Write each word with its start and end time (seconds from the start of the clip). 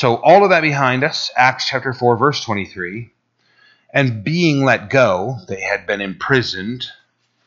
So, 0.00 0.16
all 0.16 0.44
of 0.44 0.48
that 0.48 0.62
behind 0.62 1.04
us, 1.04 1.30
Acts 1.36 1.68
chapter 1.68 1.92
4, 1.92 2.16
verse 2.16 2.42
23. 2.42 3.10
And 3.92 4.24
being 4.24 4.64
let 4.64 4.88
go, 4.88 5.36
they 5.46 5.60
had 5.60 5.86
been 5.86 6.00
imprisoned 6.00 6.86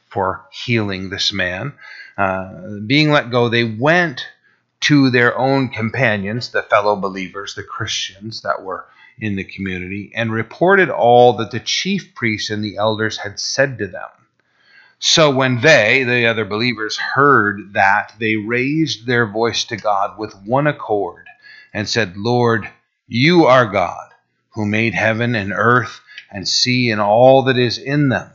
for 0.10 0.46
healing 0.52 1.10
this 1.10 1.34
man. 1.34 1.74
Uh, 2.16 2.78
being 2.86 3.10
let 3.10 3.32
go, 3.32 3.50
they 3.50 3.64
went 3.64 4.28
to 4.82 5.10
their 5.10 5.36
own 5.36 5.70
companions, 5.70 6.50
the 6.50 6.62
fellow 6.62 6.96
believers, 6.96 7.56
the 7.56 7.64
Christians 7.64 8.42
that 8.42 8.62
were 8.62 8.86
in 9.18 9.36
the 9.36 9.46
community, 9.46 10.12
and 10.14 10.32
reported 10.32 10.92
all 10.92 11.34
that 11.38 11.50
the 11.50 11.60
chief 11.60 12.14
priests 12.14 12.52
and 12.52 12.64
the 12.64 12.78
elders 12.78 13.18
had 13.18 13.40
said 13.40 13.80
to 13.80 13.88
them. 13.88 14.10
So 15.00 15.32
when 15.32 15.60
they, 15.62 16.04
the 16.04 16.28
other 16.28 16.46
believers, 16.46 16.98
heard 16.98 17.74
that, 17.74 18.14
they 18.20 18.36
raised 18.36 19.08
their 19.08 19.26
voice 19.26 19.64
to 19.66 19.76
God 19.76 20.20
with 20.20 20.36
one 20.46 20.68
accord 20.68 21.26
and 21.74 21.90
said, 21.90 22.16
Lord, 22.16 22.70
you 23.08 23.46
are 23.46 23.66
God, 23.66 24.10
who 24.52 24.66
made 24.66 24.94
heaven 24.94 25.36
and 25.36 25.52
earth 25.52 26.02
and 26.32 26.48
sea 26.48 26.92
and 26.92 27.02
all 27.02 27.44
that 27.44 27.58
is 27.58 27.78
in 27.78 28.10
them, 28.10 28.30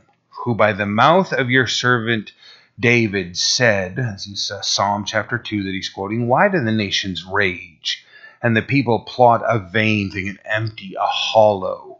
who 0.44 0.54
by 0.54 0.72
the 0.72 0.86
mouth 0.86 1.32
of 1.32 1.50
your 1.50 1.66
servant 1.66 2.32
David 2.80 3.36
said, 3.36 3.98
as 3.98 4.26
is 4.26 4.50
uh, 4.50 4.62
Psalm 4.62 5.04
chapter 5.04 5.36
2 5.36 5.64
that 5.64 5.70
he's 5.70 5.88
quoting, 5.88 6.28
Why 6.28 6.48
do 6.48 6.62
the 6.62 6.72
nations 6.72 7.24
rage 7.24 8.04
and 8.40 8.56
the 8.56 8.62
people 8.62 9.00
plot 9.00 9.42
a 9.44 9.58
vain 9.58 10.10
thing, 10.10 10.28
an 10.28 10.38
empty, 10.44 10.94
a 10.94 11.06
hollow 11.06 11.98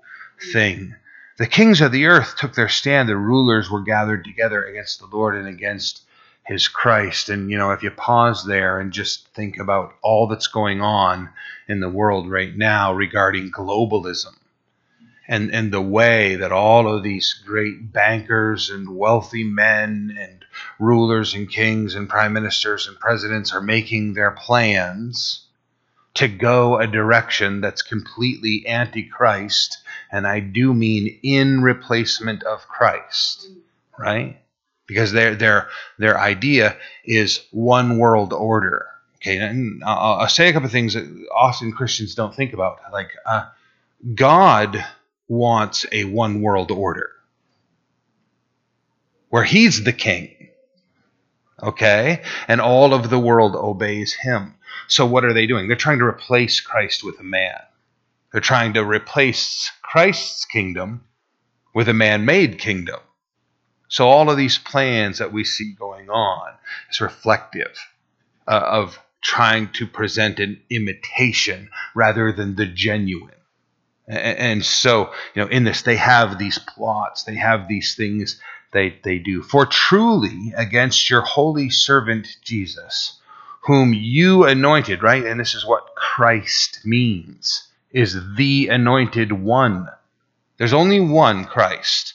thing? 0.53 0.95
The 1.37 1.47
kings 1.47 1.81
of 1.81 1.91
the 1.91 2.07
earth 2.07 2.37
took 2.37 2.55
their 2.55 2.69
stand, 2.69 3.09
the 3.09 3.17
rulers 3.17 3.71
were 3.71 3.83
gathered 3.83 4.25
together 4.25 4.63
against 4.65 5.01
the 5.01 5.07
Lord 5.07 5.35
and 5.35 5.49
against 5.49 6.03
his 6.49 6.67
Christ. 6.67 7.29
And, 7.29 7.51
you 7.51 7.59
know, 7.59 7.73
if 7.73 7.83
you 7.83 7.91
pause 7.91 8.45
there 8.47 8.81
and 8.81 8.91
just 8.91 9.29
think 9.35 9.59
about 9.59 9.93
all 10.03 10.27
that's 10.27 10.47
going 10.47 10.81
on 10.81 11.29
in 11.69 11.81
the 11.81 11.91
world 11.91 12.31
right 12.31 12.57
now 12.57 12.95
regarding 12.95 13.53
globalism, 13.53 14.35
and, 15.29 15.55
and 15.55 15.71
the 15.71 15.83
way 15.83 16.37
that 16.37 16.51
all 16.51 16.93
of 16.93 17.03
these 17.03 17.35
great 17.45 17.93
bankers 17.93 18.71
and 18.71 18.97
wealthy 18.97 19.45
men 19.45 20.17
and 20.19 20.47
rulers 20.79 21.35
and 21.35 21.51
kings 21.51 21.95
and 21.95 22.09
prime 22.09 22.33
ministers 22.33 22.89
and 22.89 22.99
presidents 22.99 23.53
are 23.53 23.61
making 23.61 24.15
their 24.15 24.31
plans 24.31 25.45
to 26.15 26.29
go 26.29 26.79
a 26.79 26.87
direction 26.87 27.61
that's 27.61 27.83
completely 27.83 28.67
antichrist, 28.67 29.77
and 30.11 30.27
I 30.27 30.41
do 30.41 30.73
mean 30.73 31.21
in 31.23 31.61
replacement 31.61 32.43
of 32.43 32.67
Christ, 32.67 33.47
right? 33.99 34.41
Because 34.89 35.13
their 35.13 35.37
their 35.37 35.69
their 35.99 36.19
idea 36.19 36.77
is 37.05 37.45
one 37.53 37.99
world 37.99 38.33
order. 38.33 38.87
Okay, 39.17 39.37
and 39.39 39.85
I'll, 39.85 40.21
I'll 40.21 40.29
say 40.29 40.49
a 40.49 40.53
couple 40.53 40.67
of 40.67 40.73
things 40.73 40.95
that 40.95 41.05
often 41.35 41.71
Christians 41.71 42.15
don't 42.17 42.35
think 42.35 42.53
about, 42.53 42.79
like 42.93 43.11
uh, 43.25 43.47
God 44.15 44.85
wants 45.29 45.87
a 45.93 46.05
one 46.05 46.41
world 46.41 46.71
order 46.71 47.11
where 49.29 49.45
he's 49.45 49.85
the 49.85 49.93
king. 49.93 50.35
Okay? 51.63 52.23
And 52.47 52.61
all 52.61 52.95
of 52.95 53.11
the 53.11 53.19
world 53.19 53.57
obeys 53.57 54.15
him. 54.15 54.55
So 54.87 55.07
what 55.07 55.25
are 55.25 55.33
they 55.33 55.47
doing? 55.47 55.67
They're 55.67 55.77
trying 55.77 55.99
to 55.99 56.05
replace 56.05 56.61
Christ 56.61 57.05
with 57.05 57.19
a 57.21 57.25
man. 57.25 57.59
They're 58.33 58.41
trying 58.41 58.75
to 58.75 58.85
replace 58.85 59.71
Christ's 59.83 60.45
kingdom 60.45 61.05
with 61.75 61.89
a 61.89 61.95
man 61.95 62.25
made 62.25 62.59
kingdom. 62.59 63.01
So 63.89 64.09
all 64.09 64.31
of 64.31 64.37
these 64.37 64.59
plans 64.59 65.19
that 65.19 65.33
we 65.33 65.45
see 65.45 65.73
going 65.73 66.11
on 66.11 66.53
is 66.91 67.01
reflective 67.01 67.77
uh, 68.47 68.61
of 68.65 68.99
trying 69.21 69.73
to 69.73 69.87
present 69.87 70.39
an 70.39 70.61
imitation 70.71 71.71
rather 71.95 72.33
than 72.33 72.55
the 72.55 72.67
genuine. 72.67 73.35
And 74.07 74.65
so, 74.65 75.13
you 75.35 75.43
know, 75.43 75.49
in 75.49 75.65
this, 75.65 75.83
they 75.83 75.97
have 75.97 76.39
these 76.39 76.59
plots, 76.59 77.25
they 77.25 77.35
have 77.35 77.69
these 77.69 77.95
things 77.95 78.41
they, 78.73 78.99
they 79.05 79.19
do. 79.19 79.43
For 79.43 79.67
truly, 79.67 80.55
against 80.57 81.11
your 81.11 81.21
holy 81.21 81.69
servant 81.69 82.27
Jesus, 82.43 83.21
whom 83.63 83.93
you 83.93 84.45
anointed, 84.45 85.03
right? 85.03 85.25
And 85.25 85.39
this 85.39 85.55
is 85.55 85.67
what 85.67 85.95
Christ 85.95 86.81
means, 86.87 87.69
is 87.91 88.17
the 88.37 88.69
anointed 88.69 89.31
one. 89.33 89.89
There's 90.57 90.73
only 90.73 91.01
one 91.01 91.45
Christ. 91.45 92.15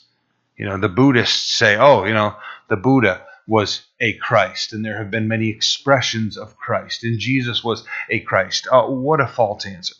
You 0.58 0.66
know, 0.66 0.78
the 0.78 0.90
Buddhists 0.90 1.58
say, 1.58 1.78
oh, 1.78 2.06
you 2.06 2.14
know, 2.14 2.36
the 2.70 2.78
Buddha 2.78 3.26
was 3.48 3.82
a 4.00 4.14
Christ, 4.14 4.74
and 4.74 4.86
there 4.86 4.98
have 4.98 5.12
been 5.12 5.28
many 5.28 5.50
expressions 5.50 6.38
of 6.38 6.58
Christ, 6.58 7.04
and 7.04 7.20
Jesus 7.20 7.64
was 7.64 7.86
a 8.10 8.20
Christ. 8.20 8.68
Oh, 8.72 8.92
what 8.92 9.20
a 9.20 9.28
false 9.28 9.66
answer. 9.66 9.96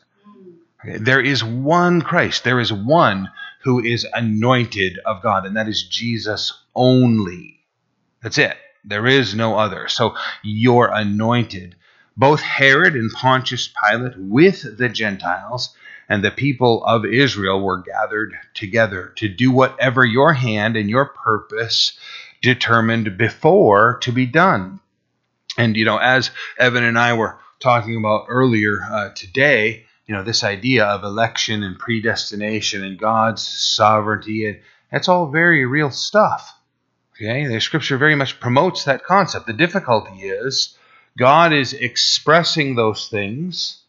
There 0.84 1.22
is 1.22 1.44
one 1.44 2.02
Christ. 2.02 2.44
There 2.44 2.60
is 2.60 2.72
one 2.72 3.32
who 3.64 3.80
is 3.80 4.06
anointed 4.14 5.00
of 5.06 5.22
God, 5.22 5.46
and 5.46 5.56
that 5.56 5.70
is 5.70 5.84
Jesus 5.84 6.54
only. 6.76 7.60
That's 8.22 8.38
it. 8.38 8.58
There 8.84 9.08
is 9.08 9.34
no 9.34 9.58
other. 9.58 9.88
So 9.88 10.16
you're 10.44 10.92
anointed. 10.94 11.76
Both 12.18 12.42
Herod 12.42 12.96
and 12.96 13.12
Pontius 13.12 13.74
Pilate 13.82 14.18
with 14.18 14.78
the 14.78 14.90
Gentiles 14.90 15.76
and 16.10 16.24
the 16.24 16.32
people 16.32 16.84
of 16.86 17.06
Israel 17.06 17.62
were 17.62 17.82
gathered 17.82 18.36
together 18.54 19.14
to 19.18 19.28
do 19.28 19.52
whatever 19.52 20.06
your 20.06 20.34
hand 20.34 20.76
and 20.76 20.90
your 20.90 21.06
purpose 21.06 21.98
determined 22.42 23.18
before 23.18 23.98
to 24.00 24.12
be 24.12 24.26
done. 24.26 24.80
And, 25.58 25.78
you 25.78 25.86
know, 25.86 25.98
as 25.98 26.32
Evan 26.58 26.84
and 26.84 27.00
I 27.00 27.14
were 27.14 27.40
talking 27.60 27.98
about 27.98 28.26
earlier 28.28 28.82
uh, 28.84 29.10
today, 29.14 29.86
you 30.06 30.14
know 30.14 30.24
this 30.24 30.44
idea 30.44 30.86
of 30.86 31.04
election 31.04 31.64
and 31.64 31.80
predestination 31.80 32.84
and 32.84 33.00
God's 33.00 33.42
sovereignty 33.42 34.48
and 34.48 34.60
that's 34.92 35.08
all 35.08 35.32
very 35.32 35.66
real 35.66 35.90
stuff. 35.90 36.56
Okay, 37.16 37.48
the 37.48 37.60
scripture 37.60 37.98
very 37.98 38.16
much 38.16 38.40
promotes 38.40 38.84
that 38.84 39.04
concept. 39.04 39.48
The 39.48 39.54
difficulty 39.54 40.24
is 40.24 40.78
God 41.18 41.54
is 41.54 41.74
expressing 41.74 42.76
those 42.76 43.08
things 43.08 43.83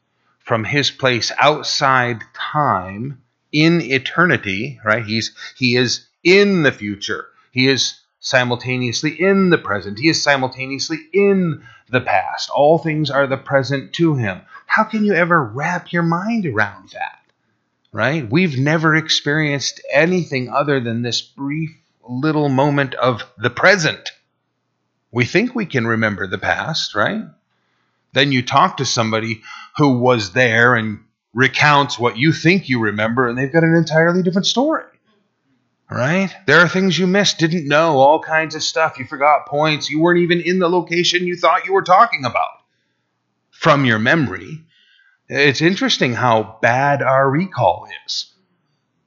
from 0.45 0.63
his 0.63 0.91
place 0.91 1.33
outside 1.39 2.23
time 2.35 3.23
in 3.51 3.81
eternity, 3.81 4.79
right? 4.85 5.05
He's 5.05 5.35
he 5.57 5.77
is 5.77 6.07
in 6.23 6.63
the 6.63 6.73
future. 6.73 7.27
He 7.51 7.69
is 7.69 8.01
simultaneously 8.21 9.21
in 9.21 9.51
the 9.51 9.59
present. 9.59 9.99
He 9.99 10.09
is 10.09 10.23
simultaneously 10.23 10.99
in 11.13 11.63
the 11.91 12.01
past. 12.01 12.51
All 12.51 12.79
things 12.79 13.11
are 13.11 13.27
the 13.27 13.37
present 13.37 13.93
to 13.95 14.15
him. 14.15 14.43
How 14.67 14.85
can 14.85 15.05
you 15.05 15.15
ever 15.15 15.43
wrap 15.43 15.93
your 15.93 16.03
mind 16.03 16.47
around 16.47 16.91
that? 16.91 17.21
Right? 17.93 18.29
We've 18.29 18.59
never 18.59 18.97
experienced 18.97 19.81
anything 19.93 20.49
other 20.49 20.81
than 20.81 21.03
this 21.03 21.23
brief 21.23 21.71
little 22.07 22.49
moment 22.49 22.95
of 22.95 23.23
the 23.39 23.51
present. 23.51 24.11
We 25.13 25.25
think 25.25 25.55
we 25.55 25.67
can 25.67 25.87
remember 25.87 26.27
the 26.27 26.39
past, 26.39 26.95
right? 26.95 27.23
Then 28.15 28.33
you 28.33 28.43
talk 28.43 28.79
to 28.79 28.85
somebody 28.85 29.43
who 29.77 29.99
was 29.99 30.33
there 30.33 30.75
and 30.75 31.01
recounts 31.35 31.99
what 31.99 32.17
you 32.17 32.33
think 32.33 32.69
you 32.69 32.81
remember, 32.81 33.29
and 33.29 33.37
they've 33.37 33.53
got 33.53 33.65
an 33.65 33.75
entirely 33.75 34.23
different 34.23 34.47
story. 34.47 34.85
Right? 35.91 36.35
There 36.47 36.61
are 36.61 36.69
things 36.69 36.99
you 36.99 37.07
missed, 37.07 37.39
didn't 37.39 37.69
know, 37.69 37.99
all 37.99 38.21
kinds 38.21 38.55
of 38.55 38.63
stuff. 38.63 38.99
You 38.99 39.05
forgot 39.05 39.47
points. 39.47 39.91
You 39.91 40.01
weren't 40.01 40.21
even 40.21 40.41
in 40.41 40.59
the 40.59 40.69
location 40.69 41.27
you 41.27 41.37
thought 41.37 41.67
you 41.67 41.75
were 41.75 41.83
talking 41.83 42.25
about 42.25 42.63
from 43.51 43.85
your 43.85 43.99
memory. 43.99 44.65
It's 45.29 45.61
interesting 45.61 46.15
how 46.15 46.59
bad 46.63 47.03
our 47.03 47.29
recall 47.29 47.87
is. 48.07 48.33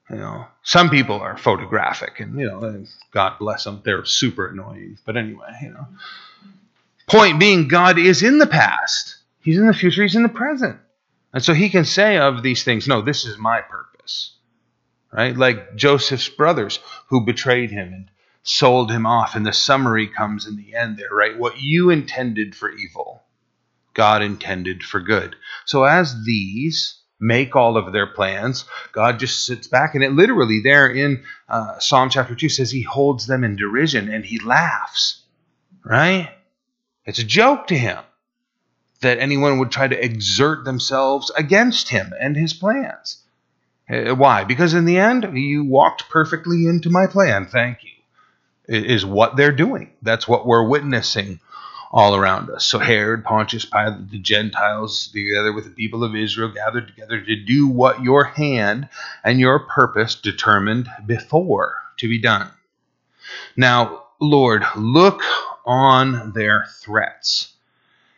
You 0.09 0.17
know, 0.17 0.45
some 0.63 0.89
people 0.89 1.19
are 1.19 1.37
photographic, 1.37 2.19
and 2.19 2.39
you 2.39 2.47
know, 2.47 2.85
God 3.11 3.37
bless 3.39 3.65
them, 3.65 3.81
they're 3.83 4.05
super 4.05 4.47
annoying. 4.47 4.97
But 5.05 5.17
anyway, 5.17 5.57
you 5.61 5.71
know, 5.71 5.87
point 7.07 7.39
being, 7.39 7.67
God 7.67 7.97
is 7.97 8.23
in 8.23 8.37
the 8.37 8.47
past. 8.47 9.15
He's 9.41 9.57
in 9.57 9.67
the 9.67 9.73
future. 9.73 10.03
He's 10.03 10.15
in 10.15 10.23
the 10.23 10.29
present, 10.29 10.77
and 11.33 11.43
so 11.43 11.53
He 11.53 11.69
can 11.69 11.85
say 11.85 12.17
of 12.17 12.43
these 12.43 12.63
things, 12.63 12.87
"No, 12.87 13.01
this 13.01 13.25
is 13.25 13.37
my 13.37 13.61
purpose." 13.61 14.33
Right, 15.11 15.35
like 15.35 15.75
Joseph's 15.75 16.27
brothers 16.27 16.79
who 17.07 17.25
betrayed 17.25 17.71
him 17.71 17.93
and 17.93 18.11
sold 18.43 18.91
him 18.91 19.05
off, 19.05 19.35
and 19.35 19.45
the 19.45 19.53
summary 19.53 20.07
comes 20.07 20.45
in 20.45 20.57
the 20.57 20.75
end 20.75 20.97
there. 20.97 21.09
Right, 21.09 21.37
what 21.37 21.61
you 21.61 21.89
intended 21.89 22.55
for 22.55 22.69
evil, 22.69 23.23
God 23.93 24.21
intended 24.21 24.83
for 24.83 24.99
good. 24.99 25.37
So 25.65 25.85
as 25.85 26.25
these 26.25 26.97
make 27.19 27.55
all 27.55 27.77
of 27.77 27.91
their 27.93 28.07
plans. 28.07 28.65
God 28.91 29.19
just 29.19 29.45
sits 29.45 29.67
back, 29.67 29.95
and 29.95 30.03
it 30.03 30.13
literally 30.13 30.61
there 30.63 30.87
in 30.87 31.23
uh, 31.49 31.79
Psalm 31.79 32.09
chapter 32.09 32.35
2 32.35 32.49
says 32.49 32.71
he 32.71 32.83
holds 32.83 33.27
them 33.27 33.43
in 33.43 33.55
derision 33.55 34.13
and 34.13 34.23
he 34.23 34.39
laughs, 34.39 35.23
right? 35.83 36.29
It's 37.07 37.19
a 37.19 37.23
joke 37.23 37.67
to 37.67 37.77
him 37.77 37.97
that 39.01 39.19
anyone 39.19 39.59
would 39.59 39.71
try 39.71 39.87
to 39.87 40.03
exert 40.03 40.65
themselves 40.65 41.31
against 41.31 41.89
him 41.89 42.13
and 42.19 42.35
his 42.35 42.53
plans. 42.53 43.23
Uh, 43.89 44.13
why? 44.13 44.43
Because 44.43 44.73
in 44.73 44.85
the 44.85 44.97
end, 44.97 45.37
you 45.37 45.63
walked 45.63 46.09
perfectly 46.09 46.67
into 46.67 46.89
my 46.89 47.07
plan. 47.07 47.45
Thank 47.45 47.79
you. 47.83 47.91
Is 48.67 49.05
what 49.05 49.37
they're 49.37 49.53
doing. 49.53 49.91
That's 50.01 50.27
what 50.27 50.45
we're 50.45 50.67
witnessing 50.67 51.39
all 51.89 52.15
around 52.15 52.49
us. 52.49 52.65
So 52.65 52.79
Herod, 52.79 53.23
Pontius 53.23 53.63
Pilate, 53.63 54.09
the 54.11 54.19
Gentiles, 54.19 55.07
together 55.07 55.53
with 55.53 55.63
the 55.63 55.71
people 55.71 56.03
of 56.03 56.15
Israel, 56.15 56.51
gathered 56.51 56.87
together 56.87 57.21
to 57.21 57.35
do 57.45 57.67
what 57.67 58.03
your 58.03 58.25
hand 58.25 58.89
and 59.23 59.39
your 59.39 59.59
purpose 59.59 60.15
determined 60.15 60.89
before 61.05 61.75
to 61.97 62.09
be 62.09 62.19
done. 62.19 62.51
Now, 63.55 64.03
Lord, 64.19 64.63
look 64.75 65.21
on 65.67 66.31
their 66.31 66.65
threats 66.81 67.53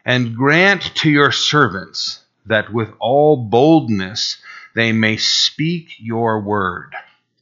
and 0.05 0.35
grant 0.35 0.95
to 0.95 1.09
your 1.09 1.31
servants 1.31 2.21
that 2.45 2.71
with 2.71 2.89
all 2.99 3.35
boldness 3.35 4.37
they 4.75 4.91
may 4.91 5.17
speak 5.17 5.89
your 5.99 6.39
word 6.39 6.93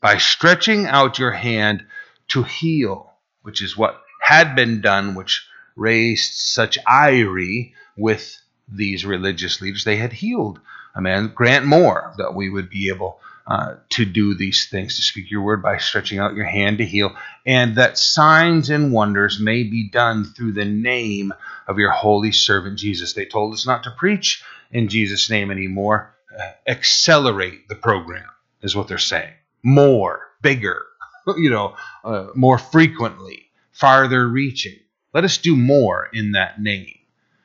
by 0.02 0.18
stretching 0.18 0.86
out 0.86 1.20
your 1.20 1.32
hand 1.32 1.86
to 2.30 2.44
heal, 2.44 3.12
which 3.42 3.62
is 3.62 3.78
what 3.78 4.02
had 4.22 4.56
been 4.56 4.82
done, 4.82 5.16
which 5.16 5.46
raised 5.76 6.34
such 6.34 6.78
ire 6.88 7.70
with 7.98 8.42
these 8.68 9.06
religious 9.06 9.62
leaders. 9.62 9.84
They 9.84 9.98
had 9.98 10.14
healed 10.14 10.60
a 10.96 11.02
man. 11.02 11.32
Grant 11.34 11.66
more 11.66 12.14
that 12.18 12.36
we 12.36 12.50
would 12.50 12.70
be 12.70 12.90
able 12.90 13.20
uh, 13.48 13.76
to 13.90 14.04
do 14.04 14.34
these 14.34 14.68
things, 14.70 14.98
to 14.98 15.02
speak 15.02 15.32
your 15.32 15.42
word 15.42 15.64
by 15.64 15.78
stretching 15.78 16.20
out 16.20 16.36
your 16.36 16.46
hand 16.46 16.80
to 16.80 16.86
heal, 16.86 17.16
and 17.46 17.78
that 17.78 17.98
signs 17.98 18.70
and 18.70 18.92
wonders 18.92 19.40
may 19.40 19.64
be 19.64 19.90
done 19.90 20.26
through 20.26 20.52
the 20.52 20.66
name 20.66 21.34
of 21.66 21.80
your 21.80 21.92
holy 21.92 22.34
servant 22.34 22.78
Jesus. 22.78 23.14
They 23.14 23.26
told 23.26 23.54
us 23.54 23.66
not 23.66 23.84
to 23.84 23.92
preach 23.92 24.44
in 24.72 24.90
Jesus' 24.90 25.30
name 25.30 25.50
anymore. 25.50 26.14
Uh, 26.38 26.52
accelerate 26.68 27.70
the 27.70 27.76
program, 27.76 28.28
is 28.62 28.76
what 28.76 28.90
they're 28.90 28.98
saying. 28.98 29.34
More, 29.64 30.28
bigger, 30.42 30.86
you 31.38 31.50
know, 31.50 31.76
uh, 32.04 32.28
more 32.36 32.58
frequently, 32.58 33.46
farther 33.72 34.28
reaching. 34.28 34.78
Let 35.14 35.24
us 35.24 35.38
do 35.38 35.56
more 35.56 36.10
in 36.14 36.34
that 36.34 36.62
name. 36.62 36.98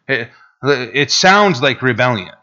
It, 0.08 0.30
it 0.64 1.10
sounds 1.12 1.62
like 1.62 1.80
rebellion, 1.80 2.34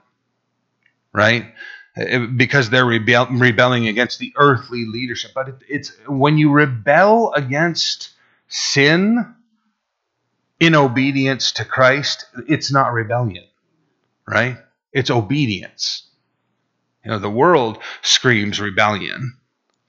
right? 1.13 1.53
Uh, 1.99 2.27
because 2.27 2.69
they're 2.69 2.85
rebel, 2.85 3.27
rebelling 3.31 3.87
against 3.87 4.19
the 4.19 4.33
earthly 4.37 4.85
leadership. 4.85 5.31
But 5.33 5.49
it, 5.49 5.55
it's 5.67 5.91
when 6.07 6.37
you 6.37 6.51
rebel 6.51 7.33
against 7.33 8.11
sin 8.47 9.35
in 10.59 10.75
obedience 10.75 11.53
to 11.53 11.65
Christ, 11.65 12.25
it's 12.47 12.71
not 12.71 12.93
rebellion, 12.93 13.45
right? 14.27 14.57
It's 14.93 15.09
obedience. 15.09 16.03
You 17.03 17.11
know, 17.11 17.19
the 17.19 17.29
world 17.29 17.79
screams 18.01 18.59
rebellion, 18.59 19.37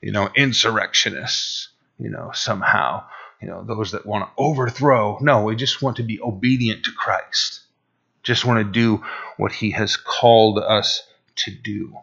you 0.01 0.13
know, 0.13 0.31
insurrectionists, 0.35 1.69
you 1.99 2.09
know, 2.09 2.31
somehow 2.33 3.05
you 3.41 3.49
know, 3.49 3.65
those 3.65 3.93
that 3.93 4.07
want 4.07 4.25
to 4.25 4.43
overthrow. 4.43 5.19
No, 5.21 5.45
we 5.45 5.57
just 5.57 5.81
want 5.81 5.97
to 5.97 6.03
be 6.03 6.21
obedient 6.21 6.85
to 6.85 6.93
Christ. 6.93 7.61
Just 8.23 8.45
want 8.45 8.59
to 8.59 8.71
do 8.71 9.03
what 9.39 9.53
he 9.53 9.71
has 9.71 9.97
called 9.97 10.59
us 10.59 11.03
to 11.37 11.51
do. 11.51 11.97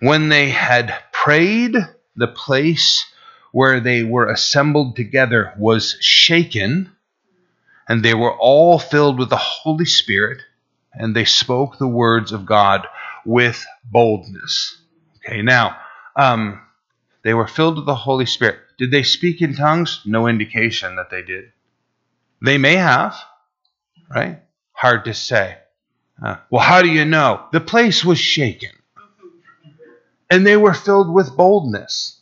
When 0.00 0.28
they 0.28 0.50
had 0.50 0.94
prayed, 1.12 1.76
the 2.16 2.28
place 2.28 3.06
where 3.52 3.80
they 3.80 4.02
were 4.02 4.28
assembled 4.28 4.96
together 4.96 5.52
was 5.58 5.96
shaken, 6.00 6.90
and 7.88 8.04
they 8.04 8.14
were 8.14 8.36
all 8.36 8.78
filled 8.78 9.18
with 9.18 9.30
the 9.30 9.36
Holy 9.36 9.84
Spirit, 9.84 10.42
and 10.92 11.14
they 11.14 11.24
spoke 11.24 11.78
the 11.78 11.88
words 11.88 12.32
of 12.32 12.46
God 12.46 12.86
with 13.24 13.64
boldness. 13.84 14.80
Okay, 15.18 15.42
now, 15.42 15.76
um, 16.16 16.60
they 17.22 17.34
were 17.34 17.46
filled 17.46 17.76
with 17.76 17.86
the 17.86 17.94
Holy 17.94 18.26
Spirit. 18.26 18.58
Did 18.78 18.90
they 18.90 19.02
speak 19.02 19.42
in 19.42 19.54
tongues? 19.54 20.00
No 20.06 20.26
indication 20.26 20.96
that 20.96 21.10
they 21.10 21.22
did. 21.22 21.52
They 22.42 22.56
may 22.56 22.76
have, 22.76 23.14
right? 24.08 24.40
Hard 24.72 25.04
to 25.04 25.14
say. 25.14 25.58
Uh, 26.22 26.36
well, 26.50 26.62
how 26.62 26.82
do 26.82 26.88
you 26.88 27.04
know? 27.04 27.44
The 27.52 27.60
place 27.60 28.04
was 28.04 28.18
shaken. 28.18 28.70
And 30.30 30.46
they 30.46 30.56
were 30.56 30.74
filled 30.74 31.12
with 31.12 31.36
boldness. 31.36 32.18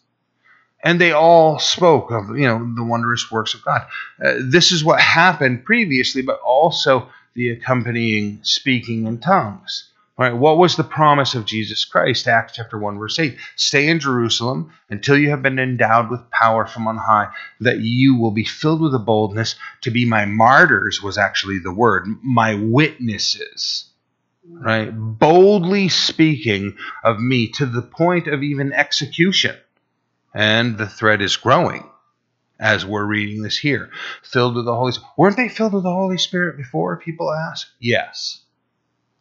And 0.82 1.00
they 1.00 1.12
all 1.12 1.58
spoke 1.58 2.10
of, 2.10 2.38
you 2.38 2.46
know, 2.46 2.72
the 2.76 2.84
wondrous 2.84 3.30
works 3.30 3.54
of 3.54 3.64
God. 3.64 3.82
Uh, 4.24 4.34
this 4.40 4.70
is 4.70 4.84
what 4.84 5.00
happened 5.00 5.64
previously, 5.64 6.22
but 6.22 6.40
also 6.40 7.08
the 7.34 7.50
accompanying 7.50 8.38
speaking 8.42 9.06
in 9.06 9.18
tongues. 9.18 9.90
Right? 10.16 10.32
What 10.34 10.58
was 10.58 10.74
the 10.74 10.84
promise 10.84 11.36
of 11.36 11.44
Jesus 11.44 11.84
Christ? 11.84 12.26
Acts 12.26 12.54
chapter 12.54 12.76
1, 12.76 12.98
verse 12.98 13.20
8. 13.20 13.36
Stay 13.54 13.86
in 13.86 14.00
Jerusalem 14.00 14.72
until 14.90 15.16
you 15.16 15.30
have 15.30 15.42
been 15.42 15.60
endowed 15.60 16.10
with 16.10 16.28
power 16.30 16.66
from 16.66 16.88
on 16.88 16.96
high, 16.96 17.28
that 17.60 17.78
you 17.78 18.16
will 18.16 18.32
be 18.32 18.44
filled 18.44 18.80
with 18.80 18.94
a 18.94 18.98
boldness 18.98 19.54
to 19.82 19.92
be 19.92 20.04
my 20.04 20.24
martyrs, 20.24 21.00
was 21.00 21.18
actually 21.18 21.60
the 21.60 21.72
word, 21.72 22.08
my 22.22 22.54
witnesses. 22.54 23.87
Right? 24.50 24.90
Boldly 24.90 25.88
speaking 25.88 26.76
of 27.04 27.20
me 27.20 27.48
to 27.52 27.66
the 27.66 27.82
point 27.82 28.26
of 28.26 28.42
even 28.42 28.72
execution. 28.72 29.56
And 30.34 30.76
the 30.78 30.88
threat 30.88 31.22
is 31.22 31.36
growing 31.36 31.88
as 32.60 32.84
we're 32.84 33.04
reading 33.04 33.42
this 33.42 33.56
here. 33.56 33.90
Filled 34.22 34.56
with 34.56 34.64
the 34.64 34.74
Holy 34.74 34.92
Spirit. 34.92 35.10
Weren't 35.16 35.36
they 35.36 35.48
filled 35.48 35.74
with 35.74 35.84
the 35.84 35.92
Holy 35.92 36.18
Spirit 36.18 36.56
before? 36.56 36.96
People 36.96 37.32
ask. 37.32 37.68
Yes. 37.78 38.42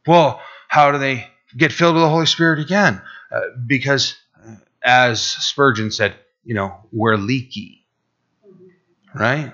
Well, 0.06 0.41
how 0.68 0.91
do 0.91 0.97
they 0.97 1.27
get 1.56 1.71
filled 1.71 1.95
with 1.95 2.03
the 2.03 2.09
Holy 2.09 2.25
Spirit 2.25 2.59
again? 2.59 3.01
Uh, 3.31 3.41
because, 3.65 4.15
uh, 4.45 4.56
as 4.83 5.21
Spurgeon 5.21 5.91
said, 5.91 6.15
you 6.44 6.53
know, 6.56 6.75
we're 6.91 7.18
leaky, 7.18 7.85
right? 9.13 9.53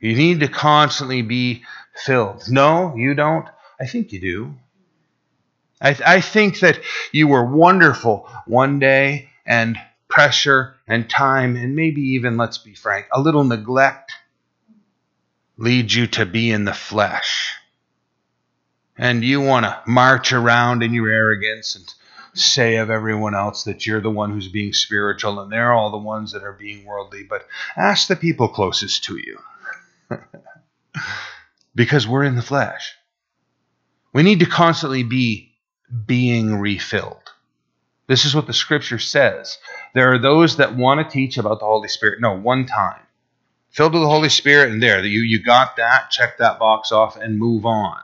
You 0.00 0.14
need 0.16 0.40
to 0.40 0.48
constantly 0.48 1.22
be 1.22 1.64
filled. 1.94 2.50
No, 2.50 2.94
you 2.96 3.14
don't. 3.14 3.46
I 3.80 3.86
think 3.86 4.12
you 4.12 4.20
do. 4.20 4.54
I, 5.80 5.92
th- 5.92 6.08
I 6.08 6.20
think 6.20 6.60
that 6.60 6.80
you 7.12 7.28
were 7.28 7.44
wonderful 7.44 8.28
one 8.46 8.78
day, 8.78 9.28
and 9.44 9.78
pressure 10.08 10.76
and 10.86 11.08
time, 11.08 11.56
and 11.56 11.76
maybe 11.76 12.00
even, 12.00 12.36
let's 12.36 12.58
be 12.58 12.74
frank, 12.74 13.06
a 13.12 13.20
little 13.20 13.44
neglect 13.44 14.12
leads 15.56 15.94
you 15.94 16.06
to 16.06 16.26
be 16.26 16.50
in 16.50 16.64
the 16.64 16.74
flesh 16.74 17.54
and 18.96 19.24
you 19.24 19.40
want 19.40 19.64
to 19.64 19.82
march 19.86 20.32
around 20.32 20.82
in 20.82 20.94
your 20.94 21.08
arrogance 21.08 21.74
and 21.76 21.94
say 22.34 22.76
of 22.76 22.90
everyone 22.90 23.34
else 23.34 23.64
that 23.64 23.86
you're 23.86 24.00
the 24.00 24.10
one 24.10 24.32
who's 24.32 24.48
being 24.48 24.72
spiritual 24.72 25.40
and 25.40 25.52
they're 25.52 25.72
all 25.72 25.90
the 25.90 25.96
ones 25.96 26.32
that 26.32 26.42
are 26.42 26.52
being 26.52 26.84
worldly, 26.84 27.24
but 27.24 27.46
ask 27.76 28.08
the 28.08 28.16
people 28.16 28.48
closest 28.48 29.04
to 29.04 29.16
you. 29.16 29.38
because 31.74 32.06
we're 32.06 32.24
in 32.24 32.36
the 32.36 32.42
flesh. 32.42 32.94
We 34.12 34.22
need 34.22 34.40
to 34.40 34.46
constantly 34.46 35.02
be 35.02 35.53
being 36.06 36.56
refilled. 36.56 37.32
This 38.06 38.24
is 38.24 38.34
what 38.34 38.46
the 38.46 38.52
scripture 38.52 38.98
says. 38.98 39.58
There 39.94 40.12
are 40.12 40.18
those 40.18 40.56
that 40.56 40.76
want 40.76 41.00
to 41.00 41.12
teach 41.12 41.38
about 41.38 41.60
the 41.60 41.66
Holy 41.66 41.88
Spirit. 41.88 42.20
No, 42.20 42.36
one 42.36 42.66
time. 42.66 43.00
Filled 43.70 43.94
with 43.94 44.02
the 44.02 44.08
Holy 44.08 44.28
Spirit, 44.28 44.70
and 44.70 44.82
there, 44.82 45.04
you, 45.04 45.22
you 45.22 45.42
got 45.42 45.76
that, 45.76 46.10
check 46.10 46.38
that 46.38 46.58
box 46.58 46.92
off, 46.92 47.16
and 47.16 47.38
move 47.38 47.66
on. 47.66 47.98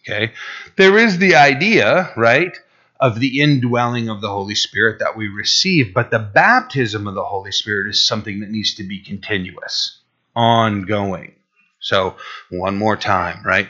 Okay? 0.00 0.32
There 0.76 0.98
is 0.98 1.18
the 1.18 1.36
idea, 1.36 2.12
right, 2.16 2.56
of 2.98 3.20
the 3.20 3.40
indwelling 3.40 4.08
of 4.08 4.20
the 4.20 4.28
Holy 4.28 4.54
Spirit 4.56 4.98
that 4.98 5.16
we 5.16 5.28
receive, 5.28 5.94
but 5.94 6.10
the 6.10 6.18
baptism 6.18 7.06
of 7.06 7.14
the 7.14 7.24
Holy 7.24 7.52
Spirit 7.52 7.88
is 7.88 8.04
something 8.04 8.40
that 8.40 8.50
needs 8.50 8.74
to 8.74 8.82
be 8.82 9.00
continuous, 9.00 10.00
ongoing. 10.34 11.34
So, 11.78 12.16
one 12.50 12.76
more 12.76 12.96
time, 12.96 13.44
right? 13.44 13.68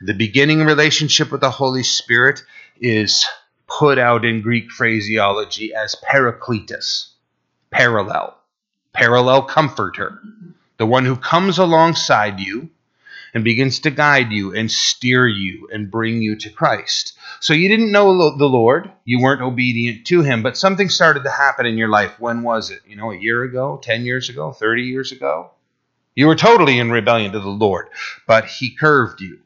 The 0.00 0.14
beginning 0.14 0.60
relationship 0.60 1.30
with 1.30 1.42
the 1.42 1.50
Holy 1.50 1.82
Spirit 1.82 2.42
is 2.80 3.26
put 3.66 3.98
out 3.98 4.24
in 4.24 4.42
Greek 4.42 4.70
phraseology 4.70 5.72
as 5.74 5.94
parakletos, 5.94 7.10
parallel, 7.70 8.36
parallel 8.92 9.42
comforter, 9.42 10.20
the 10.78 10.86
one 10.86 11.04
who 11.04 11.16
comes 11.16 11.58
alongside 11.58 12.40
you 12.40 12.70
and 13.32 13.44
begins 13.44 13.80
to 13.80 13.90
guide 13.90 14.32
you 14.32 14.54
and 14.54 14.70
steer 14.70 15.26
you 15.26 15.68
and 15.72 15.90
bring 15.90 16.20
you 16.20 16.34
to 16.36 16.50
Christ. 16.50 17.16
So 17.38 17.54
you 17.54 17.68
didn't 17.68 17.92
know 17.92 18.36
the 18.36 18.48
Lord, 18.48 18.90
you 19.04 19.20
weren't 19.20 19.42
obedient 19.42 20.06
to 20.08 20.22
him, 20.22 20.42
but 20.42 20.56
something 20.56 20.88
started 20.88 21.22
to 21.24 21.30
happen 21.30 21.66
in 21.66 21.78
your 21.78 21.88
life. 21.88 22.18
When 22.18 22.42
was 22.42 22.70
it? 22.70 22.80
You 22.88 22.96
know, 22.96 23.12
a 23.12 23.16
year 23.16 23.44
ago, 23.44 23.78
10 23.82 24.04
years 24.04 24.28
ago, 24.28 24.52
30 24.52 24.82
years 24.82 25.12
ago? 25.12 25.50
You 26.16 26.26
were 26.26 26.34
totally 26.34 26.78
in 26.78 26.90
rebellion 26.90 27.32
to 27.32 27.38
the 27.38 27.48
Lord, 27.48 27.88
but 28.26 28.46
he 28.46 28.74
curved 28.74 29.20
you. 29.20 29.38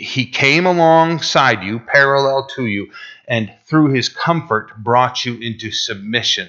He 0.00 0.26
came 0.26 0.66
alongside 0.66 1.62
you, 1.62 1.78
parallel 1.78 2.48
to 2.56 2.66
you, 2.66 2.90
and 3.28 3.52
through 3.66 3.92
his 3.92 4.08
comfort 4.08 4.76
brought 4.82 5.24
you 5.24 5.38
into 5.38 5.70
submission 5.70 6.48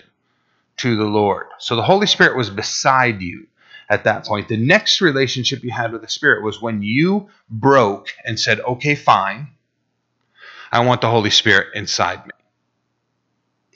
to 0.77 0.95
the 0.95 1.05
Lord. 1.05 1.47
So 1.59 1.75
the 1.75 1.83
Holy 1.83 2.07
Spirit 2.07 2.37
was 2.37 2.49
beside 2.49 3.21
you 3.21 3.47
at 3.89 4.05
that 4.05 4.25
point. 4.25 4.47
The 4.47 4.57
next 4.57 5.01
relationship 5.01 5.63
you 5.63 5.71
had 5.71 5.91
with 5.91 6.01
the 6.01 6.09
Spirit 6.09 6.43
was 6.43 6.61
when 6.61 6.81
you 6.81 7.29
broke 7.49 8.07
and 8.25 8.39
said, 8.39 8.61
okay, 8.61 8.95
fine. 8.95 9.49
I 10.71 10.79
want 10.85 11.01
the 11.01 11.09
Holy 11.09 11.29
Spirit 11.29 11.67
inside 11.75 12.25
me. 12.25 12.31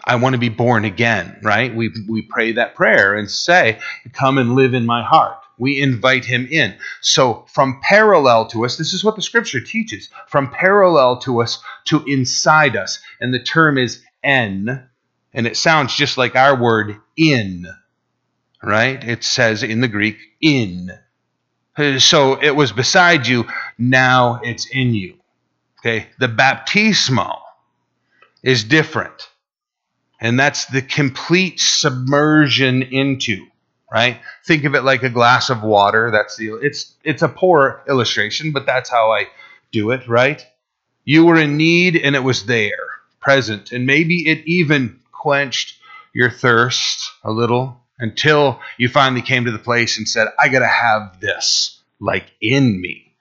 I 0.06 0.16
want 0.16 0.34
to 0.34 0.40
be 0.40 0.50
born 0.50 0.86
again, 0.86 1.40
right? 1.44 1.76
We, 1.76 1.92
we 2.08 2.22
pray 2.22 2.54
that 2.54 2.76
prayer 2.76 3.16
and 3.16 3.30
say, 3.30 3.80
Come 4.14 4.38
and 4.38 4.56
live 4.56 4.74
in 4.74 4.86
my 4.86 5.04
heart. 5.04 5.38
We 5.58 5.82
invite 5.82 6.26
him 6.26 6.48
in. 6.50 6.76
So, 7.02 7.46
from 7.54 7.82
parallel 7.82 8.48
to 8.48 8.66
us, 8.66 8.78
this 8.78 8.94
is 8.94 9.04
what 9.04 9.16
the 9.16 9.22
scripture 9.22 9.62
teaches 9.62 10.10
from 10.28 10.52
parallel 10.52 11.20
to 11.20 11.42
us 11.42 11.62
to 11.86 12.04
inside 12.06 12.76
us. 12.76 13.00
And 13.20 13.34
the 13.34 13.44
term 13.44 13.78
is 13.78 14.02
en, 14.24 14.88
and 15.34 15.48
it 15.48 15.58
sounds 15.58 15.96
just 15.96 16.18
like 16.18 16.36
our 16.36 16.60
word 16.60 16.96
in, 17.18 17.68
right? 18.64 19.04
It 19.04 19.24
says 19.24 19.64
in 19.64 19.82
the 19.82 19.88
Greek, 19.88 20.18
in. 20.42 20.92
So 22.00 22.42
it 22.42 22.56
was 22.56 22.72
beside 22.72 23.28
you, 23.28 23.46
now 23.78 24.40
it's 24.44 24.66
in 24.68 24.94
you. 24.94 25.16
Okay, 25.80 26.08
the 26.20 26.28
baptismo 26.28 27.38
is 28.42 28.64
different. 28.64 29.30
And 30.22 30.40
that's 30.40 30.66
the 30.66 30.82
complete 30.82 31.60
submersion 31.60 32.82
into, 32.82 33.46
right? 33.96 34.20
Think 34.44 34.66
of 34.66 34.76
it 34.76 34.84
like 34.84 35.04
a 35.04 35.10
glass 35.10 35.50
of 35.50 35.64
water. 35.64 36.12
That's 36.12 36.36
the 36.36 36.56
it's 36.56 36.94
it's 37.06 37.22
a 37.22 37.30
poor 37.30 37.82
illustration, 37.88 38.52
but 38.52 38.66
that's 38.66 38.90
how 38.90 39.12
I 39.14 39.28
do 39.72 39.92
it, 39.92 40.06
right? 40.10 40.46
You 41.06 41.26
were 41.26 41.40
in 41.40 41.56
need 41.56 41.96
and 41.96 42.14
it 42.14 42.24
was 42.24 42.46
there, 42.46 42.90
present, 43.22 43.72
and 43.72 43.86
maybe 43.86 44.28
it 44.28 44.46
even 44.46 45.00
quenched 45.14 45.78
your 46.14 46.30
thirst 46.30 47.10
a 47.24 47.32
little 47.32 47.80
until 47.98 48.60
you 48.78 48.90
finally 48.90 49.22
came 49.22 49.46
to 49.46 49.52
the 49.52 49.60
place 49.60 49.98
and 49.98 50.10
said, 50.10 50.28
I 50.38 50.50
got 50.50 50.60
to 50.60 50.68
have 50.68 51.22
this 51.22 51.82
like 52.02 52.26
in 52.42 52.82
me. 52.82 53.14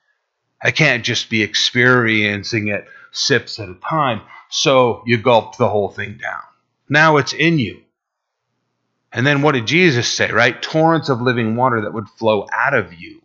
I 0.60 0.72
can't 0.72 1.04
just 1.04 1.30
be 1.30 1.42
experiencing 1.42 2.66
it 2.66 2.88
sips 3.12 3.60
at 3.60 3.68
a 3.68 3.74
time. 3.74 4.22
So 4.50 5.04
you 5.06 5.18
gulp 5.18 5.56
the 5.56 5.68
whole 5.68 5.90
thing 5.90 6.18
down. 6.20 6.42
Now 6.88 7.18
it's 7.18 7.32
in 7.32 7.60
you. 7.60 7.83
And 9.14 9.24
then 9.24 9.42
what 9.42 9.52
did 9.52 9.66
Jesus 9.66 10.12
say, 10.12 10.30
right? 10.32 10.60
Torrents 10.60 11.08
of 11.08 11.22
living 11.22 11.54
water 11.54 11.82
that 11.82 11.94
would 11.94 12.08
flow 12.08 12.48
out 12.52 12.74
of 12.74 12.92
you, 12.92 13.22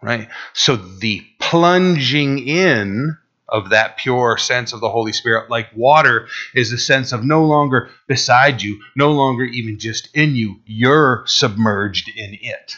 right? 0.00 0.28
So 0.54 0.74
the 0.74 1.24
plunging 1.38 2.38
in 2.48 3.18
of 3.46 3.68
that 3.68 3.98
pure 3.98 4.38
sense 4.38 4.72
of 4.72 4.80
the 4.80 4.88
Holy 4.88 5.12
Spirit, 5.12 5.50
like 5.50 5.68
water, 5.76 6.28
is 6.54 6.72
a 6.72 6.78
sense 6.78 7.12
of 7.12 7.22
no 7.22 7.44
longer 7.44 7.90
beside 8.06 8.62
you, 8.62 8.80
no 8.96 9.12
longer 9.12 9.44
even 9.44 9.78
just 9.78 10.08
in 10.16 10.34
you. 10.34 10.56
You're 10.64 11.24
submerged 11.26 12.08
in 12.16 12.38
it. 12.40 12.76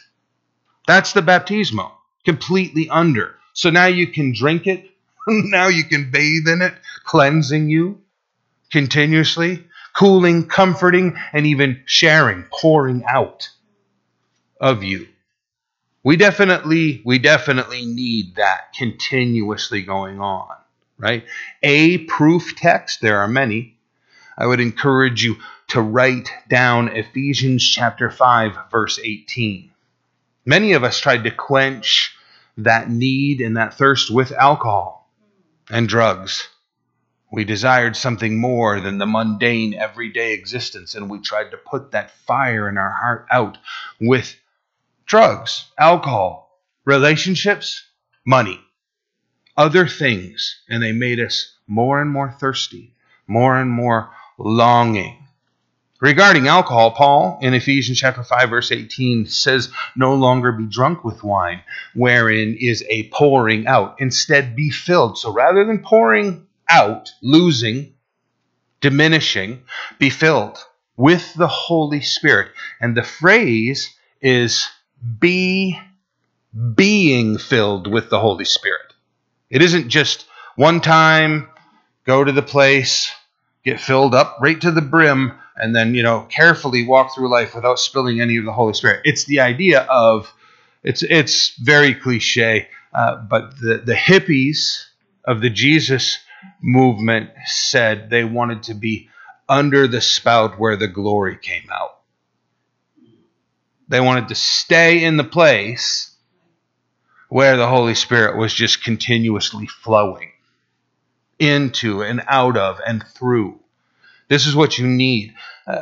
That's 0.89 1.13
the 1.13 1.23
baptismo, 1.23 1.93
completely 2.25 2.91
under. 2.91 3.37
So 3.53 3.71
now 3.71 3.87
you 3.87 4.09
can 4.09 4.35
drink 4.35 4.67
it. 4.67 4.91
now 5.29 5.69
you 5.69 5.85
can 5.85 6.11
bathe 6.11 6.49
in 6.49 6.61
it, 6.63 6.75
cleansing 7.05 7.71
you 7.71 8.01
continuously, 8.73 9.65
cooling, 9.95 10.47
comforting, 10.47 11.17
and 11.33 11.47
even 11.47 11.83
sharing, 11.87 12.45
pouring 12.53 13.05
out 13.09 13.49
of 14.61 14.83
you. 14.83 15.09
We 16.03 16.17
definitely, 16.17 17.01
we 17.05 17.19
definitely 17.19 17.87
need 17.87 18.37
that 18.37 18.75
continuously 18.75 19.83
going 19.83 20.21
on 20.21 20.55
right? 20.99 21.25
A 21.63 21.99
proof 21.99 22.57
text, 22.57 23.01
there 23.01 23.21
are 23.21 23.29
many. 23.29 23.77
I 24.37 24.47
would 24.47 24.61
encourage 24.61 25.23
you 25.25 25.37
to 25.69 25.81
write 25.81 26.31
down 26.49 26.89
Ephesians 26.89 27.65
chapter 27.65 28.11
5, 28.11 28.71
verse 28.71 28.99
18. 29.03 29.71
Many 30.45 30.73
of 30.73 30.85
us 30.85 31.01
tried 31.01 31.25
to 31.25 31.31
quench 31.31 32.15
that 32.59 32.91
need 32.91 33.41
and 33.41 33.57
that 33.57 33.75
thirst 33.75 34.11
with 34.11 34.33
alcohol 34.33 35.09
and 35.71 35.89
drugs. 35.89 36.49
We 37.35 37.45
desired 37.45 37.97
something 37.97 38.39
more 38.39 38.79
than 38.79 38.99
the 38.99 39.07
mundane 39.07 39.75
everyday 39.75 40.35
existence, 40.35 40.95
and 40.95 41.11
we 41.11 41.19
tried 41.19 41.51
to 41.51 41.57
put 41.57 41.91
that 41.91 42.13
fire 42.29 42.69
in 42.69 42.79
our 42.79 42.93
heart 42.93 43.27
out 43.29 43.59
with 44.01 44.37
drugs, 45.05 45.65
alcohol, 45.77 46.61
relationships, 46.85 47.83
money 48.25 48.61
other 49.57 49.89
things, 49.89 50.61
and 50.69 50.81
they 50.81 50.93
made 50.93 51.19
us 51.19 51.57
more 51.67 52.01
and 52.01 52.09
more 52.09 52.31
thirsty, 52.39 52.95
more 53.27 53.59
and 53.61 53.69
more 53.69 54.11
longing. 54.39 55.27
Regarding 56.01 56.47
alcohol, 56.47 56.93
Paul 56.93 57.41
in 57.43 57.53
Ephesians 57.53 57.99
chapter 57.99 58.23
5 58.23 58.49
verse 58.49 58.71
18 58.71 59.27
says, 59.27 59.73
"No 59.97 60.15
longer 60.15 60.53
be 60.53 60.67
drunk 60.67 61.05
with 61.05 61.25
wine, 61.25 61.63
wherein 61.95 62.57
is 62.61 62.85
a 62.89 63.09
pouring 63.09 63.67
out; 63.67 63.97
instead 63.99 64.55
be 64.55 64.71
filled." 64.71 65.19
So 65.19 65.33
rather 65.33 65.65
than 65.65 65.83
pouring 65.83 66.47
out, 66.69 67.11
losing, 67.23 67.95
diminishing, 68.81 69.63
be 69.99 70.11
filled 70.11 70.59
with 70.97 71.35
the 71.35 71.49
Holy 71.49 72.01
Spirit. 72.01 72.51
And 72.81 72.97
the 72.97 73.03
phrase 73.03 73.95
is 74.21 74.69
be 75.19 75.79
being 76.75 77.39
filled 77.39 77.87
with 77.87 78.11
the 78.11 78.21
Holy 78.21 78.45
Spirit. 78.45 78.93
It 79.51 79.63
isn't 79.63 79.89
just 79.89 80.27
one 80.57 80.81
time, 80.81 81.49
go 82.05 82.23
to 82.23 82.33
the 82.33 82.43
place, 82.43 83.11
get 83.65 83.81
filled 83.81 84.15
up 84.15 84.39
right 84.41 84.61
to 84.61 84.71
the 84.71 84.81
brim, 84.81 85.33
and 85.57 85.75
then, 85.75 85.95
you 85.95 86.03
know, 86.03 86.27
carefully 86.31 86.87
walk 86.87 87.15
through 87.15 87.29
life 87.29 87.55
without 87.55 87.79
spilling 87.79 88.21
any 88.21 88.37
of 88.37 88.45
the 88.45 88.53
Holy 88.53 88.75
Spirit. 88.75 89.03
It's 89.05 89.25
the 89.25 89.41
idea 89.41 89.81
of, 89.83 90.33
it's, 90.83 91.03
it's 91.03 91.57
very 91.57 91.95
cliche, 91.95 92.69
uh, 92.93 93.17
but 93.17 93.59
the, 93.59 93.83
the 93.85 93.95
hippies 93.95 94.85
of 95.25 95.41
the 95.41 95.51
Jesus 95.51 96.19
movement 96.61 97.31
said 97.47 98.11
they 98.11 98.25
wanted 98.25 98.65
to 98.65 98.75
be 98.75 99.09
under 99.49 99.87
the 99.87 100.01
spout 100.01 100.59
where 100.59 100.77
the 100.77 100.89
glory 100.89 101.37
came 101.37 101.69
out. 101.73 101.99
They 103.89 104.01
wanted 104.01 104.29
to 104.29 104.35
stay 104.35 105.05
in 105.05 105.17
the 105.17 105.25
place 105.25 106.15
where 107.29 107.57
the 107.57 107.69
Holy 107.69 107.95
Spirit 107.95 108.37
was 108.37 108.55
just 108.55 108.85
continuously 108.85 109.67
flowing 109.67 110.33
into 111.39 112.03
and 112.03 112.23
out 112.29 112.57
of 112.57 112.81
and 112.87 113.05
through. 113.15 113.61
This 114.29 114.47
is 114.47 114.55
what 114.55 114.79
you 114.79 114.87
need. 114.87 115.35
Uh, 115.67 115.81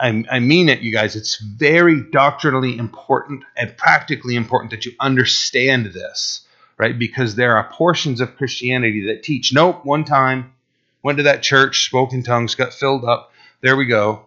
I, 0.00 0.24
I, 0.30 0.38
mean 0.38 0.68
it, 0.68 0.80
you 0.80 0.92
guys. 0.92 1.16
It's 1.16 1.40
very 1.40 2.02
doctrinally 2.10 2.76
important 2.76 3.44
and 3.56 3.76
practically 3.76 4.36
important 4.36 4.70
that 4.70 4.86
you 4.86 4.92
understand 5.00 5.86
this, 5.86 6.42
right? 6.80 6.98
Because 6.98 7.34
there 7.34 7.58
are 7.58 7.70
portions 7.70 8.22
of 8.22 8.38
Christianity 8.38 9.08
that 9.08 9.22
teach 9.22 9.52
nope, 9.52 9.84
one 9.84 10.02
time, 10.02 10.54
went 11.02 11.18
to 11.18 11.24
that 11.24 11.42
church, 11.42 11.84
spoke 11.84 12.14
in 12.14 12.22
tongues, 12.22 12.54
got 12.54 12.72
filled 12.72 13.04
up. 13.04 13.32
There 13.60 13.76
we 13.76 13.84
go. 13.84 14.24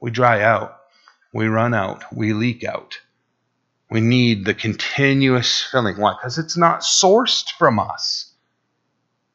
We 0.00 0.10
dry 0.10 0.42
out. 0.42 0.76
We 1.32 1.46
run 1.46 1.74
out. 1.74 2.02
We 2.12 2.32
leak 2.32 2.64
out. 2.64 2.98
We 3.88 4.00
need 4.00 4.46
the 4.46 4.52
continuous 4.52 5.62
filling. 5.62 5.96
Why? 6.00 6.14
Because 6.18 6.38
it's 6.38 6.56
not 6.56 6.80
sourced 6.80 7.48
from 7.56 7.78
us, 7.78 8.32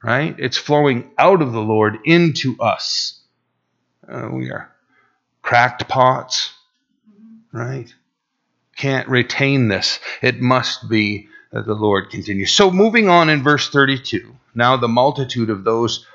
right? 0.03 0.35
It's 0.37 0.57
flowing 0.57 1.09
out 1.17 1.41
of 1.41 1.53
the 1.53 1.61
Lord 1.61 1.99
into 2.03 2.59
us. 2.59 3.17
Uh, 4.05 4.27
we 4.29 4.51
are 4.51 4.69
cracked 5.41 5.87
pots, 5.87 6.51
right? 7.53 7.95
Can't 8.75 9.07
retain 9.07 9.69
this. 9.69 10.01
It 10.21 10.41
must 10.41 10.89
be 10.89 11.29
the 11.53 11.75
Lord 11.75 12.09
continues. 12.09 12.51
So, 12.51 12.71
moving 12.71 13.07
on 13.09 13.29
in 13.29 13.43
verse 13.43 13.69
32, 13.69 14.35
now 14.55 14.77
the 14.77 14.87
multitude 14.87 15.49
of 15.49 15.63
those 15.63 16.05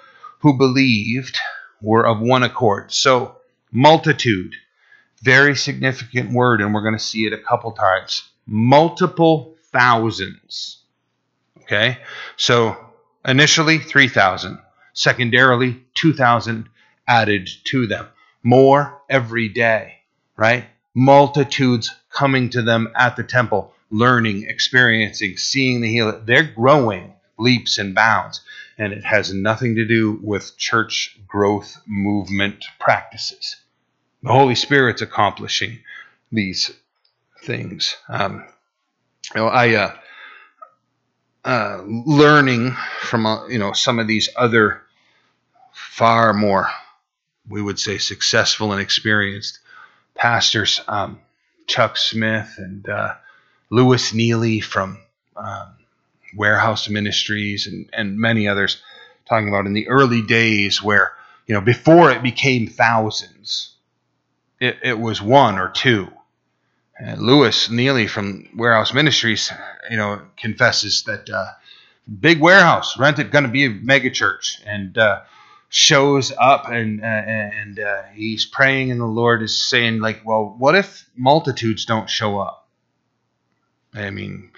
who 0.40 0.58
believed 0.58 1.38
were 1.80 2.06
of 2.06 2.20
one 2.20 2.42
accord. 2.42 2.92
So, 2.92 3.36
multitude 3.72 4.54
very 5.22 5.56
significant 5.56 6.32
word, 6.32 6.60
and 6.60 6.72
we're 6.72 6.82
going 6.82 6.94
to 6.94 6.98
see 6.98 7.26
it 7.26 7.32
a 7.32 7.38
couple 7.38 7.72
times. 7.72 8.28
Multiple 8.46 9.56
thousands. 9.72 10.78
Okay? 11.62 11.98
So 12.36 12.76
initially 13.26 13.78
3,000, 13.78 14.58
secondarily 14.92 15.84
2,000 15.94 16.68
added 17.06 17.48
to 17.64 17.86
them. 17.86 18.06
More 18.42 19.02
every 19.10 19.48
day, 19.48 19.94
right? 20.36 20.64
Multitudes 20.94 21.94
coming 22.10 22.50
to 22.50 22.62
them 22.62 22.88
at 22.94 23.16
the 23.16 23.24
temple, 23.24 23.72
learning, 23.90 24.46
experiencing, 24.48 25.36
seeing 25.36 25.80
the 25.80 25.90
healing. 25.90 26.22
They're 26.24 26.42
growing 26.42 27.14
leaps 27.38 27.78
and 27.78 27.94
bounds. 27.94 28.40
And 28.76 28.92
it 28.92 29.04
has 29.04 29.32
nothing 29.32 29.76
to 29.76 29.84
do 29.84 30.18
with 30.22 30.56
church 30.56 31.18
growth 31.26 31.80
movement 31.86 32.64
practices. 32.78 33.56
The 34.22 34.32
Holy 34.32 34.54
Spirit's 34.54 35.02
accomplishing 35.02 35.80
these 36.30 36.70
things. 37.42 37.96
Um, 38.08 38.44
you 39.34 39.40
know, 39.40 39.48
I 39.48 39.74
uh, 39.74 39.96
uh, 41.44 41.82
learning 41.86 42.76
from 43.00 43.26
uh, 43.26 43.46
you 43.48 43.58
know 43.58 43.72
some 43.72 43.98
of 43.98 44.06
these 44.06 44.28
other 44.36 44.82
far 45.72 46.32
more, 46.32 46.68
we 47.48 47.62
would 47.62 47.78
say, 47.78 47.98
successful 47.98 48.72
and 48.72 48.80
experienced 48.80 49.60
pastors, 50.14 50.80
um, 50.88 51.20
Chuck 51.66 51.96
Smith 51.96 52.54
and 52.58 52.88
uh, 52.88 53.14
Lewis 53.70 54.14
Neely 54.14 54.60
from 54.60 54.98
um, 55.36 55.74
Warehouse 56.36 56.88
Ministries 56.88 57.66
and, 57.66 57.88
and 57.92 58.18
many 58.18 58.48
others, 58.48 58.82
talking 59.28 59.48
about 59.48 59.66
in 59.66 59.72
the 59.72 59.88
early 59.88 60.22
days 60.22 60.82
where 60.82 61.12
you 61.46 61.54
know 61.54 61.60
before 61.60 62.10
it 62.10 62.22
became 62.22 62.66
thousands 62.66 63.74
it, 64.60 64.78
it 64.82 64.98
was 64.98 65.22
one 65.22 65.58
or 65.58 65.68
two. 65.68 66.08
Uh, 67.04 67.14
Lewis 67.14 67.70
Neely 67.70 68.08
from 68.08 68.48
Warehouse 68.56 68.92
Ministries, 68.92 69.52
you 69.88 69.96
know, 69.96 70.20
confesses 70.36 71.04
that 71.04 71.30
uh, 71.30 71.46
big 72.20 72.40
warehouse 72.40 72.98
rented, 72.98 73.30
going 73.30 73.44
to 73.44 73.50
be 73.50 73.66
a 73.66 73.70
mega 73.70 74.10
church, 74.10 74.60
and 74.66 74.98
uh, 74.98 75.20
shows 75.68 76.32
up 76.40 76.68
and 76.68 77.00
uh, 77.02 77.04
and 77.04 77.78
uh, 77.78 78.02
he's 78.14 78.46
praying, 78.46 78.90
and 78.90 79.00
the 79.00 79.06
Lord 79.06 79.42
is 79.42 79.64
saying, 79.64 80.00
like, 80.00 80.22
well, 80.24 80.56
what 80.58 80.74
if 80.74 81.08
multitudes 81.16 81.84
don't 81.84 82.10
show 82.10 82.40
up? 82.40 82.57
I 84.00 84.10
mean, 84.10 84.50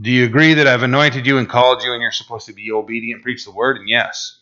do 0.00 0.10
you 0.10 0.24
agree 0.24 0.54
that 0.54 0.66
I've 0.66 0.82
anointed 0.82 1.26
you 1.26 1.38
and 1.38 1.48
called 1.48 1.82
you, 1.82 1.92
and 1.92 2.02
you're 2.02 2.12
supposed 2.12 2.46
to 2.46 2.52
be 2.52 2.72
obedient, 2.72 3.22
preach 3.22 3.44
the 3.44 3.50
word? 3.50 3.76
And 3.78 3.88
yes. 3.88 4.38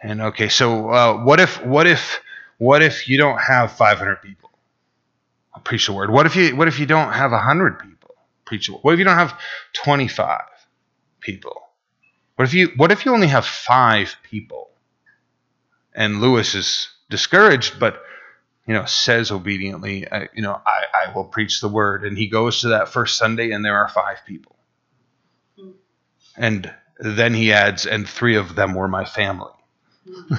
And 0.00 0.20
okay, 0.20 0.48
so 0.48 0.90
uh, 0.90 1.24
what 1.24 1.40
if 1.40 1.64
what 1.64 1.86
if 1.86 2.20
what 2.58 2.82
if 2.82 3.08
you 3.08 3.18
don't 3.18 3.38
have 3.38 3.72
500 3.72 4.16
people? 4.22 4.50
Preach 5.64 5.86
the 5.86 5.92
word. 5.92 6.10
What 6.10 6.26
if 6.26 6.36
you 6.36 6.54
what 6.56 6.68
if 6.68 6.78
you 6.78 6.86
don't 6.86 7.12
have 7.12 7.30
100 7.30 7.78
people? 7.78 8.14
Preach 8.44 8.66
the 8.66 8.74
word. 8.74 8.80
What 8.82 8.92
if 8.92 8.98
you 8.98 9.04
don't 9.04 9.16
have 9.16 9.40
25 9.72 10.42
people? 11.20 11.62
What 12.36 12.44
if 12.44 12.54
you 12.54 12.72
what 12.76 12.92
if 12.92 13.06
you 13.06 13.14
only 13.14 13.28
have 13.28 13.46
5 13.46 14.16
people? 14.22 14.70
And 15.94 16.20
Lewis 16.20 16.54
is 16.54 16.88
discouraged, 17.08 17.78
but 17.78 18.02
you 18.66 18.74
know, 18.74 18.84
says 18.86 19.30
obediently, 19.30 20.08
uh, 20.08 20.26
you 20.34 20.42
know, 20.42 20.60
I, 20.66 20.84
I 21.06 21.12
will 21.14 21.24
preach 21.24 21.60
the 21.60 21.68
word. 21.68 22.04
And 22.04 22.16
he 22.16 22.28
goes 22.28 22.62
to 22.62 22.68
that 22.68 22.88
first 22.88 23.18
Sunday, 23.18 23.50
and 23.50 23.64
there 23.64 23.76
are 23.76 23.88
five 23.88 24.24
people. 24.26 24.56
And 26.36 26.72
then 26.98 27.34
he 27.34 27.52
adds, 27.52 27.86
and 27.86 28.08
three 28.08 28.36
of 28.36 28.54
them 28.54 28.74
were 28.74 28.88
my 28.88 29.04
family. 29.04 29.52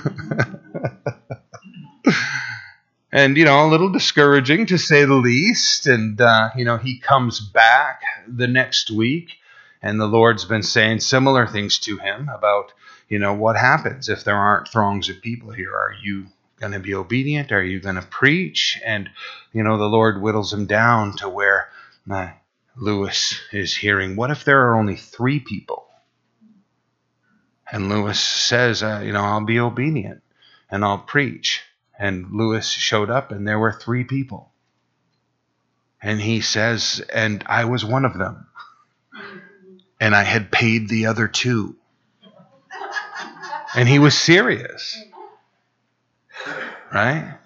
and, 3.12 3.38
you 3.38 3.46
know, 3.46 3.66
a 3.66 3.70
little 3.70 3.92
discouraging 3.92 4.66
to 4.68 4.78
say 4.78 5.06
the 5.06 5.14
least. 5.14 5.88
And, 5.88 6.20
uh, 6.20 6.50
you 6.56 6.66
know, 6.66 6.78
he 6.78 7.00
comes 7.00 7.40
back 7.40 8.02
the 8.28 8.48
next 8.48 8.90
week, 8.90 9.38
and 9.82 10.00
the 10.00 10.08
Lord's 10.08 10.46
been 10.46 10.64
saying 10.64 11.02
similar 11.02 11.46
things 11.46 11.78
to 11.80 11.98
him 11.98 12.28
about, 12.30 12.74
you 13.08 13.20
know, 13.20 13.34
what 13.34 13.56
happens 13.56 14.10
if 14.10 14.24
there 14.24 14.36
aren't 14.36 14.68
throngs 14.68 15.10
of 15.10 15.22
people 15.22 15.52
here? 15.52 15.72
Are 15.72 15.94
you 16.02 16.26
going 16.60 16.72
to 16.72 16.80
be 16.80 16.96
obedient? 16.96 17.52
Are 17.52 17.64
you 17.64 17.80
going 17.80 17.96
to 17.96 18.02
preach? 18.02 18.80
And, 18.86 19.10
you 19.54 19.64
know, 19.64 19.78
the 19.78 19.86
Lord 19.86 20.22
whittles 20.22 20.54
him 20.54 20.66
down 20.66 21.16
to 21.18 21.30
where 21.30 21.70
uh, 22.10 22.30
Lewis 22.78 23.40
is 23.52 23.76
hearing, 23.76 24.16
what 24.16 24.32
if 24.32 24.44
there 24.46 24.68
are 24.68 24.76
only 24.76 24.96
three 24.96 25.40
people? 25.40 25.86
And 27.72 27.90
Lewis 27.90 28.20
says, 28.20 28.84
uh, 28.84 29.02
you 29.04 29.12
know, 29.12 29.24
I'll 29.24 29.46
be 29.46 29.60
obedient 29.60 30.22
and 30.70 30.86
I'll 30.86 31.00
preach. 31.00 31.64
And 31.98 32.32
Lewis 32.32 32.70
showed 32.70 33.10
up 33.10 33.32
and 33.32 33.48
there 33.48 33.60
were 33.60 33.72
three 33.72 34.04
people. 34.04 34.52
And 36.02 36.22
he 36.22 36.42
says, 36.42 37.04
and 37.12 37.44
I 37.48 37.66
was 37.66 37.84
one 37.84 38.06
of 38.06 38.18
them. 38.18 38.48
And 40.00 40.16
I 40.16 40.24
had 40.24 40.52
paid 40.52 40.88
the 40.88 41.08
other 41.08 41.28
two. 41.28 41.76
And 43.74 43.90
he 43.90 43.98
was 43.98 44.18
serious 44.18 44.98
right? 46.96 47.38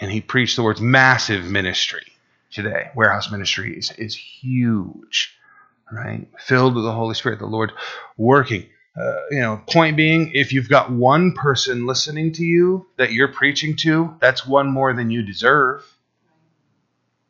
And 0.00 0.10
he 0.10 0.22
preached 0.22 0.56
the 0.56 0.62
words 0.62 0.80
massive 0.80 1.44
ministry 1.44 2.06
today. 2.50 2.90
Warehouse 2.94 3.30
ministry 3.30 3.76
is, 3.76 3.92
is 3.92 4.16
huge, 4.16 5.36
right? 5.92 6.26
Filled 6.38 6.74
with 6.74 6.84
the 6.84 6.92
Holy 6.92 7.14
Spirit, 7.14 7.38
the 7.38 7.46
Lord 7.46 7.72
working. 8.16 8.66
Uh, 8.98 9.20
you 9.30 9.40
know, 9.40 9.60
point 9.70 9.98
being, 9.98 10.30
if 10.32 10.54
you've 10.54 10.70
got 10.70 10.90
one 10.90 11.32
person 11.32 11.84
listening 11.84 12.32
to 12.32 12.42
you 12.42 12.86
that 12.96 13.12
you're 13.12 13.28
preaching 13.28 13.76
to, 13.76 14.16
that's 14.18 14.46
one 14.46 14.70
more 14.72 14.94
than 14.94 15.10
you 15.10 15.22
deserve, 15.22 15.84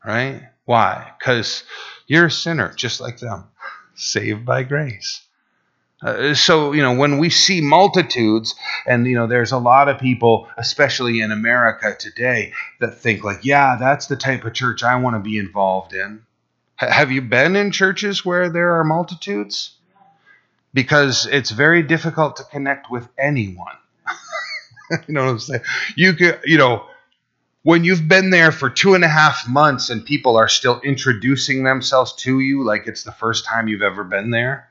right? 0.04 0.42
Why? 0.66 1.10
Because 1.18 1.64
you're 2.06 2.26
a 2.26 2.30
sinner 2.30 2.72
just 2.74 3.00
like 3.00 3.18
them, 3.18 3.48
saved 3.96 4.44
by 4.44 4.62
grace. 4.62 5.25
Uh, 6.02 6.34
so 6.34 6.72
you 6.72 6.82
know 6.82 6.94
when 6.94 7.16
we 7.16 7.30
see 7.30 7.62
multitudes 7.62 8.54
and 8.86 9.06
you 9.06 9.14
know 9.14 9.26
there's 9.26 9.52
a 9.52 9.58
lot 9.58 9.88
of 9.88 9.98
people 9.98 10.46
especially 10.58 11.20
in 11.20 11.32
america 11.32 11.96
today 11.98 12.52
that 12.80 12.98
think 12.98 13.24
like 13.24 13.46
yeah 13.46 13.76
that's 13.80 14.06
the 14.06 14.16
type 14.16 14.44
of 14.44 14.52
church 14.52 14.82
i 14.82 14.94
want 14.96 15.16
to 15.16 15.20
be 15.20 15.38
involved 15.38 15.94
in. 15.94 16.22
H- 16.82 16.90
have 16.92 17.10
you 17.10 17.22
been 17.22 17.56
in 17.56 17.70
churches 17.70 18.26
where 18.26 18.50
there 18.50 18.78
are 18.78 18.84
multitudes? 18.84 19.74
Because 20.74 21.24
it's 21.24 21.50
very 21.50 21.82
difficult 21.82 22.36
to 22.36 22.44
connect 22.44 22.90
with 22.90 23.08
anyone. 23.18 23.76
You 25.08 25.14
know 25.14 25.24
what 25.24 25.30
i'm 25.30 25.38
saying? 25.40 25.62
You 25.96 26.12
could 26.12 26.40
you 26.44 26.58
know 26.58 26.84
when 27.62 27.84
you've 27.84 28.06
been 28.06 28.28
there 28.30 28.52
for 28.52 28.68
two 28.68 28.94
and 28.94 29.02
a 29.02 29.08
half 29.08 29.48
months 29.48 29.88
and 29.90 30.04
people 30.04 30.36
are 30.36 30.46
still 30.46 30.78
introducing 30.82 31.64
themselves 31.64 32.12
to 32.16 32.38
you 32.38 32.64
like 32.64 32.86
it's 32.86 33.02
the 33.02 33.12
first 33.12 33.46
time 33.46 33.66
you've 33.66 33.82
ever 33.82 34.04
been 34.04 34.30
there 34.30 34.68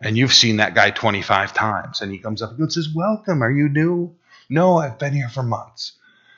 and 0.00 0.16
you've 0.16 0.32
seen 0.32 0.56
that 0.58 0.74
guy 0.74 0.90
25 0.90 1.52
times, 1.52 2.00
and 2.00 2.12
he 2.12 2.18
comes 2.18 2.42
up 2.42 2.58
and 2.58 2.72
says, 2.72 2.88
Welcome, 2.94 3.42
are 3.42 3.50
you 3.50 3.68
new? 3.68 4.14
No, 4.48 4.78
I've 4.78 4.98
been 4.98 5.12
here 5.12 5.28
for 5.28 5.42
months. 5.42 5.92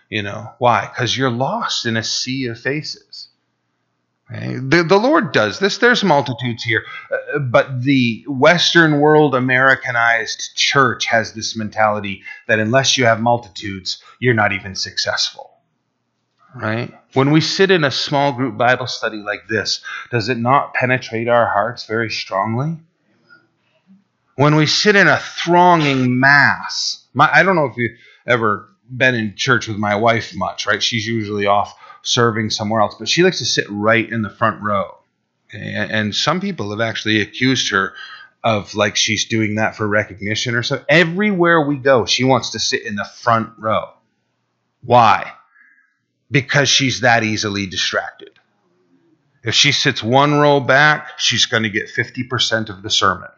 You 0.09 0.23
know, 0.23 0.53
why? 0.59 0.87
Because 0.87 1.17
you're 1.17 1.31
lost 1.31 1.87
in 1.87 1.97
a 1.97 2.03
sea 2.03 2.47
of 2.47 2.59
faces. 2.59 3.29
The, 4.31 4.85
the 4.89 4.99
Lord 4.99 5.33
does 5.33 5.59
this. 5.59 5.79
There's 5.79 6.05
multitudes 6.05 6.63
here. 6.63 6.85
Uh, 7.11 7.41
but 7.41 7.83
the 7.83 8.25
Western 8.29 9.01
world 9.01 9.35
Americanized 9.35 10.55
church 10.55 11.07
has 11.07 11.33
this 11.33 11.57
mentality 11.57 12.23
that 12.47 12.61
unless 12.61 12.97
you 12.97 13.07
have 13.07 13.21
multitudes, 13.21 14.01
you're 14.21 14.35
not 14.35 14.53
even 14.53 14.77
successful. 14.77 15.51
Right? 16.55 16.93
When 17.15 17.33
we 17.33 17.41
sit 17.41 17.71
in 17.73 17.83
a 17.83 17.91
small 17.91 18.33
group 18.33 18.57
Bible 18.57 18.87
study 18.87 19.19
like 19.19 19.49
this, 19.49 19.83
does 20.11 20.29
it 20.29 20.39
not 20.39 20.75
penetrate 20.75 21.29
our 21.29 21.47
hearts 21.47 21.87
very 21.87 22.11
strongly? 22.11 22.79
When 24.41 24.57
we 24.57 24.65
sit 24.65 24.97
in 24.97 25.07
a 25.07 25.19
thronging 25.19 26.19
mass. 26.19 27.05
My, 27.13 27.29
I 27.31 27.43
don't 27.43 27.57
know 27.57 27.67
if 27.67 27.77
you've 27.77 27.99
ever 28.27 28.71
been 28.91 29.15
in 29.15 29.37
church 29.37 29.69
with 29.69 29.77
my 29.77 29.97
wife 29.97 30.35
much, 30.35 30.67
right? 30.67 30.83
She's 30.83 31.07
usually 31.07 31.45
off 31.45 31.79
serving 32.01 32.49
somewhere 32.49 32.81
else, 32.81 32.95
but 32.99 33.07
she 33.07 33.23
likes 33.23 33.41
to 33.41 33.45
sit 33.45 33.67
right 33.69 34.11
in 34.11 34.23
the 34.23 34.31
front 34.31 34.63
row. 34.63 34.97
Okay? 35.51 35.75
And 35.75 36.15
some 36.15 36.41
people 36.41 36.71
have 36.71 36.81
actually 36.81 37.21
accused 37.21 37.71
her 37.73 37.93
of 38.43 38.75
like 38.75 38.97
she's 38.97 39.27
doing 39.27 39.57
that 39.57 39.77
for 39.77 39.87
recognition 39.87 40.55
or 40.55 40.63
so. 40.63 40.83
Everywhere 40.89 41.61
we 41.61 41.77
go, 41.77 42.07
she 42.07 42.25
wants 42.25 42.49
to 42.53 42.61
sit 42.61 42.87
in 42.87 42.97
the 42.97 43.05
front 43.05 43.51
row. 43.59 43.91
Why? 44.83 45.33
Because 46.31 46.71
she's 46.71 47.03
that 47.03 47.25
easily 47.25 47.67
distracted. 47.67 48.31
If 49.45 49.55
she 49.55 49.73
sits 49.73 50.03
one 50.03 50.33
row 50.33 50.61
back, 50.61 51.19
she's 51.19 51.45
going 51.45 51.65
to 51.65 51.69
get 51.69 51.91
50% 51.91 52.71
of 52.71 52.83
the 52.83 52.89
sermon 52.89 53.29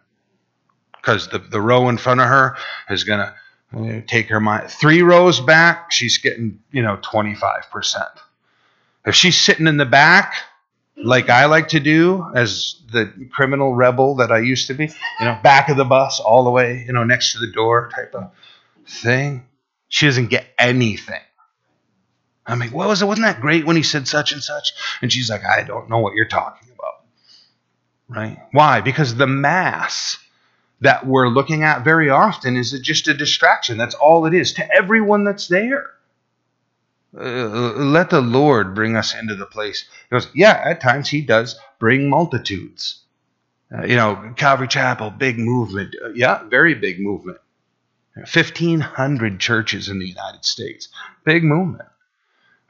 because 1.02 1.28
the, 1.28 1.38
the 1.38 1.60
row 1.60 1.88
in 1.88 1.98
front 1.98 2.20
of 2.20 2.28
her 2.28 2.56
is 2.88 3.04
going 3.04 3.18
to 3.18 4.02
take 4.02 4.28
her 4.28 4.40
mind. 4.40 4.70
Three 4.70 5.02
rows 5.02 5.40
back, 5.40 5.90
she's 5.90 6.18
getting, 6.18 6.60
you 6.70 6.82
know, 6.82 6.96
25%. 6.98 8.08
If 9.04 9.14
she's 9.14 9.38
sitting 9.38 9.66
in 9.66 9.78
the 9.78 9.86
back, 9.86 10.34
like 10.96 11.28
I 11.28 11.46
like 11.46 11.68
to 11.68 11.80
do 11.80 12.30
as 12.34 12.76
the 12.92 13.12
criminal 13.32 13.74
rebel 13.74 14.16
that 14.16 14.30
I 14.30 14.38
used 14.38 14.68
to 14.68 14.74
be, 14.74 14.84
you 14.84 15.24
know, 15.24 15.38
back 15.42 15.68
of 15.68 15.76
the 15.76 15.84
bus, 15.84 16.20
all 16.20 16.44
the 16.44 16.50
way, 16.50 16.84
you 16.86 16.92
know, 16.92 17.02
next 17.02 17.32
to 17.32 17.40
the 17.40 17.50
door 17.50 17.90
type 17.94 18.14
of 18.14 18.30
thing, 18.86 19.46
she 19.88 20.06
doesn't 20.06 20.28
get 20.28 20.46
anything. 20.58 21.20
I'm 22.46 22.58
like, 22.58 22.72
what 22.72 22.88
was 22.88 23.02
it? 23.02 23.06
Wasn't 23.06 23.24
that 23.24 23.40
great 23.40 23.64
when 23.64 23.76
he 23.76 23.82
said 23.82 24.06
such 24.06 24.32
and 24.32 24.42
such? 24.42 24.72
And 25.00 25.12
she's 25.12 25.30
like, 25.30 25.44
I 25.44 25.62
don't 25.62 25.88
know 25.88 25.98
what 25.98 26.14
you're 26.14 26.26
talking 26.26 26.68
about. 26.74 27.04
Right? 28.08 28.38
Why? 28.52 28.80
Because 28.80 29.14
the 29.14 29.26
mass 29.26 30.18
that 30.82 31.06
we're 31.06 31.28
looking 31.28 31.62
at 31.62 31.84
very 31.84 32.10
often 32.10 32.56
is 32.56 32.72
just 32.80 33.08
a 33.08 33.14
distraction. 33.14 33.78
That's 33.78 33.94
all 33.94 34.26
it 34.26 34.34
is 34.34 34.52
to 34.54 34.74
everyone 34.74 35.24
that's 35.24 35.48
there. 35.48 35.90
Uh, 37.16 37.72
let 37.76 38.10
the 38.10 38.20
Lord 38.20 38.74
bring 38.74 38.96
us 38.96 39.14
into 39.14 39.34
the 39.34 39.46
place. 39.46 39.82
He 39.82 40.14
goes, 40.14 40.28
yeah, 40.34 40.60
at 40.64 40.80
times 40.80 41.08
He 41.08 41.20
does 41.20 41.58
bring 41.78 42.08
multitudes. 42.08 43.00
Uh, 43.72 43.84
you 43.84 43.96
know, 43.96 44.34
Calvary 44.36 44.68
Chapel, 44.68 45.10
big 45.10 45.38
movement. 45.38 45.94
Uh, 46.02 46.10
yeah, 46.10 46.42
very 46.44 46.74
big 46.74 47.00
movement. 47.00 47.38
1,500 48.14 49.40
churches 49.40 49.88
in 49.88 49.98
the 49.98 50.06
United 50.06 50.44
States. 50.44 50.88
Big 51.24 51.44
movement. 51.44 51.88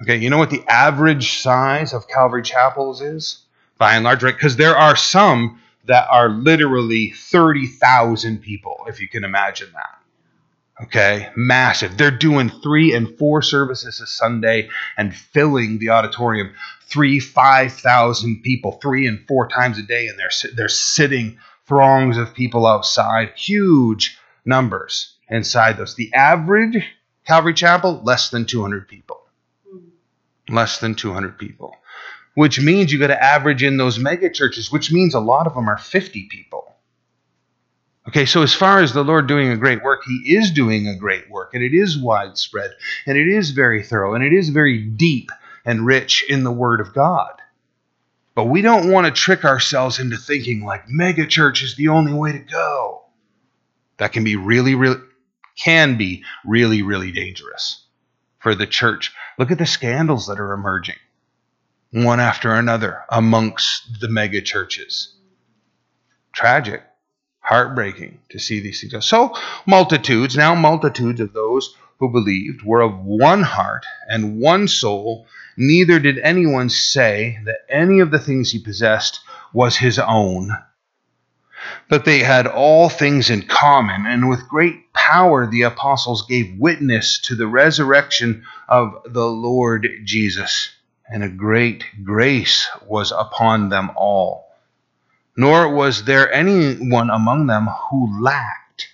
Okay, 0.02 0.16
you 0.16 0.30
know 0.30 0.38
what 0.38 0.50
the 0.50 0.64
average 0.68 1.40
size 1.40 1.92
of 1.92 2.08
Calvary 2.08 2.42
Chapels 2.42 3.00
is? 3.00 3.38
By 3.78 3.94
and 3.94 4.04
large, 4.04 4.22
right? 4.22 4.34
Because 4.34 4.56
there 4.56 4.76
are 4.76 4.96
some 4.96 5.60
that 5.84 6.06
are 6.10 6.28
literally 6.28 7.10
30,000 7.10 8.40
people, 8.40 8.84
if 8.86 9.00
you 9.00 9.08
can 9.08 9.24
imagine 9.24 9.68
that. 9.72 9.98
Okay, 10.84 11.28
massive. 11.36 11.96
They're 11.96 12.10
doing 12.10 12.48
three 12.48 12.94
and 12.94 13.16
four 13.18 13.42
services 13.42 14.00
a 14.00 14.06
Sunday 14.06 14.68
and 14.96 15.14
filling 15.14 15.78
the 15.78 15.90
auditorium 15.90 16.54
three, 16.82 17.20
5,000 17.20 18.42
people, 18.42 18.72
three 18.82 19.06
and 19.06 19.26
four 19.26 19.48
times 19.48 19.78
a 19.78 19.82
day, 19.82 20.08
and 20.08 20.18
they're, 20.18 20.52
they're 20.54 20.68
sitting 20.68 21.38
throngs 21.66 22.16
of 22.16 22.34
people 22.34 22.66
outside, 22.66 23.32
huge 23.36 24.18
numbers 24.44 25.14
inside 25.28 25.76
those. 25.76 25.94
The 25.94 26.12
average 26.14 26.84
Calvary 27.26 27.54
Chapel, 27.54 28.00
less 28.02 28.30
than 28.30 28.46
200 28.46 28.88
people. 28.88 29.20
Hmm. 29.68 30.54
Less 30.54 30.78
than 30.78 30.94
200 30.94 31.38
people. 31.38 31.76
Which 32.34 32.60
means 32.60 32.92
you 32.92 32.98
got 32.98 33.08
to 33.08 33.22
average 33.22 33.62
in 33.62 33.76
those 33.76 33.98
mega 33.98 34.30
churches, 34.30 34.72
which 34.72 34.92
means 34.92 35.14
a 35.14 35.20
lot 35.20 35.46
of 35.46 35.54
them 35.54 35.68
are 35.68 35.78
50 35.78 36.28
people. 36.30 36.74
Okay, 38.08 38.26
so 38.26 38.42
as 38.42 38.52
far 38.52 38.80
as 38.80 38.92
the 38.92 39.04
Lord 39.04 39.28
doing 39.28 39.50
a 39.50 39.56
great 39.56 39.82
work, 39.82 40.02
He 40.04 40.34
is 40.34 40.50
doing 40.50 40.88
a 40.88 40.96
great 40.96 41.30
work, 41.30 41.54
and 41.54 41.62
it 41.62 41.72
is 41.72 41.96
widespread, 41.96 42.72
and 43.06 43.16
it 43.16 43.28
is 43.28 43.50
very 43.50 43.82
thorough, 43.82 44.14
and 44.14 44.24
it 44.24 44.32
is 44.32 44.48
very 44.48 44.82
deep 44.82 45.30
and 45.64 45.86
rich 45.86 46.24
in 46.28 46.42
the 46.42 46.50
Word 46.50 46.80
of 46.80 46.94
God. 46.94 47.34
But 48.34 48.46
we 48.46 48.62
don't 48.62 48.90
want 48.90 49.06
to 49.06 49.12
trick 49.12 49.44
ourselves 49.44 50.00
into 50.00 50.16
thinking 50.16 50.64
like 50.64 50.88
mega 50.88 51.26
church 51.26 51.62
is 51.62 51.76
the 51.76 51.88
only 51.88 52.12
way 52.12 52.32
to 52.32 52.38
go. 52.38 53.04
That 53.98 54.12
can 54.12 54.24
be 54.24 54.36
really, 54.36 54.74
really, 54.74 55.00
can 55.56 55.96
be 55.96 56.24
really, 56.44 56.82
really 56.82 57.12
dangerous 57.12 57.84
for 58.40 58.54
the 58.54 58.66
church. 58.66 59.12
Look 59.38 59.52
at 59.52 59.58
the 59.58 59.66
scandals 59.66 60.26
that 60.26 60.40
are 60.40 60.54
emerging 60.54 60.96
one 61.92 62.20
after 62.20 62.54
another 62.54 63.04
amongst 63.08 64.00
the 64.00 64.08
mega 64.08 64.40
churches. 64.40 65.14
Tragic 66.32 66.82
heartbreaking 67.40 68.18
to 68.30 68.38
see 68.38 68.60
these 68.60 68.80
things. 68.80 69.04
So, 69.04 69.36
multitudes, 69.66 70.36
now 70.36 70.54
multitudes 70.54 71.20
of 71.20 71.32
those 71.32 71.74
who 71.98 72.10
believed, 72.10 72.62
were 72.62 72.80
of 72.80 72.98
one 72.98 73.42
heart 73.42 73.84
and 74.08 74.40
one 74.40 74.66
soul. 74.68 75.26
Neither 75.56 75.98
did 75.98 76.18
anyone 76.18 76.70
say 76.70 77.38
that 77.44 77.58
any 77.68 78.00
of 78.00 78.10
the 78.10 78.18
things 78.18 78.50
he 78.50 78.58
possessed 78.58 79.20
was 79.52 79.76
his 79.76 79.98
own, 79.98 80.50
but 81.88 82.04
they 82.04 82.20
had 82.20 82.46
all 82.46 82.88
things 82.88 83.28
in 83.28 83.42
common, 83.42 84.06
and 84.06 84.28
with 84.28 84.48
great 84.48 84.92
power 84.94 85.46
the 85.46 85.62
apostles 85.62 86.26
gave 86.26 86.58
witness 86.58 87.20
to 87.20 87.34
the 87.34 87.46
resurrection 87.46 88.44
of 88.68 88.94
the 89.04 89.26
Lord 89.26 89.86
Jesus, 90.04 90.70
and 91.12 91.22
a 91.22 91.28
great 91.28 91.84
grace 92.02 92.68
was 92.86 93.12
upon 93.12 93.68
them 93.68 93.90
all 93.96 94.52
nor 95.36 95.68
was 95.74 96.04
there 96.04 96.32
anyone 96.32 97.10
among 97.10 97.46
them 97.46 97.66
who 97.66 98.20
lacked, 98.20 98.88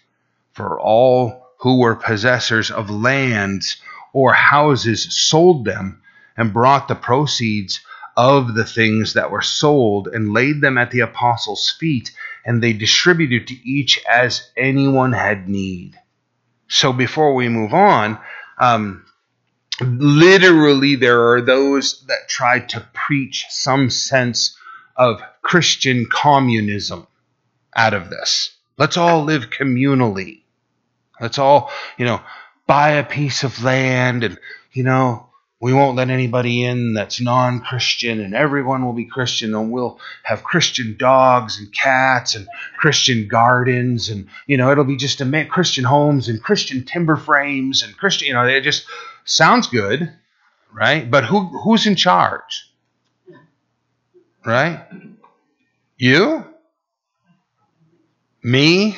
for 0.52 0.78
all 0.78 1.48
who 1.58 1.80
were 1.80 1.96
possessors 1.96 2.70
of 2.70 2.90
lands 2.90 3.76
or 4.12 4.32
houses 4.32 5.06
sold 5.28 5.64
them 5.64 6.00
and 6.36 6.52
brought 6.52 6.86
the 6.86 6.94
proceeds 6.94 7.80
of 8.16 8.54
the 8.54 8.64
things 8.64 9.14
that 9.14 9.30
were 9.30 9.42
sold 9.42 10.08
and 10.08 10.32
laid 10.32 10.60
them 10.60 10.78
at 10.78 10.90
the 10.90 11.00
apostles' 11.00 11.70
feet, 11.70 12.12
and 12.44 12.62
they 12.62 12.72
distributed 12.72 13.46
to 13.48 13.68
each 13.68 14.00
as 14.08 14.50
anyone 14.56 15.12
had 15.12 15.48
need. 15.48 15.98
So 16.68 16.92
before 16.92 17.34
we 17.34 17.48
move 17.48 17.74
on, 17.74 18.18
um, 18.58 19.04
literally 19.80 20.96
there 20.96 21.32
are 21.32 21.40
those 21.40 22.04
that 22.06 22.28
try 22.28 22.60
to 22.60 22.86
preach 22.92 23.46
some 23.50 23.90
sense 23.90 24.56
of 24.96 25.22
Christian 25.42 26.06
communism 26.10 27.06
out 27.74 27.94
of 27.94 28.10
this. 28.10 28.56
Let's 28.76 28.96
all 28.96 29.24
live 29.24 29.50
communally. 29.50 30.42
Let's 31.20 31.38
all, 31.38 31.70
you 31.96 32.04
know, 32.04 32.20
buy 32.66 32.90
a 32.90 33.04
piece 33.04 33.44
of 33.44 33.62
land 33.62 34.24
and, 34.24 34.38
you 34.72 34.82
know, 34.82 35.27
we 35.60 35.72
won't 35.72 35.96
let 35.96 36.08
anybody 36.08 36.62
in 36.62 36.94
that's 36.94 37.20
non 37.20 37.60
Christian, 37.60 38.20
and 38.20 38.34
everyone 38.34 38.84
will 38.84 38.92
be 38.92 39.06
Christian, 39.06 39.54
and 39.54 39.72
we'll 39.72 39.98
have 40.22 40.44
Christian 40.44 40.96
dogs 40.96 41.58
and 41.58 41.72
cats 41.72 42.36
and 42.36 42.46
Christian 42.76 43.26
gardens, 43.26 44.08
and, 44.08 44.28
you 44.46 44.56
know, 44.56 44.70
it'll 44.70 44.84
be 44.84 44.96
just 44.96 45.20
a 45.20 45.44
Christian 45.46 45.84
homes 45.84 46.28
and 46.28 46.42
Christian 46.42 46.84
timber 46.84 47.16
frames 47.16 47.82
and 47.82 47.96
Christian, 47.96 48.28
you 48.28 48.34
know, 48.34 48.44
it 48.44 48.60
just 48.60 48.86
sounds 49.24 49.66
good, 49.66 50.12
right? 50.72 51.10
But 51.10 51.24
who, 51.24 51.40
who's 51.40 51.86
in 51.86 51.96
charge? 51.96 52.70
Right? 54.46 54.86
You? 55.96 56.44
Me? 58.44 58.96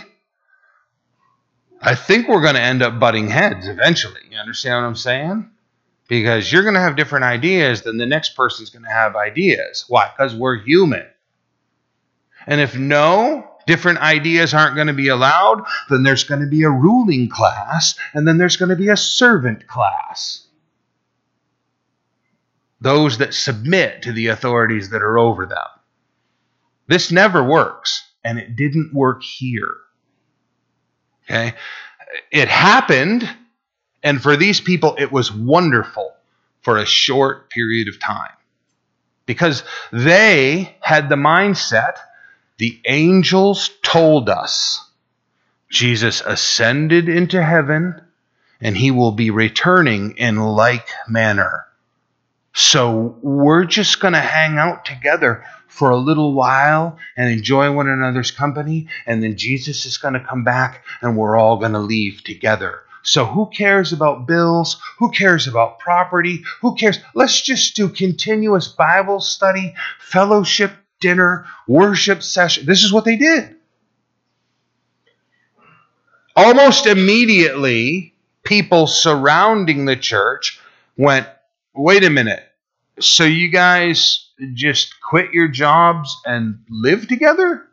I 1.80 1.94
think 1.94 2.28
we're 2.28 2.42
going 2.42 2.54
to 2.56 2.60
end 2.60 2.82
up 2.82 3.00
butting 3.00 3.28
heads 3.28 3.66
eventually. 3.66 4.20
You 4.30 4.36
understand 4.36 4.82
what 4.82 4.88
I'm 4.88 4.94
saying? 4.94 5.50
Because 6.10 6.52
you're 6.52 6.64
going 6.64 6.74
to 6.74 6.80
have 6.80 6.96
different 6.96 7.24
ideas 7.24 7.82
than 7.82 7.96
the 7.96 8.04
next 8.04 8.36
person's 8.36 8.68
going 8.68 8.84
to 8.84 8.90
have 8.90 9.16
ideas. 9.16 9.86
Why? 9.88 10.10
Because 10.10 10.34
we're 10.34 10.58
human. 10.58 11.06
And 12.46 12.60
if 12.60 12.76
no, 12.76 13.48
different 13.66 14.00
ideas 14.00 14.52
aren't 14.52 14.74
going 14.74 14.88
to 14.88 14.92
be 14.92 15.08
allowed, 15.08 15.62
then 15.88 16.02
there's 16.02 16.24
going 16.24 16.42
to 16.42 16.48
be 16.48 16.64
a 16.64 16.70
ruling 16.70 17.28
class, 17.28 17.98
and 18.12 18.28
then 18.28 18.36
there's 18.36 18.56
going 18.56 18.70
to 18.70 18.76
be 18.76 18.88
a 18.88 18.96
servant 18.96 19.66
class 19.66 20.48
those 22.80 23.18
that 23.18 23.34
submit 23.34 24.02
to 24.02 24.12
the 24.12 24.28
authorities 24.28 24.90
that 24.90 25.02
are 25.02 25.18
over 25.18 25.46
them. 25.46 25.58
This 26.86 27.12
never 27.12 27.42
works, 27.42 28.02
and 28.24 28.38
it 28.38 28.56
didn't 28.56 28.94
work 28.94 29.22
here. 29.22 29.76
Okay? 31.24 31.52
It 32.30 32.48
happened, 32.48 33.28
and 34.02 34.22
for 34.22 34.36
these 34.36 34.60
people, 34.60 34.96
it 34.98 35.12
was 35.12 35.32
wonderful 35.32 36.14
for 36.62 36.78
a 36.78 36.86
short 36.86 37.50
period 37.50 37.88
of 37.88 38.00
time 38.00 38.32
because 39.26 39.62
they 39.92 40.76
had 40.80 41.08
the 41.08 41.16
mindset 41.16 41.96
the 42.60 42.78
angels 42.84 43.70
told 43.82 44.28
us 44.28 44.86
Jesus 45.70 46.20
ascended 46.20 47.08
into 47.08 47.42
heaven 47.42 47.98
and 48.60 48.76
he 48.76 48.90
will 48.90 49.12
be 49.12 49.30
returning 49.30 50.18
in 50.18 50.36
like 50.36 50.86
manner. 51.08 51.64
So 52.52 53.16
we're 53.22 53.64
just 53.64 53.98
going 54.00 54.12
to 54.12 54.20
hang 54.20 54.58
out 54.58 54.84
together 54.84 55.42
for 55.68 55.88
a 55.88 55.96
little 55.96 56.34
while 56.34 56.98
and 57.16 57.30
enjoy 57.30 57.72
one 57.72 57.88
another's 57.88 58.30
company. 58.30 58.88
And 59.06 59.22
then 59.22 59.38
Jesus 59.38 59.86
is 59.86 59.96
going 59.96 60.12
to 60.12 60.20
come 60.20 60.44
back 60.44 60.84
and 61.00 61.16
we're 61.16 61.38
all 61.38 61.56
going 61.56 61.72
to 61.72 61.78
leave 61.78 62.22
together. 62.24 62.82
So 63.02 63.24
who 63.24 63.46
cares 63.46 63.92
about 63.92 64.26
bills? 64.26 64.80
Who 64.98 65.10
cares 65.10 65.46
about 65.46 65.78
property? 65.78 66.44
Who 66.60 66.74
cares? 66.74 66.98
Let's 67.14 67.40
just 67.40 67.74
do 67.74 67.88
continuous 67.88 68.68
Bible 68.68 69.20
study, 69.20 69.74
fellowship, 69.98 70.72
dinner, 71.00 71.46
worship 71.66 72.22
session. 72.22 72.66
This 72.66 72.84
is 72.84 72.92
what 72.92 73.04
they 73.04 73.16
did. 73.16 73.56
Almost 76.36 76.86
immediately, 76.86 78.14
people 78.44 78.86
surrounding 78.86 79.84
the 79.84 79.96
church 79.96 80.60
went, 80.96 81.26
wait 81.74 82.04
a 82.04 82.10
minute. 82.10 82.42
So 83.00 83.24
you 83.24 83.50
guys 83.50 84.28
just 84.52 84.94
quit 85.00 85.32
your 85.32 85.48
jobs 85.48 86.14
and 86.26 86.62
live 86.68 87.08
together? 87.08 87.66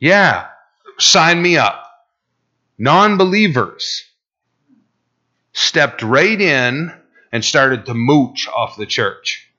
Yeah, 0.00 0.48
sign 0.98 1.40
me 1.40 1.58
up. 1.58 1.82
Non 2.78 3.16
believers 3.16 4.05
stepped 5.56 6.02
right 6.02 6.38
in 6.38 6.92
and 7.32 7.42
started 7.42 7.86
to 7.86 7.94
mooch 7.94 8.46
off 8.46 8.76
the 8.76 8.84
church. 8.84 9.50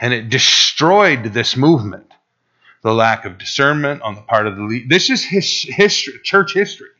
And 0.00 0.14
it 0.14 0.28
destroyed 0.28 1.24
this 1.24 1.56
movement. 1.56 2.12
The 2.82 2.94
lack 2.94 3.24
of 3.24 3.36
discernment 3.36 4.02
on 4.02 4.14
the 4.14 4.20
part 4.20 4.46
of 4.46 4.54
the 4.54 4.62
lead. 4.62 4.88
This 4.88 5.10
is 5.10 5.24
his, 5.24 5.62
history, 5.62 6.20
church 6.22 6.54
history. 6.54 6.90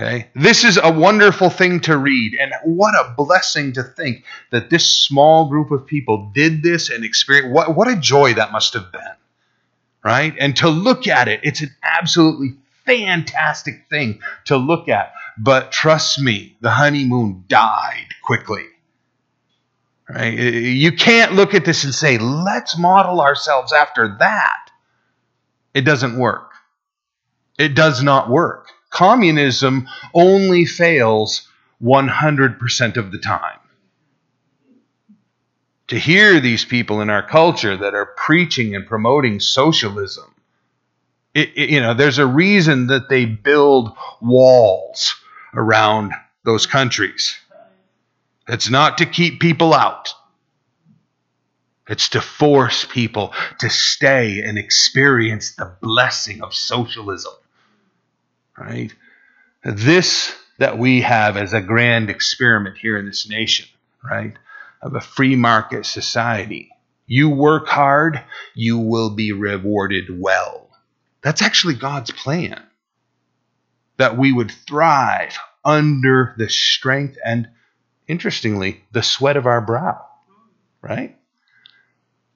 Okay? 0.00 0.30
This 0.34 0.64
is 0.64 0.80
a 0.82 0.90
wonderful 0.90 1.48
thing 1.48 1.78
to 1.80 1.96
read, 1.96 2.34
and 2.34 2.52
what 2.64 2.94
a 2.94 3.14
blessing 3.16 3.74
to 3.74 3.84
think 3.84 4.24
that 4.50 4.68
this 4.68 4.90
small 4.90 5.48
group 5.48 5.70
of 5.70 5.86
people 5.86 6.32
did 6.34 6.62
this 6.62 6.90
and 6.90 7.04
experienced. 7.04 7.54
What, 7.54 7.76
what 7.76 7.86
a 7.86 7.96
joy 7.96 8.34
that 8.34 8.50
must 8.50 8.74
have 8.74 8.90
been, 8.90 9.14
right? 10.02 10.34
And 10.40 10.56
to 10.56 10.68
look 10.68 11.06
at 11.06 11.28
it, 11.28 11.40
it's 11.44 11.60
an 11.60 11.70
absolutely 11.84 12.56
fantastic 12.84 13.86
thing 13.88 14.20
to 14.46 14.56
look 14.56 14.88
at. 14.88 15.12
But 15.42 15.72
trust 15.72 16.20
me, 16.20 16.56
the 16.60 16.70
honeymoon 16.70 17.44
died 17.48 18.08
quickly. 18.22 18.66
Right? 20.08 20.36
You 20.38 20.92
can't 20.92 21.34
look 21.34 21.54
at 21.54 21.64
this 21.64 21.84
and 21.84 21.94
say, 21.94 22.18
let's 22.18 22.76
model 22.76 23.20
ourselves 23.20 23.72
after 23.72 24.16
that. 24.18 24.70
It 25.72 25.82
doesn't 25.82 26.18
work. 26.18 26.50
It 27.58 27.74
does 27.74 28.02
not 28.02 28.28
work 28.28 28.70
communism 28.90 29.88
only 30.12 30.66
fails 30.66 31.48
100% 31.82 32.96
of 32.96 33.12
the 33.12 33.18
time. 33.18 33.58
To 35.88 35.98
hear 35.98 36.38
these 36.38 36.64
people 36.64 37.00
in 37.00 37.10
our 37.10 37.26
culture 37.26 37.76
that 37.76 37.94
are 37.94 38.14
preaching 38.16 38.76
and 38.76 38.86
promoting 38.86 39.40
socialism, 39.40 40.34
it, 41.34 41.50
it, 41.56 41.70
you 41.70 41.80
know, 41.80 41.94
there's 41.94 42.18
a 42.18 42.26
reason 42.26 42.88
that 42.88 43.08
they 43.08 43.24
build 43.24 43.96
walls 44.20 45.16
around 45.54 46.12
those 46.44 46.66
countries. 46.66 47.36
It's 48.48 48.70
not 48.70 48.98
to 48.98 49.06
keep 49.06 49.40
people 49.40 49.74
out. 49.74 50.14
It's 51.88 52.10
to 52.10 52.20
force 52.20 52.84
people 52.84 53.34
to 53.58 53.68
stay 53.68 54.42
and 54.42 54.58
experience 54.58 55.56
the 55.56 55.76
blessing 55.80 56.42
of 56.42 56.54
socialism 56.54 57.32
right? 58.60 58.94
This 59.64 60.34
that 60.58 60.78
we 60.78 61.00
have 61.00 61.36
as 61.36 61.54
a 61.54 61.60
grand 61.60 62.10
experiment 62.10 62.76
here 62.76 62.98
in 62.98 63.06
this 63.06 63.28
nation, 63.28 63.66
right, 64.04 64.34
of 64.82 64.94
a 64.94 65.00
free 65.00 65.34
market 65.34 65.86
society, 65.86 66.68
You 67.06 67.30
work 67.30 67.66
hard, 67.66 68.22
you 68.54 68.78
will 68.78 69.10
be 69.10 69.32
rewarded 69.32 70.20
well. 70.20 70.68
That's 71.22 71.42
actually 71.42 71.74
God's 71.74 72.10
plan. 72.10 72.62
That 74.00 74.16
we 74.16 74.32
would 74.32 74.50
thrive 74.50 75.36
under 75.62 76.34
the 76.38 76.48
strength 76.48 77.18
and, 77.22 77.50
interestingly, 78.08 78.82
the 78.92 79.02
sweat 79.02 79.36
of 79.36 79.44
our 79.44 79.60
brow. 79.60 80.02
Right? 80.80 81.18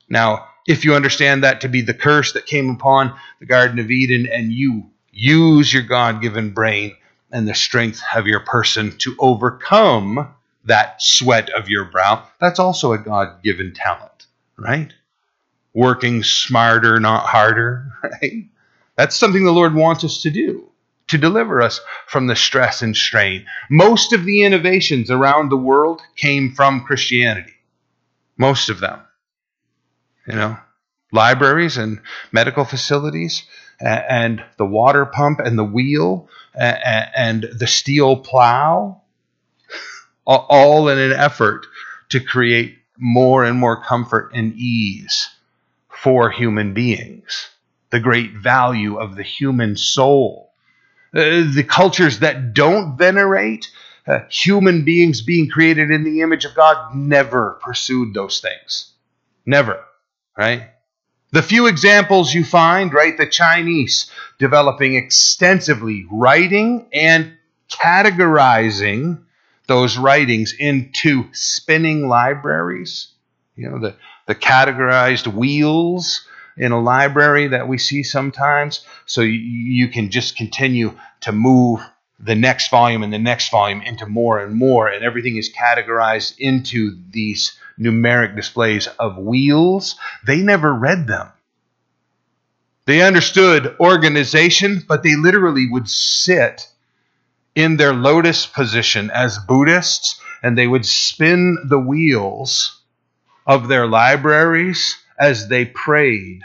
Now, 0.06 0.48
if 0.66 0.84
you 0.84 0.94
understand 0.94 1.42
that 1.42 1.62
to 1.62 1.70
be 1.70 1.80
the 1.80 1.94
curse 1.94 2.34
that 2.34 2.44
came 2.44 2.68
upon 2.68 3.14
the 3.40 3.46
Garden 3.46 3.78
of 3.78 3.90
Eden, 3.90 4.30
and 4.30 4.52
you 4.52 4.90
use 5.10 5.72
your 5.72 5.84
God 5.84 6.20
given 6.20 6.50
brain 6.50 6.96
and 7.32 7.48
the 7.48 7.54
strength 7.54 8.02
of 8.14 8.26
your 8.26 8.40
person 8.40 8.92
to 8.98 9.16
overcome 9.18 10.34
that 10.66 11.00
sweat 11.00 11.48
of 11.48 11.70
your 11.70 11.86
brow, 11.86 12.26
that's 12.40 12.58
also 12.58 12.92
a 12.92 12.98
God 12.98 13.42
given 13.42 13.72
talent, 13.72 14.26
right? 14.58 14.92
Working 15.72 16.22
smarter, 16.22 17.00
not 17.00 17.24
harder, 17.24 17.90
right? 18.02 18.48
That's 18.96 19.16
something 19.16 19.46
the 19.46 19.50
Lord 19.50 19.74
wants 19.74 20.04
us 20.04 20.20
to 20.22 20.30
do 20.30 20.70
to 21.08 21.18
deliver 21.18 21.60
us 21.60 21.80
from 22.06 22.26
the 22.26 22.36
stress 22.36 22.82
and 22.82 22.96
strain. 22.96 23.46
Most 23.70 24.12
of 24.12 24.24
the 24.24 24.44
innovations 24.44 25.10
around 25.10 25.50
the 25.50 25.56
world 25.56 26.00
came 26.16 26.52
from 26.52 26.84
Christianity. 26.84 27.54
Most 28.36 28.68
of 28.68 28.80
them. 28.80 29.00
You 30.26 30.34
know, 30.34 30.58
libraries 31.12 31.76
and 31.76 32.00
medical 32.32 32.64
facilities 32.64 33.42
and 33.80 34.42
the 34.56 34.64
water 34.64 35.04
pump 35.04 35.40
and 35.40 35.58
the 35.58 35.64
wheel 35.64 36.28
and 36.54 37.42
the 37.42 37.66
steel 37.66 38.16
plow 38.16 39.02
all 40.26 40.88
in 40.88 40.98
an 40.98 41.12
effort 41.12 41.66
to 42.10 42.20
create 42.20 42.78
more 42.98 43.44
and 43.44 43.58
more 43.58 43.82
comfort 43.82 44.30
and 44.34 44.54
ease 44.54 45.28
for 45.88 46.30
human 46.30 46.74
beings. 46.74 47.50
The 47.90 48.00
great 48.00 48.32
value 48.34 48.96
of 48.96 49.16
the 49.16 49.22
human 49.22 49.76
soul. 49.76 50.43
Uh, 51.14 51.44
the 51.54 51.64
cultures 51.66 52.18
that 52.20 52.54
don't 52.54 52.96
venerate 52.96 53.70
uh, 54.06 54.20
human 54.28 54.84
beings 54.84 55.22
being 55.22 55.48
created 55.48 55.90
in 55.90 56.02
the 56.02 56.20
image 56.22 56.44
of 56.44 56.54
God 56.54 56.94
never 56.94 57.60
pursued 57.62 58.14
those 58.14 58.40
things. 58.40 58.92
Never, 59.46 59.80
right? 60.36 60.70
The 61.30 61.42
few 61.42 61.66
examples 61.66 62.34
you 62.34 62.44
find, 62.44 62.92
right? 62.92 63.16
The 63.16 63.26
Chinese 63.26 64.10
developing 64.38 64.94
extensively 64.94 66.06
writing 66.10 66.86
and 66.92 67.34
categorizing 67.70 69.22
those 69.66 69.96
writings 69.96 70.54
into 70.58 71.24
spinning 71.32 72.08
libraries. 72.08 73.08
You 73.56 73.70
know, 73.70 73.78
the, 73.78 73.96
the 74.26 74.34
categorized 74.34 75.26
wheels 75.26 76.26
in 76.56 76.72
a 76.72 76.80
library 76.80 77.48
that 77.48 77.68
we 77.68 77.78
see 77.78 78.02
sometimes. 78.02 78.84
So 79.06 79.20
you, 79.20 79.32
you 79.38 79.88
can 79.88 80.10
just 80.10 80.36
continue 80.36 80.98
to 81.20 81.32
move 81.32 81.80
the 82.20 82.34
next 82.34 82.70
volume 82.70 83.02
and 83.02 83.12
the 83.12 83.18
next 83.18 83.50
volume 83.50 83.82
into 83.82 84.06
more 84.06 84.38
and 84.38 84.54
more, 84.54 84.88
and 84.88 85.04
everything 85.04 85.36
is 85.36 85.52
categorized 85.52 86.38
into 86.38 86.96
these 87.10 87.58
numeric 87.78 88.36
displays 88.36 88.86
of 88.86 89.18
wheels. 89.18 89.96
They 90.26 90.42
never 90.42 90.72
read 90.72 91.06
them. 91.06 91.28
They 92.86 93.02
understood 93.02 93.76
organization, 93.80 94.82
but 94.86 95.02
they 95.02 95.16
literally 95.16 95.68
would 95.68 95.88
sit 95.88 96.68
in 97.54 97.76
their 97.76 97.94
lotus 97.94 98.46
position 98.46 99.10
as 99.10 99.38
Buddhists 99.38 100.20
and 100.42 100.58
they 100.58 100.66
would 100.66 100.84
spin 100.84 101.56
the 101.68 101.78
wheels 101.78 102.82
of 103.46 103.68
their 103.68 103.86
libraries 103.86 104.96
as 105.18 105.48
they 105.48 105.64
prayed 105.64 106.42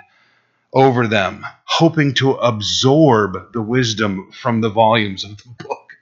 over 0.73 1.07
them, 1.07 1.45
hoping 1.65 2.13
to 2.15 2.31
absorb 2.33 3.53
the 3.53 3.61
wisdom 3.61 4.31
from 4.31 4.61
the 4.61 4.69
volumes 4.69 5.23
of 5.23 5.37
the 5.37 5.49
book. 5.63 5.93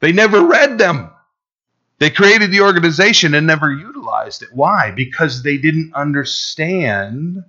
They 0.00 0.12
never 0.12 0.44
read 0.46 0.78
them. 0.78 1.10
They 1.98 2.10
created 2.10 2.50
the 2.50 2.60
organization 2.60 3.34
and 3.34 3.46
never 3.46 3.72
utilized 3.72 4.42
it. 4.42 4.50
Why? 4.52 4.90
Because 4.90 5.42
they 5.42 5.56
didn't 5.56 5.94
understand 5.94 7.44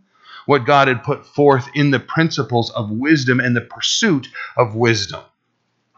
what 0.45 0.65
God 0.65 0.87
had 0.87 1.03
put 1.03 1.25
forth 1.25 1.67
in 1.73 1.91
the 1.91 1.99
principles 1.99 2.69
of 2.71 2.91
wisdom 2.91 3.39
and 3.39 3.55
the 3.55 3.61
pursuit 3.61 4.27
of 4.55 4.75
wisdom. 4.75 5.21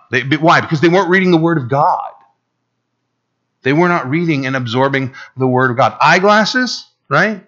They, 0.09 0.21
why? 0.21 0.61
Because 0.61 0.81
they 0.81 0.87
weren't 0.87 1.09
reading 1.09 1.31
the 1.31 1.37
Word 1.37 1.57
of 1.57 1.69
God. 1.69 2.13
They 3.63 3.73
were 3.73 3.89
not 3.89 4.09
reading 4.09 4.45
and 4.45 4.55
absorbing 4.55 5.13
the 5.35 5.47
Word 5.47 5.71
of 5.71 5.77
God. 5.77 5.97
Eyeglasses, 5.99 6.85
right? 7.09 7.45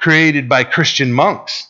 Created 0.00 0.48
by 0.48 0.64
Christian 0.64 1.12
monks. 1.12 1.66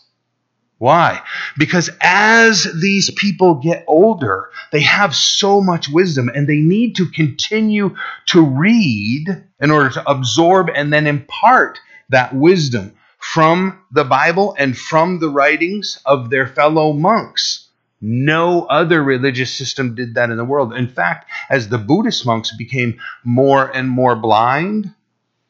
Why? 0.78 1.20
Because 1.58 1.90
as 2.00 2.66
these 2.80 3.10
people 3.10 3.56
get 3.56 3.84
older, 3.86 4.48
they 4.72 4.80
have 4.80 5.14
so 5.14 5.60
much 5.60 5.90
wisdom 5.90 6.30
and 6.34 6.48
they 6.48 6.60
need 6.60 6.96
to 6.96 7.06
continue 7.06 7.94
to 8.26 8.40
read 8.40 9.26
in 9.60 9.70
order 9.70 9.90
to 9.90 10.10
absorb 10.10 10.70
and 10.74 10.90
then 10.90 11.06
impart 11.06 11.78
that 12.08 12.34
wisdom 12.34 12.94
from 13.18 13.78
the 13.92 14.04
Bible 14.04 14.54
and 14.58 14.76
from 14.76 15.18
the 15.18 15.28
writings 15.28 15.98
of 16.06 16.30
their 16.30 16.46
fellow 16.46 16.94
monks. 16.94 17.68
No 18.00 18.64
other 18.64 19.02
religious 19.02 19.52
system 19.52 19.94
did 19.94 20.14
that 20.14 20.30
in 20.30 20.38
the 20.38 20.44
world. 20.44 20.72
In 20.72 20.88
fact, 20.88 21.30
as 21.50 21.68
the 21.68 21.76
Buddhist 21.76 22.24
monks 22.24 22.56
became 22.56 22.98
more 23.22 23.66
and 23.66 23.86
more 23.90 24.16
blind, 24.16 24.94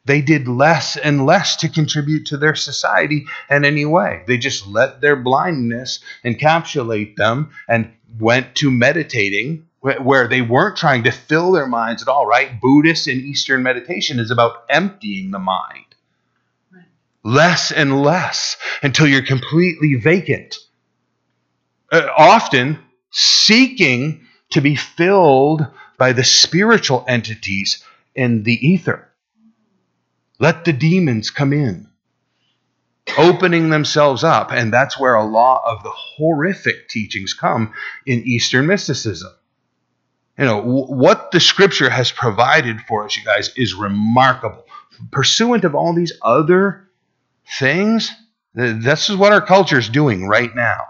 they 0.05 0.21
did 0.21 0.47
less 0.47 0.97
and 0.97 1.25
less 1.25 1.55
to 1.57 1.69
contribute 1.69 2.25
to 2.27 2.37
their 2.37 2.55
society 2.55 3.25
in 3.49 3.65
any 3.65 3.85
way. 3.85 4.23
They 4.27 4.37
just 4.37 4.67
let 4.67 5.01
their 5.01 5.15
blindness 5.15 5.99
encapsulate 6.25 7.15
them 7.15 7.51
and 7.67 7.91
went 8.19 8.55
to 8.55 8.71
meditating 8.71 9.67
where 9.79 10.27
they 10.27 10.41
weren't 10.41 10.77
trying 10.77 11.03
to 11.03 11.11
fill 11.11 11.51
their 11.51 11.67
minds 11.67 12.01
at 12.03 12.07
all, 12.07 12.25
right? 12.25 12.61
Buddhist 12.61 13.07
and 13.07 13.21
Eastern 13.21 13.63
meditation 13.63 14.19
is 14.19 14.29
about 14.29 14.63
emptying 14.69 15.31
the 15.31 15.39
mind. 15.39 15.85
Less 17.23 17.71
and 17.71 18.01
less 18.01 18.57
until 18.83 19.07
you're 19.07 19.21
completely 19.21 19.95
vacant 19.95 20.55
uh, 21.91 22.07
often 22.17 22.79
seeking 23.11 24.25
to 24.51 24.61
be 24.61 24.75
filled 24.75 25.65
by 25.97 26.13
the 26.13 26.23
spiritual 26.23 27.05
entities 27.07 27.83
in 28.15 28.43
the 28.43 28.67
ether. 28.67 29.10
Let 30.41 30.65
the 30.65 30.73
demons 30.73 31.29
come 31.29 31.53
in, 31.53 31.87
opening 33.15 33.69
themselves 33.69 34.23
up. 34.23 34.51
And 34.51 34.73
that's 34.73 34.99
where 34.99 35.13
a 35.13 35.23
lot 35.23 35.61
of 35.65 35.83
the 35.83 35.91
horrific 35.91 36.89
teachings 36.89 37.35
come 37.35 37.73
in 38.07 38.23
Eastern 38.23 38.65
mysticism. 38.65 39.31
You 40.39 40.45
know, 40.45 40.61
what 40.63 41.29
the 41.29 41.39
scripture 41.39 41.91
has 41.91 42.11
provided 42.11 42.81
for 42.81 43.05
us, 43.05 43.15
you 43.15 43.23
guys, 43.23 43.51
is 43.55 43.75
remarkable. 43.75 44.65
Pursuant 45.11 45.63
of 45.63 45.75
all 45.75 45.93
these 45.93 46.13
other 46.23 46.89
things, 47.59 48.11
this 48.55 49.11
is 49.11 49.15
what 49.15 49.33
our 49.33 49.45
culture 49.45 49.77
is 49.77 49.89
doing 49.89 50.27
right 50.27 50.55
now 50.55 50.87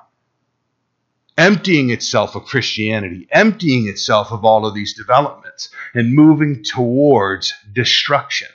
emptying 1.38 1.90
itself 1.90 2.36
of 2.36 2.46
Christianity, 2.46 3.28
emptying 3.32 3.88
itself 3.88 4.32
of 4.32 4.46
all 4.46 4.66
of 4.66 4.76
these 4.76 4.94
developments, 4.94 5.70
and 5.94 6.14
moving 6.14 6.64
towards 6.64 7.54
destruction. 7.74 8.50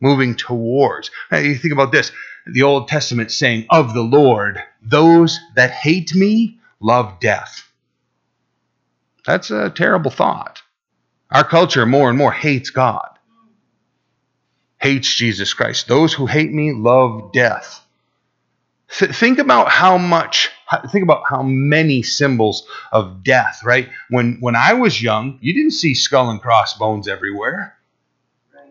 Moving 0.00 0.36
towards. 0.36 1.10
you 1.32 1.56
think 1.56 1.72
about 1.72 1.92
this 1.92 2.12
the 2.48 2.62
Old 2.62 2.88
Testament 2.88 3.30
saying, 3.30 3.66
Of 3.70 3.94
the 3.94 4.02
Lord, 4.02 4.62
those 4.82 5.38
that 5.54 5.70
hate 5.70 6.14
me 6.14 6.58
love 6.80 7.20
death. 7.20 7.70
That's 9.26 9.50
a 9.50 9.70
terrible 9.70 10.10
thought. 10.10 10.62
Our 11.30 11.44
culture 11.44 11.84
more 11.84 12.08
and 12.08 12.16
more 12.16 12.32
hates 12.32 12.70
God, 12.70 13.10
hates 14.80 15.14
Jesus 15.14 15.52
Christ. 15.52 15.86
Those 15.86 16.14
who 16.14 16.26
hate 16.26 16.52
me 16.52 16.72
love 16.72 17.32
death. 17.32 17.84
Th- 18.90 19.14
think 19.14 19.38
about 19.38 19.68
how 19.68 19.98
much 19.98 20.48
think 20.90 21.02
about 21.02 21.24
how 21.28 21.42
many 21.42 22.02
symbols 22.02 22.66
of 22.92 23.22
death 23.22 23.60
right 23.64 23.88
when 24.10 24.36
when 24.40 24.54
i 24.54 24.74
was 24.74 25.00
young 25.00 25.38
you 25.40 25.54
didn't 25.54 25.72
see 25.72 25.94
skull 25.94 26.30
and 26.30 26.42
crossbones 26.42 27.08
everywhere 27.08 27.77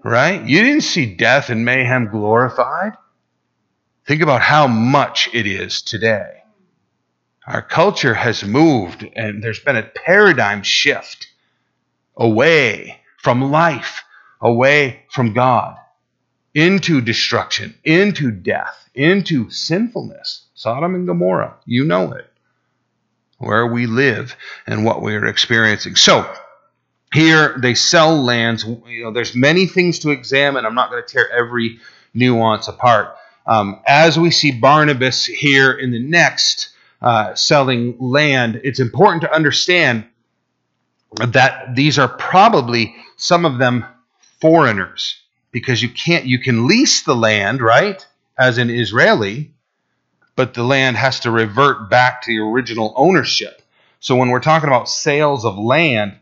right 0.04 0.46
you 0.48 0.62
didn't 0.62 0.82
see 0.82 1.16
death 1.16 1.50
and 1.50 1.66
mayhem 1.66 2.10
glorified 2.10 2.94
think 4.06 4.22
about 4.22 4.42
how 4.42 4.68
much 4.68 5.30
it 5.34 5.46
is 5.48 5.82
today 5.82 6.44
our 7.46 7.62
culture 7.62 8.14
has 8.14 8.44
moved 8.44 9.08
and 9.16 9.44
there's 9.44 9.60
been 9.60 9.78
a 9.78 9.84
paradigm 9.84 10.64
shift 10.64 11.28
away 12.16 13.00
from 13.22 13.52
life 13.52 14.04
away 14.42 15.04
from 15.12 15.34
god 15.34 15.78
into 16.54 17.02
destruction 17.02 17.74
into 17.84 18.32
death 18.32 18.88
into 18.98 19.50
sinfulness. 19.52 20.48
Sodom 20.56 20.96
and 20.96 21.08
Gomorrah, 21.08 21.56
you 21.66 21.86
know 21.86 22.12
it, 22.14 22.28
where 23.38 23.68
we 23.68 23.86
live 23.86 24.36
and 24.66 24.84
what 24.84 25.02
we 25.02 25.14
are 25.14 25.26
experiencing. 25.26 25.96
So, 25.96 26.30
here 27.18 27.58
they 27.58 27.74
sell 27.74 28.24
lands. 28.24 28.64
You 28.64 29.06
know, 29.06 29.12
there's 29.12 29.34
many 29.34 29.66
things 29.66 30.00
to 30.00 30.12
examine. 30.12 30.66
I'm 30.66 30.76
not 30.76 30.92
going 30.92 31.04
to 31.04 31.08
tear 31.12 31.28
every 31.32 31.80
nuance 32.14 32.68
apart. 32.68 33.16
Um, 33.48 33.82
as 33.88 34.20
we 34.20 34.30
see 34.30 34.52
Barnabas 34.52 35.26
here 35.26 35.72
in 35.72 35.92
the 35.92 36.00
next 36.00 36.70
uh, 37.02 37.34
selling 37.34 37.98
land, 38.00 38.62
it's 38.64 38.80
important 38.80 39.24
to 39.24 39.34
understand 39.34 40.06
that 41.16 41.76
these 41.76 41.98
are 41.98 42.08
probably 42.08 42.96
some 43.16 43.46
of 43.46 43.58
them 43.58 43.84
foreigners 44.40 45.20
because 45.52 45.82
you 45.82 45.90
can't 45.90 46.26
you 46.26 46.38
can 46.38 46.68
lease 46.68 47.02
the 47.02 47.16
land 47.16 47.62
right 47.62 48.06
as 48.38 48.60
an 48.60 48.70
Israeli, 48.70 49.52
but 50.36 50.54
the 50.54 50.64
land 50.64 50.98
has 50.98 51.22
to 51.22 51.32
revert 51.32 51.90
back 51.90 52.22
to 52.22 52.32
the 52.32 52.44
original 52.44 52.94
ownership. 52.96 53.64
So 54.00 54.16
when 54.16 54.30
we're 54.30 54.40
talking 54.40 54.70
about 54.70 54.88
sales 54.88 55.46
of 55.46 55.58
land, 55.58 56.18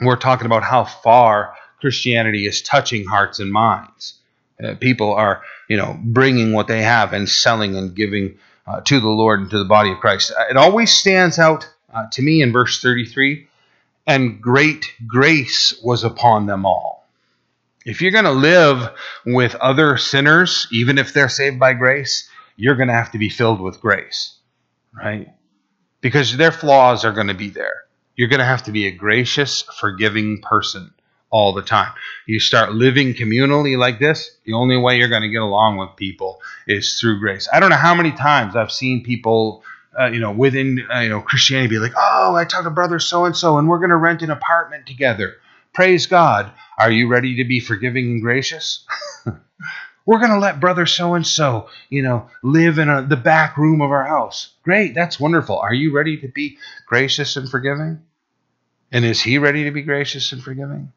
we're 0.00 0.16
talking 0.16 0.46
about 0.46 0.62
how 0.62 0.84
far 0.84 1.54
Christianity 1.80 2.46
is 2.46 2.62
touching 2.62 3.04
hearts 3.04 3.40
and 3.40 3.52
minds. 3.52 4.14
Uh, 4.62 4.74
people 4.74 5.12
are, 5.12 5.42
you 5.68 5.76
know, 5.76 5.98
bringing 6.02 6.52
what 6.52 6.66
they 6.66 6.82
have 6.82 7.12
and 7.12 7.28
selling 7.28 7.76
and 7.76 7.94
giving 7.94 8.38
uh, 8.66 8.80
to 8.82 9.00
the 9.00 9.08
Lord 9.08 9.40
and 9.40 9.50
to 9.50 9.58
the 9.58 9.64
body 9.64 9.92
of 9.92 9.98
Christ. 9.98 10.32
Uh, 10.32 10.44
it 10.50 10.56
always 10.56 10.92
stands 10.92 11.38
out 11.38 11.68
uh, 11.92 12.06
to 12.12 12.22
me 12.22 12.42
in 12.42 12.52
verse 12.52 12.80
33 12.80 13.48
and 14.08 14.40
great 14.40 14.86
grace 15.06 15.78
was 15.84 16.02
upon 16.02 16.46
them 16.46 16.64
all. 16.64 17.06
If 17.84 18.00
you're 18.02 18.10
going 18.10 18.24
to 18.24 18.30
live 18.30 18.90
with 19.24 19.54
other 19.56 19.96
sinners, 19.96 20.66
even 20.72 20.98
if 20.98 21.12
they're 21.12 21.28
saved 21.28 21.60
by 21.60 21.74
grace, 21.74 22.28
you're 22.56 22.74
going 22.74 22.88
to 22.88 22.94
have 22.94 23.12
to 23.12 23.18
be 23.18 23.28
filled 23.28 23.60
with 23.60 23.80
grace, 23.80 24.36
right? 24.92 25.28
Because 26.00 26.36
their 26.36 26.52
flaws 26.52 27.04
are 27.04 27.12
going 27.12 27.28
to 27.28 27.34
be 27.34 27.50
there. 27.50 27.84
You're 28.18 28.28
going 28.28 28.40
to 28.40 28.44
have 28.44 28.64
to 28.64 28.72
be 28.72 28.88
a 28.88 28.90
gracious, 28.90 29.62
forgiving 29.62 30.42
person 30.42 30.92
all 31.30 31.52
the 31.52 31.62
time. 31.62 31.92
You 32.26 32.40
start 32.40 32.72
living 32.72 33.14
communally 33.14 33.78
like 33.78 34.00
this, 34.00 34.32
the 34.44 34.54
only 34.54 34.76
way 34.76 34.98
you're 34.98 35.08
going 35.08 35.22
to 35.22 35.28
get 35.28 35.40
along 35.40 35.76
with 35.76 35.90
people 35.94 36.40
is 36.66 36.98
through 36.98 37.20
grace. 37.20 37.48
I 37.52 37.60
don't 37.60 37.70
know 37.70 37.76
how 37.76 37.94
many 37.94 38.10
times 38.10 38.56
I've 38.56 38.72
seen 38.72 39.04
people, 39.04 39.62
uh, 39.96 40.06
you 40.06 40.18
know, 40.18 40.32
within 40.32 40.84
uh, 40.92 40.98
you 40.98 41.10
know 41.10 41.20
Christianity 41.20 41.68
be 41.68 41.78
like, 41.78 41.92
"Oh, 41.96 42.34
I 42.34 42.44
talked 42.44 42.64
to 42.64 42.70
brother 42.70 42.98
so 42.98 43.24
and 43.24 43.36
so, 43.36 43.56
and 43.56 43.68
we're 43.68 43.78
going 43.78 43.90
to 43.90 43.96
rent 43.96 44.22
an 44.22 44.32
apartment 44.32 44.86
together." 44.86 45.36
Praise 45.72 46.06
God. 46.06 46.50
Are 46.76 46.90
you 46.90 47.06
ready 47.06 47.36
to 47.36 47.44
be 47.44 47.60
forgiving 47.60 48.06
and 48.06 48.20
gracious? 48.20 48.84
we're 50.06 50.18
going 50.18 50.32
to 50.32 50.40
let 50.40 50.58
brother 50.58 50.86
so 50.86 51.14
and 51.14 51.24
so, 51.24 51.68
you 51.88 52.02
know, 52.02 52.28
live 52.42 52.78
in 52.78 52.88
a, 52.88 53.02
the 53.02 53.16
back 53.16 53.56
room 53.56 53.80
of 53.80 53.92
our 53.92 54.04
house. 54.04 54.54
Great, 54.64 54.92
that's 54.92 55.20
wonderful. 55.20 55.56
Are 55.58 55.74
you 55.74 55.94
ready 55.94 56.16
to 56.22 56.28
be 56.28 56.58
gracious 56.86 57.36
and 57.36 57.48
forgiving? 57.48 58.00
And 58.90 59.04
is 59.04 59.20
he 59.20 59.38
ready 59.38 59.64
to 59.64 59.70
be 59.70 59.82
gracious 59.82 60.32
and 60.32 60.42
forgiving? 60.42 60.92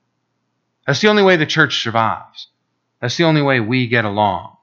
That's 0.88 1.02
the 1.02 1.10
only 1.10 1.24
way 1.24 1.36
the 1.36 1.46
church 1.46 1.84
survives. 1.84 2.48
That's 3.00 3.18
the 3.18 3.26
only 3.26 3.42
way 3.42 3.60
we 3.60 3.88
get 3.88 4.06
along, 4.06 4.58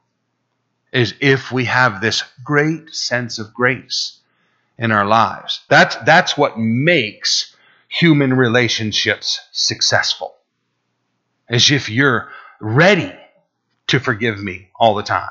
is 0.92 1.14
if 1.20 1.52
we 1.52 1.64
have 1.66 2.00
this 2.00 2.22
great 2.42 2.94
sense 2.94 3.38
of 3.38 3.52
grace 3.52 4.18
in 4.78 4.92
our 4.92 5.04
lives. 5.04 5.60
That's, 5.68 5.96
that's 5.96 6.36
what 6.36 6.58
makes 6.58 7.54
human 7.88 8.34
relationships 8.34 9.40
successful. 9.52 10.34
As 11.48 11.70
if 11.70 11.88
you're 11.88 12.28
ready 12.60 13.14
to 13.88 13.98
forgive 13.98 14.38
me 14.38 14.68
all 14.74 14.94
the 14.94 15.02
time, 15.02 15.30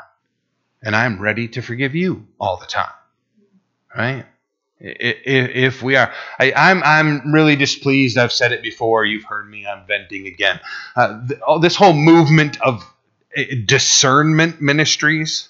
and 0.83 0.95
I'm 0.95 1.21
ready 1.21 1.47
to 1.49 1.61
forgive 1.61 1.95
you 1.95 2.27
all 2.39 2.57
the 2.57 2.65
time. 2.65 2.91
Right? 3.95 4.25
If 4.79 5.81
we 5.81 5.95
are 5.95 6.13
I, 6.39 6.51
am 6.51 6.83
I'm, 6.83 7.21
I'm 7.23 7.33
really 7.33 7.55
displeased. 7.55 8.17
I've 8.17 8.31
said 8.31 8.51
it 8.51 8.61
before. 8.61 9.05
You've 9.05 9.23
heard 9.23 9.49
me. 9.49 9.65
I'm 9.65 9.85
venting 9.87 10.27
again. 10.27 10.59
Uh, 10.95 11.21
this 11.59 11.75
whole 11.75 11.93
movement 11.93 12.61
of 12.61 12.83
uh, 13.35 13.43
discernment 13.65 14.61
ministries 14.61 15.49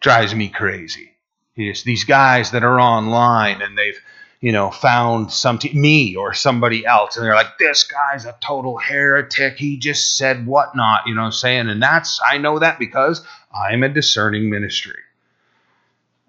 drives 0.00 0.34
me 0.34 0.48
crazy. 0.48 1.12
It's 1.56 1.82
these 1.82 2.04
guys 2.04 2.52
that 2.52 2.62
are 2.64 2.80
online 2.80 3.60
and 3.62 3.76
they've 3.76 3.98
you 4.40 4.52
know 4.52 4.70
found 4.70 5.32
some 5.32 5.58
t- 5.58 5.72
me 5.74 6.14
or 6.14 6.32
somebody 6.32 6.86
else 6.86 7.16
and 7.16 7.26
they're 7.26 7.34
like 7.34 7.58
this 7.58 7.82
guy's 7.82 8.24
a 8.24 8.36
total 8.40 8.78
heretic. 8.78 9.56
He 9.56 9.76
just 9.76 10.16
said 10.16 10.46
whatnot 10.46 11.00
you 11.06 11.14
know 11.16 11.22
what 11.22 11.26
i'm 11.26 11.32
saying? 11.32 11.68
And 11.68 11.82
that's 11.82 12.20
i 12.24 12.38
know 12.38 12.60
that 12.60 12.78
because 12.78 13.26
i'm 13.52 13.82
a 13.82 13.88
discerning 13.88 14.48
ministry 14.48 15.00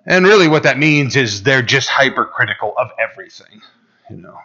and 0.05 0.25
really, 0.25 0.47
what 0.47 0.63
that 0.63 0.77
means 0.77 1.15
is 1.15 1.43
they're 1.43 1.61
just 1.61 1.89
hypercritical 1.89 2.73
of 2.77 2.91
everything, 2.99 3.61
you 4.09 4.17
know. 4.17 4.37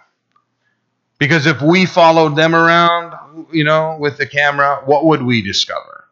Because 1.18 1.46
if 1.46 1.62
we 1.62 1.86
followed 1.86 2.36
them 2.36 2.54
around, 2.54 3.46
you 3.52 3.64
know, 3.64 3.96
with 3.98 4.18
the 4.18 4.26
camera, 4.26 4.82
what 4.84 5.04
would 5.06 5.22
we 5.22 5.42
discover? 5.42 6.04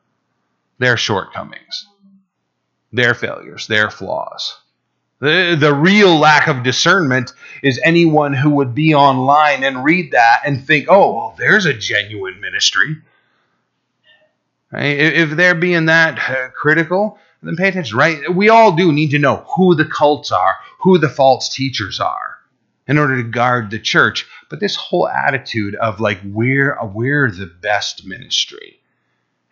Their 0.78 0.96
shortcomings, 0.96 1.86
their 2.92 3.14
failures, 3.14 3.66
their 3.66 3.90
flaws. 3.90 4.58
The, 5.20 5.56
the 5.58 5.72
real 5.72 6.18
lack 6.18 6.48
of 6.48 6.64
discernment 6.64 7.32
is 7.62 7.80
anyone 7.84 8.32
who 8.32 8.50
would 8.50 8.74
be 8.74 8.94
online 8.94 9.62
and 9.62 9.84
read 9.84 10.12
that 10.12 10.40
and 10.44 10.66
think, 10.66 10.86
oh, 10.88 11.14
well, 11.14 11.34
there's 11.38 11.64
a 11.64 11.74
genuine 11.74 12.40
ministry. 12.40 12.96
Right? 14.72 14.98
If 14.98 15.30
they're 15.30 15.54
being 15.54 15.86
that 15.86 16.18
uh, 16.18 16.48
critical, 16.50 17.18
then 17.42 17.56
pay 17.56 17.68
attention, 17.68 17.98
right? 17.98 18.34
We 18.34 18.48
all 18.48 18.72
do 18.72 18.90
need 18.92 19.10
to 19.10 19.18
know 19.18 19.44
who 19.54 19.74
the 19.74 19.84
cults 19.84 20.32
are, 20.32 20.56
who 20.80 20.96
the 20.98 21.08
false 21.08 21.54
teachers 21.54 22.00
are, 22.00 22.38
in 22.88 22.98
order 22.98 23.16
to 23.22 23.28
guard 23.28 23.70
the 23.70 23.78
church. 23.78 24.26
But 24.48 24.60
this 24.60 24.76
whole 24.76 25.08
attitude 25.08 25.74
of 25.74 26.00
like 26.00 26.20
we're 26.24 26.78
we're 26.82 27.30
the 27.30 27.46
best 27.46 28.06
ministry. 28.06 28.78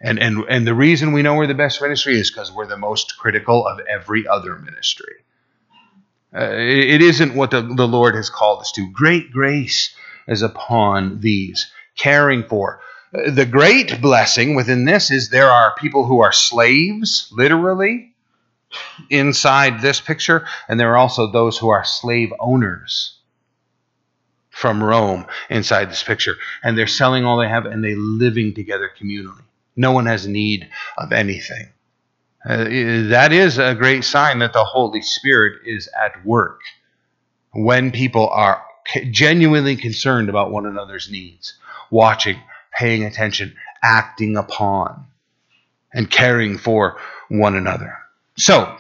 And, 0.00 0.18
and, 0.18 0.44
and 0.48 0.66
the 0.66 0.74
reason 0.74 1.12
we 1.12 1.20
know 1.20 1.34
we're 1.34 1.46
the 1.46 1.54
best 1.54 1.82
ministry 1.82 2.18
is 2.18 2.30
because 2.30 2.50
we're 2.50 2.66
the 2.66 2.78
most 2.78 3.18
critical 3.18 3.66
of 3.66 3.80
every 3.80 4.26
other 4.26 4.56
ministry. 4.56 5.16
Uh, 6.34 6.52
it, 6.52 6.90
it 6.90 7.02
isn't 7.02 7.34
what 7.34 7.50
the, 7.50 7.60
the 7.60 7.86
Lord 7.86 8.14
has 8.14 8.30
called 8.30 8.60
us 8.60 8.72
to. 8.72 8.90
Great 8.92 9.30
grace 9.30 9.94
is 10.26 10.40
upon 10.40 11.20
these, 11.20 11.70
caring 11.96 12.44
for, 12.44 12.80
the 13.12 13.46
great 13.46 14.00
blessing 14.00 14.54
within 14.54 14.84
this 14.84 15.10
is 15.10 15.28
there 15.28 15.50
are 15.50 15.74
people 15.76 16.06
who 16.06 16.20
are 16.20 16.32
slaves, 16.32 17.28
literally, 17.32 18.14
inside 19.08 19.80
this 19.80 20.00
picture, 20.00 20.46
and 20.68 20.78
there 20.78 20.92
are 20.92 20.96
also 20.96 21.26
those 21.26 21.58
who 21.58 21.70
are 21.70 21.84
slave 21.84 22.32
owners 22.38 23.16
from 24.50 24.82
Rome 24.82 25.26
inside 25.48 25.90
this 25.90 26.02
picture. 26.02 26.36
And 26.62 26.76
they're 26.76 26.86
selling 26.86 27.24
all 27.24 27.38
they 27.38 27.48
have 27.48 27.66
and 27.66 27.82
they're 27.82 27.96
living 27.96 28.54
together 28.54 28.90
communally. 29.00 29.42
No 29.74 29.92
one 29.92 30.06
has 30.06 30.26
need 30.26 30.68
of 30.98 31.12
anything. 31.12 31.68
Uh, 32.44 32.64
that 33.08 33.32
is 33.32 33.58
a 33.58 33.74
great 33.74 34.04
sign 34.04 34.38
that 34.38 34.52
the 34.52 34.64
Holy 34.64 35.02
Spirit 35.02 35.60
is 35.66 35.88
at 35.88 36.24
work 36.24 36.60
when 37.52 37.90
people 37.90 38.28
are 38.28 38.62
genuinely 39.10 39.76
concerned 39.76 40.28
about 40.28 40.50
one 40.50 40.66
another's 40.66 41.10
needs, 41.10 41.54
watching, 41.90 42.38
paying 42.72 43.04
attention, 43.04 43.54
acting 43.82 44.36
upon, 44.36 45.06
and 45.92 46.10
caring 46.10 46.58
for 46.58 46.98
one 47.28 47.56
another. 47.56 47.96
So, 48.36 48.76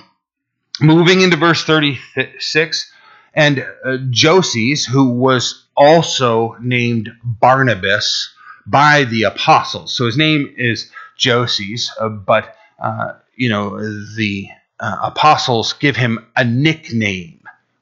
moving 0.80 1.20
into 1.20 1.36
verse 1.36 1.64
36, 1.64 2.92
and 3.34 3.64
uh, 3.84 3.98
Joses, 4.10 4.86
who 4.86 5.10
was 5.10 5.64
also 5.76 6.56
named 6.60 7.10
Barnabas 7.22 8.34
by 8.66 9.04
the 9.04 9.24
apostles. 9.24 9.96
So 9.96 10.06
his 10.06 10.16
name 10.16 10.52
is 10.56 10.90
Joses, 11.16 11.90
uh, 12.00 12.08
but 12.08 12.56
uh, 12.78 13.12
you 13.36 13.48
know 13.48 13.78
the 14.16 14.48
uh, 14.78 14.96
apostles 15.02 15.72
give 15.74 15.96
him 15.96 16.26
a 16.36 16.44
nickname. 16.44 17.40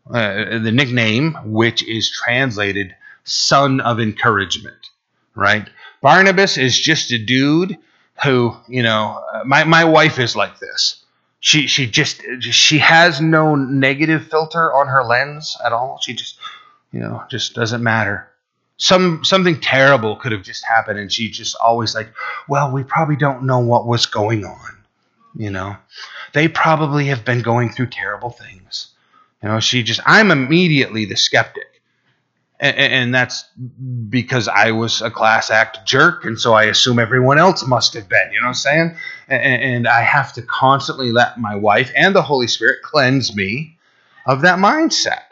Uh, 0.09 0.59
the 0.59 0.73
nickname, 0.73 1.35
which 1.45 1.87
is 1.87 2.11
translated 2.11 2.95
"son 3.25 3.81
of 3.81 4.01
encouragement," 4.01 4.91
right? 5.35 5.69
Barnabas 6.01 6.57
is 6.57 6.79
just 6.79 7.11
a 7.13 7.19
dude 7.19 7.79
who, 8.25 8.57
you 8.69 8.83
know, 8.83 9.23
uh, 9.33 9.45
my, 9.45 9.65
my 9.65 9.85
wife 9.85 10.19
is 10.19 10.37
like 10.37 10.59
this. 10.59 11.05
She 11.41 11.69
she 11.69 11.87
just 11.87 12.21
she 12.41 12.79
has 12.79 13.21
no 13.21 13.55
negative 13.55 14.27
filter 14.27 14.73
on 14.75 14.89
her 14.89 15.05
lens 15.05 15.57
at 15.65 15.73
all. 15.73 16.01
She 16.03 16.13
just, 16.13 16.37
you 16.91 16.99
know, 16.99 17.23
just 17.31 17.55
doesn't 17.55 17.83
matter. 17.83 18.29
Some 18.77 19.25
something 19.25 19.61
terrible 19.61 20.17
could 20.17 20.33
have 20.33 20.43
just 20.43 20.65
happened 20.65 20.99
and 20.99 21.13
she 21.13 21.31
just 21.31 21.55
always 21.63 21.95
like, 21.95 22.13
well, 22.49 22.73
we 22.73 22.83
probably 22.83 23.15
don't 23.15 23.45
know 23.45 23.61
what 23.61 23.87
was 23.87 24.07
going 24.07 24.45
on. 24.45 24.79
You 25.37 25.51
know. 25.51 25.77
They 26.33 26.49
probably 26.49 27.07
have 27.07 27.25
been 27.25 27.43
going 27.43 27.71
through 27.71 27.87
terrible 27.87 28.31
things. 28.31 28.89
You 29.43 29.49
know, 29.49 29.61
she 29.61 29.83
just 29.83 30.01
I'm 30.05 30.31
immediately 30.31 31.05
the 31.05 31.17
skeptic 31.17 31.78
and, 32.61 32.77
and, 32.77 33.15
that's 33.15 33.45
because 34.09 34.49
I 34.49 34.73
was 34.73 35.01
a 35.01 35.11
class 35.11 35.51
act 35.51 35.87
jerk, 35.87 36.25
and 36.25 36.39
so 36.39 36.55
I 36.55 36.65
assume 36.65 36.99
everyone 36.99 37.39
else 37.39 37.65
must 37.67 37.95
have 37.95 38.09
been. 38.09 38.33
You 38.33 38.41
know 38.41 38.47
what 38.47 38.49
I'm 38.49 38.55
saying? 38.55 38.97
And, 39.29 39.63
and 39.63 39.89
I 39.89 40.03
have 40.03 40.33
to 40.35 40.43
constantly 40.43 41.13
let 41.13 41.39
my 41.39 41.55
wife 41.55 41.93
and 41.97 42.15
the 42.15 42.23
Holy 42.23 42.49
Spirit 42.49 42.83
cleanse 42.83 43.35
me 43.37 43.77
of 44.27 44.43
that 44.43 44.59
mindset. 44.59 45.23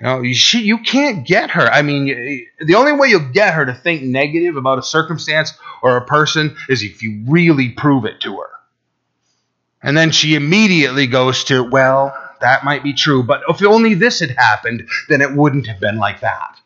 You 0.00 0.06
know, 0.06 0.32
she, 0.32 0.62
you 0.62 0.78
can't 0.78 1.26
get 1.26 1.50
her. 1.50 1.68
I 1.68 1.82
mean, 1.82 2.46
the 2.60 2.74
only 2.74 2.92
way 2.92 3.08
you'll 3.08 3.32
get 3.32 3.54
her 3.54 3.64
to 3.64 3.74
think 3.74 4.02
negative 4.02 4.56
about 4.56 4.78
a 4.78 4.82
circumstance 4.82 5.52
or 5.82 5.96
a 5.96 6.04
person 6.04 6.56
is 6.68 6.82
if 6.82 7.02
you 7.02 7.24
really 7.28 7.70
prove 7.70 8.04
it 8.04 8.20
to 8.20 8.36
her. 8.38 8.50
And 9.82 9.96
then 9.96 10.12
she 10.12 10.34
immediately 10.34 11.06
goes 11.06 11.44
to, 11.44 11.64
well, 11.64 12.14
that 12.42 12.64
might 12.64 12.82
be 12.82 12.92
true, 12.92 13.22
but 13.22 13.42
if 13.48 13.62
only 13.64 13.94
this 13.94 14.20
had 14.20 14.30
happened, 14.30 14.88
then 15.08 15.20
it 15.20 15.32
wouldn't 15.32 15.66
have 15.66 15.80
been 15.80 15.96
like 15.96 16.20
that. 16.20 16.60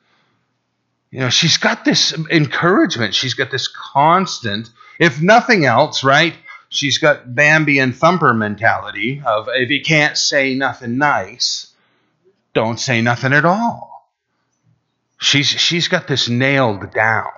You 1.11 1.20
know, 1.20 1.31
she's 1.31 1.57
got 1.57 1.85
this 1.85 2.12
encouragement. 2.31 3.14
She's 3.14 3.35
got 3.35 3.51
this 3.51 3.68
constant, 3.68 4.68
if 4.99 5.22
nothing 5.22 5.64
else, 5.64 6.05
right? 6.05 6.35
She's 6.68 6.99
got 6.99 7.35
Bambi 7.35 7.79
and 7.79 7.97
Thumper 7.97 8.35
mentality 8.35 9.22
of 9.24 9.49
if 9.53 9.70
you 9.70 9.81
can't 9.83 10.18
say 10.18 10.55
nothing 10.55 10.99
nice, 10.99 11.72
don't 12.53 12.79
say 12.81 13.01
nothing 13.01 13.33
at 13.33 13.45
all. 13.45 14.11
She's 15.18 15.47
she's 15.47 15.89
got 15.89 16.09
this 16.09 16.29
nailed 16.29 16.93
down. 16.93 17.31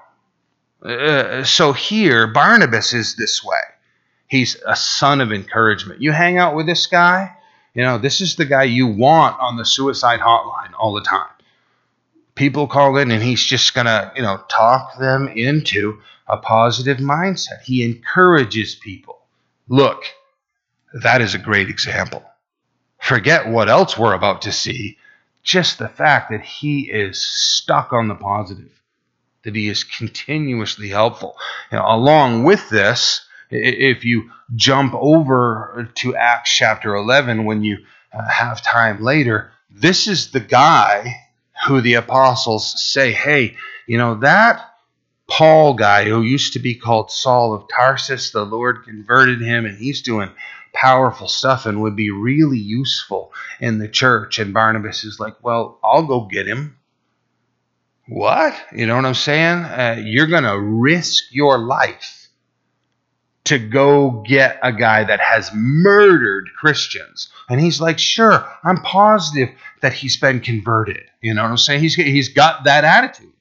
Uh, 0.83 1.45
so 1.45 1.73
here, 1.73 2.27
Barnabas 2.27 2.95
is 2.95 3.17
this 3.17 3.45
way. 3.45 3.61
He's 4.27 4.57
a 4.67 4.77
son 4.77 5.21
of 5.21 5.33
encouragement. 5.33 6.01
You 6.01 6.13
hang 6.13 6.39
out 6.39 6.55
with 6.55 6.67
this 6.67 6.87
guy, 6.87 7.35
you 7.75 7.83
know, 7.83 7.99
this 7.99 8.21
is 8.21 8.37
the 8.37 8.45
guy 8.45 8.65
you 8.65 8.87
want 8.87 9.39
on 9.41 9.57
the 9.57 9.65
suicide 9.65 10.21
hotline 10.21 10.73
all 10.79 10.95
the 10.95 11.03
time. 11.03 11.29
People 12.35 12.67
call 12.67 12.97
in 12.97 13.11
and 13.11 13.23
he's 13.23 13.43
just 13.43 13.75
going 13.75 13.87
to, 13.87 14.13
you 14.17 14.23
know, 14.23 14.41
talk 14.49 14.99
them 14.99 15.29
into 15.29 16.01
a 16.27 16.37
positive 16.37 16.99
mindset. 16.99 17.63
He 17.65 17.85
encourages 17.85 18.75
people. 18.75 19.19
Look, 19.69 20.05
that 21.03 21.21
is 21.21 21.35
a 21.35 21.39
great 21.39 21.69
example. 21.69 22.23
Forget 22.99 23.49
what 23.49 23.69
else 23.69 23.97
we're 23.97 24.15
about 24.15 24.43
to 24.43 24.53
see. 24.53 24.99
Just 25.43 25.79
the 25.79 25.89
fact 25.89 26.31
that 26.31 26.43
he 26.43 26.91
is 26.91 27.21
stuck 27.21 27.93
on 27.93 28.09
the 28.09 28.15
positive, 28.15 28.83
that 29.45 29.55
he 29.55 29.69
is 29.69 29.85
continuously 29.85 30.89
helpful. 30.89 31.37
You 31.73 31.79
know, 31.79 31.85
along 31.87 32.45
with 32.45 32.69
this, 32.69 33.27
if 33.51 34.05
you 34.05 34.31
jump 34.55 34.95
over 34.95 35.91
to 35.95 36.17
Acts 36.17 36.51
chapter 36.51 36.95
11 36.95 37.45
when 37.45 37.63
you 37.63 37.79
uh, 38.13 38.29
have 38.29 38.63
time 38.63 39.03
later, 39.03 39.51
this 39.71 40.07
is 40.07 40.31
the 40.31 40.41
guy 40.41 41.29
who 41.67 41.81
the 41.81 41.95
apostles 41.95 42.83
say, 42.83 43.13
hey, 43.13 43.57
you 43.87 43.99
know, 43.99 44.17
that 44.17 44.65
Paul 45.29 45.75
guy 45.75 46.05
who 46.05 46.23
used 46.23 46.55
to 46.55 46.59
be 46.59 46.75
called 46.75 47.11
Saul 47.11 47.55
of 47.55 47.69
Tarsus, 47.69 48.31
the 48.31 48.45
Lord 48.45 48.85
converted 48.85 49.41
him 49.41 49.67
and 49.67 49.77
he's 49.77 50.03
doing 50.03 50.31
powerful 50.73 51.29
stuff 51.29 51.67
and 51.67 51.83
would 51.83 51.97
be 51.97 52.11
really 52.11 52.59
useful 52.59 53.33
in 53.61 53.79
the 53.79 53.89
church. 53.89 54.39
And 54.39 54.55
Barnabas 54.55 55.05
is 55.05 55.21
like, 55.21 55.43
well, 55.43 55.79
I'll 55.83 56.07
go 56.07 56.23
get 56.23 56.47
him. 56.47 56.77
What? 58.07 58.55
You 58.75 58.87
know 58.87 58.97
what 58.97 59.05
I'm 59.05 59.15
saying? 59.15 59.65
Uh, 59.65 60.03
you're 60.03 60.29
going 60.29 60.45
to 60.45 60.59
risk 60.59 61.25
your 61.31 61.59
life 61.59 62.18
to 63.49 63.59
go 63.59 64.23
get 64.27 64.59
a 64.63 64.73
guy 64.73 65.05
that 65.05 65.21
has 65.21 65.51
murdered 65.55 66.49
Christians. 66.57 67.29
And 67.49 67.61
he's 67.61 67.81
like, 67.81 67.99
sure, 67.99 68.47
I'm 68.65 68.79
positive 68.79 69.51
that 69.81 69.93
he's 69.93 70.17
been 70.17 70.41
converted. 70.41 71.05
You 71.21 71.35
know 71.35 71.43
what 71.43 71.51
I'm 71.51 71.57
saying? 71.59 71.81
He's, 71.81 71.95
he's 71.95 72.29
got 72.29 72.65
that 72.65 72.85
attitude. 72.85 73.33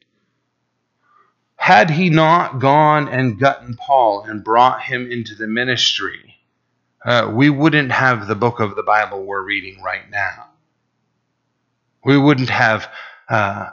Had 1.56 1.90
he 1.90 2.10
not 2.10 2.60
gone 2.60 3.10
and 3.10 3.40
gotten 3.40 3.76
Paul 3.76 4.24
and 4.24 4.44
brought 4.44 4.82
him 4.82 5.12
into 5.12 5.36
the 5.36 5.48
ministry, 5.48 6.36
uh, 7.04 7.32
we 7.34 7.50
wouldn't 7.50 7.92
have 7.92 8.28
the 8.28 8.36
book 8.36 8.60
of 8.60 8.76
the 8.76 8.84
Bible 8.84 9.24
we're 9.24 9.42
reading 9.42 9.82
right 9.82 10.10
now. 10.10 10.48
We 12.06 12.18
wouldn't 12.18 12.50
have, 12.50 12.90
uh, 13.28 13.70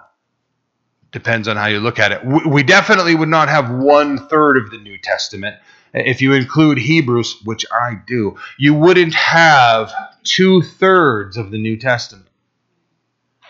depends 1.12 1.46
on 1.46 1.56
how 1.56 1.66
you 1.66 1.78
look 1.78 2.00
at 2.00 2.10
it. 2.10 2.24
We, 2.24 2.40
we 2.46 2.62
definitely 2.62 3.14
would 3.14 3.28
not 3.28 3.48
have 3.48 3.70
one 3.70 4.28
third 4.28 4.56
of 4.56 4.70
the 4.70 4.78
New 4.78 4.98
Testament 4.98 5.56
if 5.94 6.20
you 6.20 6.32
include 6.32 6.78
Hebrews, 6.78 7.40
which 7.44 7.64
I 7.72 8.00
do, 8.06 8.36
you 8.58 8.74
wouldn't 8.74 9.14
have 9.14 9.92
two 10.24 10.62
thirds 10.62 11.36
of 11.36 11.50
the 11.50 11.58
New 11.58 11.76
Testament. 11.76 12.26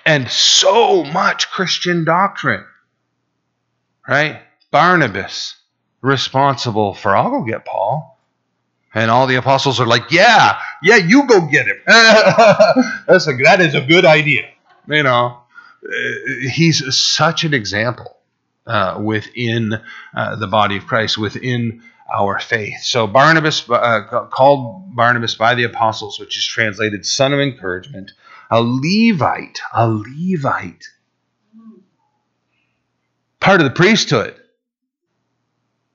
And 0.05 0.31
so 0.31 1.05
much 1.05 1.51
Christian 1.51 2.05
doctrine. 2.05 2.65
Right? 4.07 4.43
Barnabas, 4.71 5.57
responsible 6.03 6.93
for, 6.93 7.17
I'll 7.17 7.31
go 7.31 7.43
get 7.43 7.65
Paul. 7.65 8.19
And 8.93 9.11
all 9.11 9.27
the 9.27 9.37
apostles 9.37 9.81
are 9.81 9.87
like, 9.87 10.11
yeah, 10.11 10.61
yeah, 10.83 10.97
you 10.97 11.27
go 11.27 11.47
get 11.47 11.67
him. 11.67 11.81
That's 11.87 13.27
a, 13.27 13.33
that 13.45 13.61
is 13.61 13.75
a 13.75 13.81
good 13.81 14.05
idea. 14.05 14.51
You 14.87 15.03
know, 15.03 15.41
uh, 15.85 15.91
he's 16.51 16.95
such 16.95 17.45
an 17.45 17.55
example 17.55 18.19
uh, 18.67 19.01
within 19.03 19.81
uh, 20.15 20.37
the 20.37 20.47
body 20.47 20.77
of 20.77 20.87
Christ, 20.87 21.19
within 21.19 21.83
our 22.13 22.39
faith. 22.39 22.81
So 22.83 23.07
Barnabas, 23.07 23.69
uh, 23.69 24.27
called 24.31 24.95
Barnabas 24.95 25.35
by 25.35 25.55
the 25.55 25.65
apostles, 25.65 26.19
which 26.19 26.37
is 26.37 26.45
translated 26.45 27.07
son 27.07 27.33
of 27.33 27.41
encouragement, 27.41 28.13
a 28.51 28.63
Levite, 28.63 29.61
a 29.73 29.89
Levite, 29.89 30.89
part 33.41 33.61
of 33.61 33.65
the 33.65 33.75
priesthood. 33.75 34.35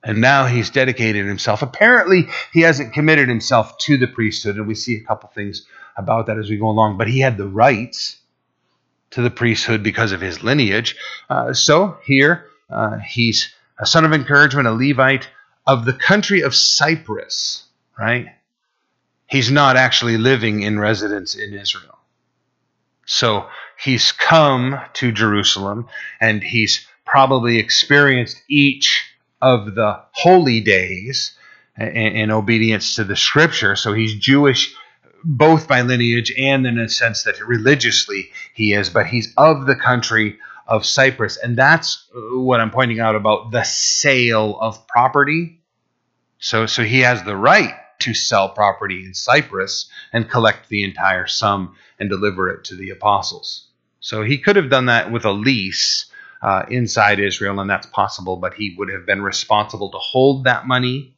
And 0.02 0.20
now 0.20 0.46
he's 0.46 0.70
dedicated 0.70 1.26
himself. 1.26 1.60
Apparently, 1.60 2.28
he 2.52 2.62
hasn't 2.62 2.94
committed 2.94 3.28
himself 3.28 3.76
to 3.78 3.98
the 3.98 4.06
priesthood, 4.06 4.56
and 4.56 4.66
we 4.66 4.74
see 4.74 4.96
a 4.96 5.04
couple 5.04 5.28
things 5.28 5.66
about 5.96 6.26
that 6.26 6.38
as 6.38 6.48
we 6.48 6.56
go 6.56 6.70
along. 6.70 6.96
But 6.96 7.08
he 7.08 7.20
had 7.20 7.36
the 7.36 7.46
rights 7.46 8.16
to 9.10 9.20
the 9.20 9.30
priesthood 9.30 9.82
because 9.82 10.12
of 10.12 10.20
his 10.20 10.42
lineage. 10.42 10.96
Uh, 11.28 11.52
so 11.52 11.98
here, 12.04 12.46
uh, 12.70 12.98
he's 12.98 13.52
a 13.78 13.86
son 13.86 14.04
of 14.04 14.12
encouragement, 14.12 14.68
a 14.68 14.72
Levite, 14.72 15.28
of 15.70 15.84
the 15.84 15.92
country 15.92 16.40
of 16.40 16.52
Cyprus, 16.52 17.62
right? 17.96 18.26
He's 19.28 19.52
not 19.52 19.76
actually 19.76 20.18
living 20.18 20.62
in 20.62 20.80
residence 20.80 21.36
in 21.36 21.54
Israel. 21.54 21.96
So 23.06 23.46
he's 23.78 24.10
come 24.10 24.80
to 24.94 25.12
Jerusalem 25.12 25.86
and 26.20 26.42
he's 26.42 26.84
probably 27.04 27.58
experienced 27.58 28.42
each 28.48 29.14
of 29.40 29.76
the 29.76 30.02
holy 30.10 30.60
days 30.60 31.36
in, 31.78 31.86
in 31.86 32.30
obedience 32.32 32.96
to 32.96 33.04
the 33.04 33.14
scripture. 33.14 33.76
So 33.76 33.92
he's 33.92 34.16
Jewish 34.16 34.74
both 35.22 35.68
by 35.68 35.82
lineage 35.82 36.34
and 36.36 36.66
in 36.66 36.80
a 36.80 36.88
sense 36.88 37.22
that 37.22 37.40
religiously 37.46 38.30
he 38.54 38.72
is, 38.72 38.90
but 38.90 39.06
he's 39.06 39.32
of 39.36 39.66
the 39.66 39.76
country 39.76 40.36
of 40.66 40.84
Cyprus. 40.84 41.36
And 41.36 41.56
that's 41.56 42.08
what 42.32 42.58
I'm 42.58 42.72
pointing 42.72 42.98
out 42.98 43.14
about 43.14 43.52
the 43.52 43.62
sale 43.62 44.58
of 44.60 44.84
property. 44.88 45.59
So, 46.40 46.66
so 46.66 46.82
he 46.82 47.00
has 47.00 47.22
the 47.22 47.36
right 47.36 47.74
to 48.00 48.14
sell 48.14 48.48
property 48.48 49.04
in 49.04 49.14
Cyprus 49.14 49.88
and 50.12 50.28
collect 50.28 50.68
the 50.68 50.82
entire 50.82 51.26
sum 51.26 51.76
and 51.98 52.08
deliver 52.08 52.48
it 52.48 52.64
to 52.64 52.74
the 52.76 52.90
apostles. 52.90 53.68
So 54.00 54.22
he 54.22 54.38
could 54.38 54.56
have 54.56 54.70
done 54.70 54.86
that 54.86 55.12
with 55.12 55.24
a 55.26 55.32
lease 55.32 56.06
uh, 56.42 56.64
inside 56.70 57.20
Israel, 57.20 57.60
and 57.60 57.68
that's 57.68 57.86
possible, 57.86 58.36
but 58.36 58.54
he 58.54 58.74
would 58.78 58.90
have 58.90 59.04
been 59.04 59.22
responsible 59.22 59.90
to 59.90 59.98
hold 59.98 60.44
that 60.44 60.66
money 60.66 61.14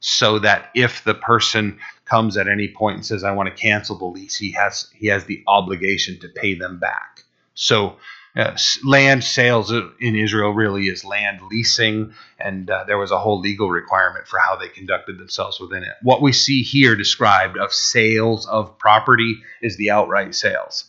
so 0.00 0.38
that 0.38 0.70
if 0.74 1.02
the 1.04 1.14
person 1.14 1.78
comes 2.04 2.36
at 2.36 2.48
any 2.48 2.68
point 2.68 2.96
and 2.96 3.06
says, 3.06 3.24
I 3.24 3.32
want 3.32 3.48
to 3.48 3.60
cancel 3.60 3.96
the 3.96 4.04
lease, 4.04 4.36
he 4.36 4.52
has 4.52 4.90
he 4.94 5.08
has 5.08 5.24
the 5.24 5.42
obligation 5.46 6.20
to 6.20 6.28
pay 6.28 6.54
them 6.54 6.78
back. 6.78 7.24
So 7.54 7.96
uh, 8.38 8.56
land 8.84 9.24
sales 9.24 9.72
in 9.72 10.14
Israel 10.14 10.52
really 10.52 10.84
is 10.84 11.04
land 11.04 11.40
leasing, 11.50 12.14
and 12.38 12.70
uh, 12.70 12.84
there 12.86 12.96
was 12.96 13.10
a 13.10 13.18
whole 13.18 13.40
legal 13.40 13.68
requirement 13.68 14.28
for 14.28 14.38
how 14.38 14.54
they 14.54 14.68
conducted 14.68 15.18
themselves 15.18 15.58
within 15.58 15.82
it. 15.82 15.94
What 16.02 16.22
we 16.22 16.32
see 16.32 16.62
here 16.62 16.94
described 16.94 17.58
of 17.58 17.72
sales 17.72 18.46
of 18.46 18.78
property 18.78 19.38
is 19.60 19.76
the 19.76 19.90
outright 19.90 20.36
sales 20.36 20.84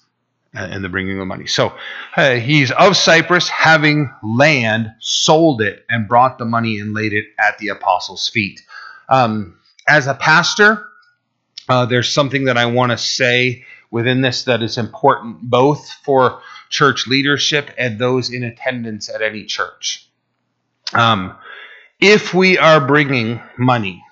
uh, 0.56 0.60
and 0.60 0.84
the 0.84 0.90
bringing 0.90 1.20
of 1.20 1.26
money. 1.26 1.48
So 1.48 1.74
uh, 2.16 2.36
he's 2.36 2.70
of 2.72 2.96
Cyprus, 2.96 3.50
having 3.50 4.14
land, 4.24 4.94
sold 5.00 5.64
it, 5.64 5.86
and 5.90 6.08
brought 6.08 6.38
the 6.38 6.46
money 6.46 6.80
and 6.80 6.94
laid 6.94 7.14
it 7.14 7.26
at 7.40 7.58
the 7.58 7.70
apostles' 7.70 8.30
feet. 8.30 8.62
Um, 9.10 9.58
as 9.88 10.06
a 10.06 10.14
pastor, 10.14 10.88
uh, 11.68 11.88
there's 11.88 12.14
something 12.14 12.46
that 12.46 12.58
I 12.58 12.68
want 12.68 12.92
to 12.92 12.98
say 12.98 13.66
within 13.92 14.22
this 14.22 14.44
that 14.44 14.62
is 14.62 14.78
important 14.78 15.42
both 15.42 15.90
for 16.04 16.42
church 16.70 17.08
leadership 17.08 17.72
and 17.78 18.00
those 18.00 18.32
in 18.32 18.44
attendance 18.44 19.10
at 19.10 19.22
any 19.22 19.46
church. 19.46 20.08
Um, 20.94 21.36
if 22.00 22.34
we 22.34 22.58
are 22.58 22.86
bringing 22.86 23.42
money 23.58 24.04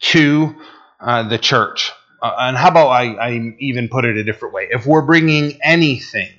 to 0.00 0.54
uh, 1.00 1.28
the 1.28 1.38
church, 1.38 1.92
uh, 2.22 2.34
and 2.38 2.56
how 2.56 2.68
about 2.68 2.88
I, 2.88 3.14
I 3.14 3.54
even 3.58 3.88
put 3.88 4.04
it 4.04 4.16
a 4.16 4.24
different 4.24 4.54
way? 4.54 4.68
If 4.70 4.86
we're 4.86 5.02
bringing 5.02 5.58
anything 5.62 6.30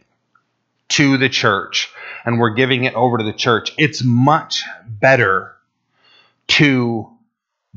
to 0.90 1.18
the 1.18 1.30
church 1.30 1.92
and 2.26 2.40
we're 2.40 2.54
giving 2.54 2.86
it 2.86 2.96
over 2.96 3.18
to 3.18 3.24
the 3.24 3.34
church, 3.34 3.72
it's 3.78 4.04
much 4.04 4.64
better 4.88 5.56
to 6.48 7.10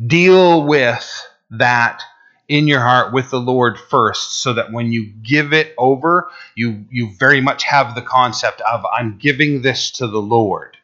deal 0.06 0.66
with 0.66 1.26
that 1.50 2.02
in 2.48 2.66
your 2.66 2.80
heart 2.80 3.12
with 3.12 3.30
the 3.30 3.40
Lord 3.40 3.78
first 3.78 4.42
so 4.42 4.54
that 4.54 4.72
when 4.72 4.90
you 4.90 5.06
give 5.22 5.52
it 5.52 5.74
over, 5.76 6.30
you 6.54 6.86
you 6.90 7.10
very 7.18 7.40
much 7.40 7.62
have 7.64 7.94
the 7.94 8.02
concept 8.02 8.62
of 8.62 8.84
I'm 8.86 9.18
giving 9.18 9.62
this 9.62 9.90
to 9.92 10.06
the 10.06 10.20
Lord. 10.20 10.76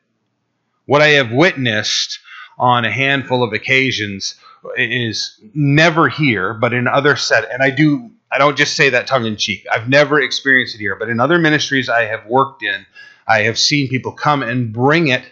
What 0.87 1.01
I 1.01 1.09
have 1.09 1.33
witnessed 1.33 2.21
on 2.59 2.85
a 2.85 2.91
handful 2.91 3.43
of 3.43 3.53
occasions 3.53 4.35
is 4.77 5.41
never 5.55 6.09
here, 6.09 6.55
but 6.55 6.75
in 6.75 6.87
other 6.87 7.17
set, 7.17 7.51
and 7.51 7.63
I 7.63 7.71
do. 7.71 8.11
I 8.31 8.39
don't 8.39 8.57
just 8.57 8.75
say 8.77 8.91
that 8.91 9.07
tongue 9.07 9.27
in 9.27 9.37
cheek. 9.37 9.65
I've 9.71 9.89
never 9.89 10.21
experienced 10.21 10.75
it 10.75 10.79
here, 10.79 10.97
but 10.97 11.09
in 11.09 11.21
other 11.21 11.39
ministries 11.39 11.89
I 11.89 12.07
have 12.07 12.27
worked 12.27 12.65
in, 12.65 12.85
I 13.29 13.43
have 13.43 13.59
seen 13.59 13.89
people 13.89 14.13
come 14.13 14.43
and 14.43 14.73
bring 14.73 15.09
it, 15.09 15.23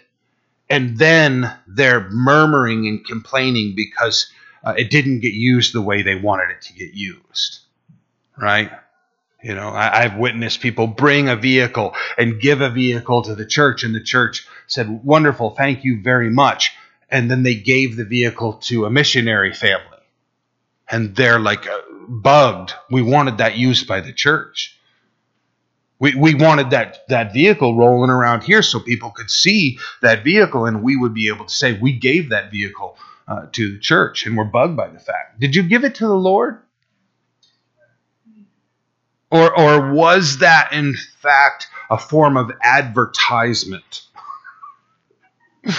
and 0.70 0.96
then 0.96 1.52
they're 1.66 2.08
murmuring 2.10 2.86
and 2.86 3.04
complaining 3.04 3.74
because 3.74 4.31
uh, 4.64 4.74
it 4.76 4.90
didn't 4.90 5.20
get 5.20 5.32
used 5.32 5.72
the 5.72 5.82
way 5.82 6.02
they 6.02 6.14
wanted 6.14 6.50
it 6.50 6.62
to 6.62 6.72
get 6.72 6.94
used. 6.94 7.60
Right? 8.36 8.70
You 9.42 9.54
know, 9.54 9.70
I, 9.70 10.02
have 10.02 10.16
witnessed 10.16 10.60
people 10.60 10.86
bring 10.86 11.28
a 11.28 11.34
vehicle 11.34 11.94
and 12.16 12.40
give 12.40 12.60
a 12.60 12.70
vehicle 12.70 13.22
to 13.22 13.34
the 13.34 13.44
church, 13.44 13.82
and 13.82 13.92
the 13.92 14.02
church 14.02 14.46
said, 14.68 15.04
Wonderful, 15.04 15.50
thank 15.50 15.82
you 15.82 16.00
very 16.00 16.30
much. 16.30 16.72
And 17.10 17.30
then 17.30 17.42
they 17.42 17.56
gave 17.56 17.96
the 17.96 18.04
vehicle 18.04 18.54
to 18.64 18.86
a 18.86 18.90
missionary 18.90 19.52
family. 19.52 19.98
And 20.88 21.16
they're 21.16 21.40
like 21.40 21.66
uh, 21.66 21.78
bugged. 22.08 22.72
We 22.90 23.02
wanted 23.02 23.38
that 23.38 23.58
used 23.58 23.88
by 23.88 24.00
the 24.00 24.12
church. 24.12 24.78
We, 25.98 26.14
we 26.14 26.34
wanted 26.34 26.70
that, 26.70 27.08
that 27.08 27.32
vehicle 27.32 27.76
rolling 27.76 28.10
around 28.10 28.42
here 28.42 28.62
so 28.62 28.80
people 28.80 29.10
could 29.10 29.30
see 29.30 29.78
that 30.02 30.24
vehicle 30.24 30.66
and 30.66 30.82
we 30.82 30.96
would 30.96 31.14
be 31.14 31.28
able 31.28 31.46
to 31.46 31.54
say, 31.54 31.78
We 31.78 31.92
gave 31.92 32.30
that 32.30 32.52
vehicle 32.52 32.96
uh, 33.28 33.46
to 33.52 33.72
the 33.72 33.78
church 33.78 34.26
and 34.26 34.36
we're 34.36 34.44
bugged 34.44 34.76
by 34.76 34.88
the 34.88 34.98
fact. 34.98 35.40
Did 35.40 35.54
you 35.54 35.62
give 35.62 35.84
it 35.84 35.96
to 35.96 36.06
the 36.06 36.14
Lord? 36.14 36.58
Or, 39.30 39.58
or 39.58 39.92
was 39.92 40.38
that 40.38 40.72
in 40.72 40.94
fact 41.20 41.68
a 41.90 41.96
form 41.96 42.36
of 42.36 42.50
advertisement 42.62 44.02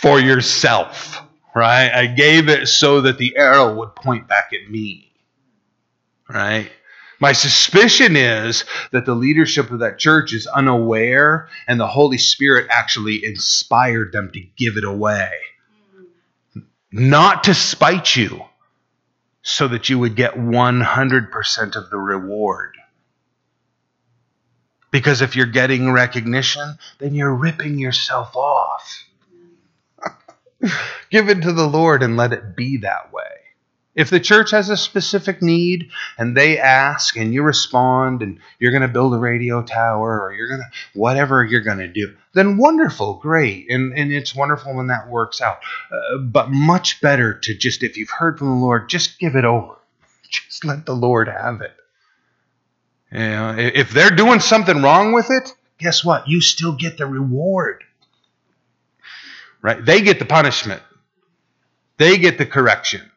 for 0.00 0.20
yourself? 0.20 1.22
Right? 1.54 1.90
I 1.90 2.06
gave 2.06 2.48
it 2.48 2.68
so 2.68 3.00
that 3.00 3.18
the 3.18 3.36
arrow 3.36 3.74
would 3.76 3.96
point 3.96 4.28
back 4.28 4.50
at 4.52 4.70
me. 4.70 5.10
Right? 6.28 6.70
My 7.20 7.32
suspicion 7.32 8.14
is 8.14 8.64
that 8.92 9.04
the 9.04 9.14
leadership 9.14 9.70
of 9.70 9.80
that 9.80 9.98
church 9.98 10.32
is 10.32 10.46
unaware 10.46 11.48
and 11.66 11.80
the 11.80 11.86
Holy 11.86 12.18
Spirit 12.18 12.68
actually 12.70 13.24
inspired 13.24 14.12
them 14.12 14.30
to 14.32 14.40
give 14.56 14.76
it 14.76 14.84
away. 14.84 15.30
Not 16.90 17.44
to 17.44 17.54
spite 17.54 18.16
you, 18.16 18.44
so 19.42 19.68
that 19.68 19.88
you 19.88 19.98
would 19.98 20.16
get 20.16 20.34
100% 20.34 21.76
of 21.76 21.90
the 21.90 21.98
reward. 21.98 22.76
Because 24.90 25.20
if 25.20 25.36
you're 25.36 25.46
getting 25.46 25.92
recognition, 25.92 26.78
then 26.98 27.14
you're 27.14 27.34
ripping 27.34 27.78
yourself 27.78 28.34
off. 28.36 29.04
Give 31.10 31.28
it 31.28 31.42
to 31.42 31.52
the 31.52 31.66
Lord 31.66 32.02
and 32.02 32.16
let 32.16 32.32
it 32.32 32.56
be 32.56 32.78
that 32.78 33.12
way. 33.12 33.24
If 33.98 34.10
the 34.10 34.20
church 34.20 34.52
has 34.52 34.70
a 34.70 34.76
specific 34.76 35.42
need 35.42 35.90
and 36.16 36.36
they 36.36 36.56
ask 36.56 37.16
and 37.16 37.34
you 37.34 37.42
respond 37.42 38.22
and 38.22 38.38
you're 38.60 38.70
going 38.70 38.82
to 38.82 38.88
build 38.88 39.12
a 39.12 39.18
radio 39.18 39.60
tower 39.60 40.20
or 40.22 40.32
you're 40.32 40.46
going 40.46 40.60
to, 40.60 40.98
whatever 40.98 41.44
you're 41.44 41.62
going 41.62 41.78
to 41.78 41.88
do, 41.88 42.14
then 42.32 42.58
wonderful, 42.58 43.14
great. 43.14 43.66
And, 43.68 43.98
and 43.98 44.12
it's 44.12 44.36
wonderful 44.36 44.76
when 44.76 44.86
that 44.86 45.08
works 45.08 45.40
out. 45.40 45.58
Uh, 45.90 46.18
but 46.18 46.48
much 46.48 47.00
better 47.00 47.34
to 47.40 47.54
just, 47.56 47.82
if 47.82 47.96
you've 47.96 48.08
heard 48.08 48.38
from 48.38 48.50
the 48.50 48.64
Lord, 48.64 48.88
just 48.88 49.18
give 49.18 49.34
it 49.34 49.44
over. 49.44 49.74
Just 50.30 50.64
let 50.64 50.86
the 50.86 50.94
Lord 50.94 51.26
have 51.26 51.60
it. 51.60 51.74
You 53.10 53.18
know, 53.18 53.56
if 53.58 53.90
they're 53.90 54.10
doing 54.10 54.38
something 54.38 54.80
wrong 54.80 55.12
with 55.12 55.28
it, 55.30 55.52
guess 55.78 56.04
what? 56.04 56.28
You 56.28 56.40
still 56.40 56.76
get 56.76 56.98
the 56.98 57.06
reward. 57.06 57.82
Right? 59.60 59.84
They 59.84 60.02
get 60.02 60.20
the 60.20 60.24
punishment. 60.24 60.82
They 61.96 62.16
get 62.18 62.38
the 62.38 62.46
correction. 62.46 63.07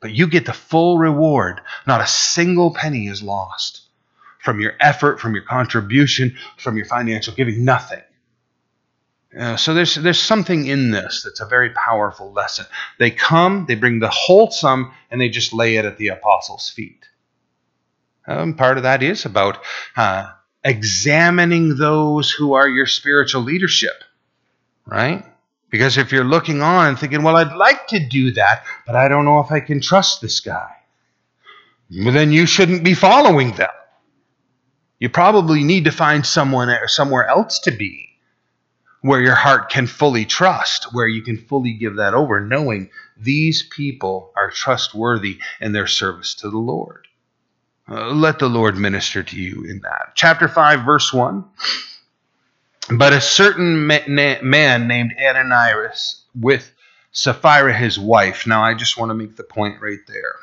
But 0.00 0.12
you 0.12 0.26
get 0.26 0.46
the 0.46 0.52
full 0.52 0.98
reward. 0.98 1.60
Not 1.86 2.00
a 2.00 2.06
single 2.06 2.72
penny 2.74 3.08
is 3.08 3.22
lost 3.22 3.82
from 4.38 4.60
your 4.60 4.74
effort, 4.80 5.20
from 5.20 5.34
your 5.34 5.44
contribution, 5.44 6.36
from 6.58 6.76
your 6.76 6.86
financial 6.86 7.34
giving. 7.34 7.64
Nothing. 7.64 8.02
Uh, 9.36 9.56
so 9.56 9.74
there's 9.74 9.96
there's 9.96 10.20
something 10.20 10.66
in 10.66 10.90
this 10.90 11.22
that's 11.22 11.40
a 11.40 11.46
very 11.46 11.70
powerful 11.70 12.32
lesson. 12.32 12.64
They 12.98 13.10
come, 13.10 13.66
they 13.66 13.74
bring 13.74 13.98
the 13.98 14.08
whole 14.08 14.50
sum, 14.50 14.92
and 15.10 15.20
they 15.20 15.28
just 15.28 15.52
lay 15.52 15.76
it 15.76 15.84
at 15.84 15.98
the 15.98 16.08
apostles' 16.08 16.70
feet. 16.70 17.04
Um, 18.26 18.54
part 18.54 18.76
of 18.76 18.84
that 18.84 19.02
is 19.02 19.24
about 19.24 19.62
uh, 19.96 20.32
examining 20.64 21.76
those 21.76 22.30
who 22.30 22.54
are 22.54 22.68
your 22.68 22.86
spiritual 22.86 23.42
leadership, 23.42 24.02
right? 24.86 25.24
Because 25.70 25.98
if 25.98 26.12
you're 26.12 26.24
looking 26.24 26.62
on 26.62 26.88
and 26.88 26.98
thinking, 26.98 27.22
well, 27.22 27.36
I'd 27.36 27.56
like 27.56 27.88
to 27.88 27.98
do 27.98 28.32
that, 28.32 28.64
but 28.86 28.94
I 28.94 29.08
don't 29.08 29.24
know 29.24 29.40
if 29.40 29.50
I 29.50 29.60
can 29.60 29.80
trust 29.80 30.20
this 30.20 30.40
guy, 30.40 30.70
well, 31.90 32.12
then 32.12 32.32
you 32.32 32.46
shouldn't 32.46 32.84
be 32.84 32.94
following 32.94 33.52
them. 33.52 33.70
You 34.98 35.08
probably 35.08 35.62
need 35.62 35.84
to 35.84 35.92
find 35.92 36.24
someone 36.24 36.70
or 36.70 36.88
somewhere 36.88 37.26
else 37.26 37.60
to 37.60 37.70
be 37.70 38.06
where 39.02 39.20
your 39.20 39.34
heart 39.34 39.70
can 39.70 39.86
fully 39.86 40.24
trust, 40.24 40.92
where 40.92 41.06
you 41.06 41.22
can 41.22 41.36
fully 41.36 41.72
give 41.74 41.96
that 41.96 42.14
over, 42.14 42.40
knowing 42.40 42.90
these 43.16 43.62
people 43.62 44.32
are 44.36 44.50
trustworthy 44.50 45.38
in 45.60 45.72
their 45.72 45.86
service 45.86 46.34
to 46.34 46.50
the 46.50 46.58
Lord. 46.58 47.06
Uh, 47.88 48.10
let 48.10 48.40
the 48.40 48.48
Lord 48.48 48.76
minister 48.76 49.22
to 49.22 49.36
you 49.36 49.64
in 49.64 49.80
that. 49.82 50.12
Chapter 50.16 50.48
5, 50.48 50.84
verse 50.84 51.12
1. 51.12 51.44
But 52.90 53.12
a 53.12 53.20
certain 53.20 53.86
man 53.86 54.86
named 54.86 55.14
Ananias 55.20 56.22
with 56.34 56.72
Sapphira, 57.10 57.76
his 57.76 57.98
wife. 57.98 58.46
Now, 58.46 58.62
I 58.62 58.74
just 58.74 58.96
want 58.96 59.10
to 59.10 59.14
make 59.14 59.36
the 59.36 59.42
point 59.42 59.80
right 59.80 59.98
there. 60.06 60.36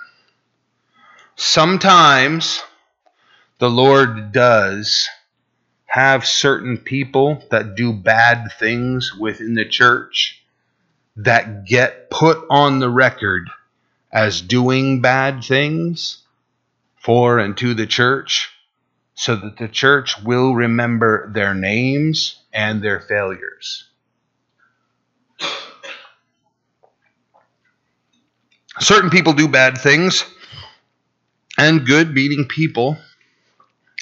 Sometimes 1.35 2.61
the 3.59 3.69
Lord 3.69 4.31
does 4.31 5.07
have 5.85 6.25
certain 6.25 6.77
people 6.77 7.43
that 7.49 7.75
do 7.75 7.93
bad 7.93 8.49
things 8.59 9.13
within 9.17 9.53
the 9.53 9.65
church 9.65 10.43
that 11.15 11.65
get 11.65 12.09
put 12.09 12.45
on 12.49 12.79
the 12.79 12.89
record 12.89 13.49
as 14.11 14.41
doing 14.41 15.01
bad 15.01 15.43
things 15.43 16.23
for 16.97 17.39
and 17.39 17.55
to 17.57 17.73
the 17.73 17.87
church 17.87 18.52
so 19.15 19.35
that 19.35 19.57
the 19.57 19.67
church 19.67 20.21
will 20.23 20.53
remember 20.53 21.31
their 21.33 21.53
names 21.53 22.39
and 22.51 22.81
their 22.81 22.99
failures. 22.99 23.89
Certain 28.79 29.09
people 29.09 29.33
do 29.33 29.47
bad 29.47 29.77
things, 29.77 30.25
and 31.57 31.85
good, 31.85 32.13
meaning 32.13 32.45
people, 32.47 32.97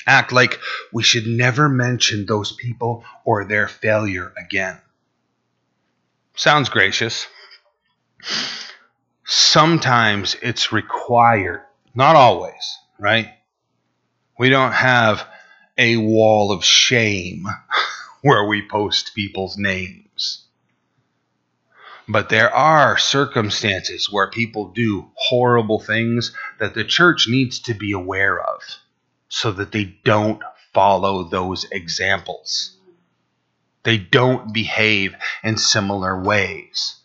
act 0.07 0.31
like 0.31 0.59
we 0.93 1.03
should 1.03 1.27
never 1.27 1.67
mention 1.67 2.25
those 2.25 2.53
people 2.53 3.03
or 3.25 3.43
their 3.43 3.67
failure 3.67 4.31
again. 4.37 4.79
Sounds 6.35 6.69
gracious. 6.69 7.27
Sometimes 9.25 10.35
it's 10.41 10.71
required, 10.71 11.61
not 11.93 12.15
always 12.15 12.77
right? 13.01 13.29
We 14.41 14.49
don't 14.49 14.71
have 14.71 15.27
a 15.77 15.97
wall 15.97 16.51
of 16.51 16.65
shame 16.65 17.45
where 18.23 18.43
we 18.43 18.67
post 18.67 19.13
people's 19.13 19.55
names. 19.55 20.45
But 22.07 22.29
there 22.29 22.51
are 22.51 22.97
circumstances 22.97 24.11
where 24.11 24.31
people 24.31 24.69
do 24.69 25.11
horrible 25.13 25.79
things 25.79 26.35
that 26.57 26.73
the 26.73 26.83
church 26.83 27.27
needs 27.27 27.59
to 27.59 27.75
be 27.75 27.91
aware 27.91 28.41
of 28.41 28.61
so 29.29 29.51
that 29.51 29.71
they 29.71 29.95
don't 30.03 30.41
follow 30.73 31.25
those 31.25 31.67
examples. 31.71 32.75
They 33.83 33.99
don't 33.99 34.51
behave 34.51 35.13
in 35.43 35.57
similar 35.57 36.19
ways. 36.19 36.95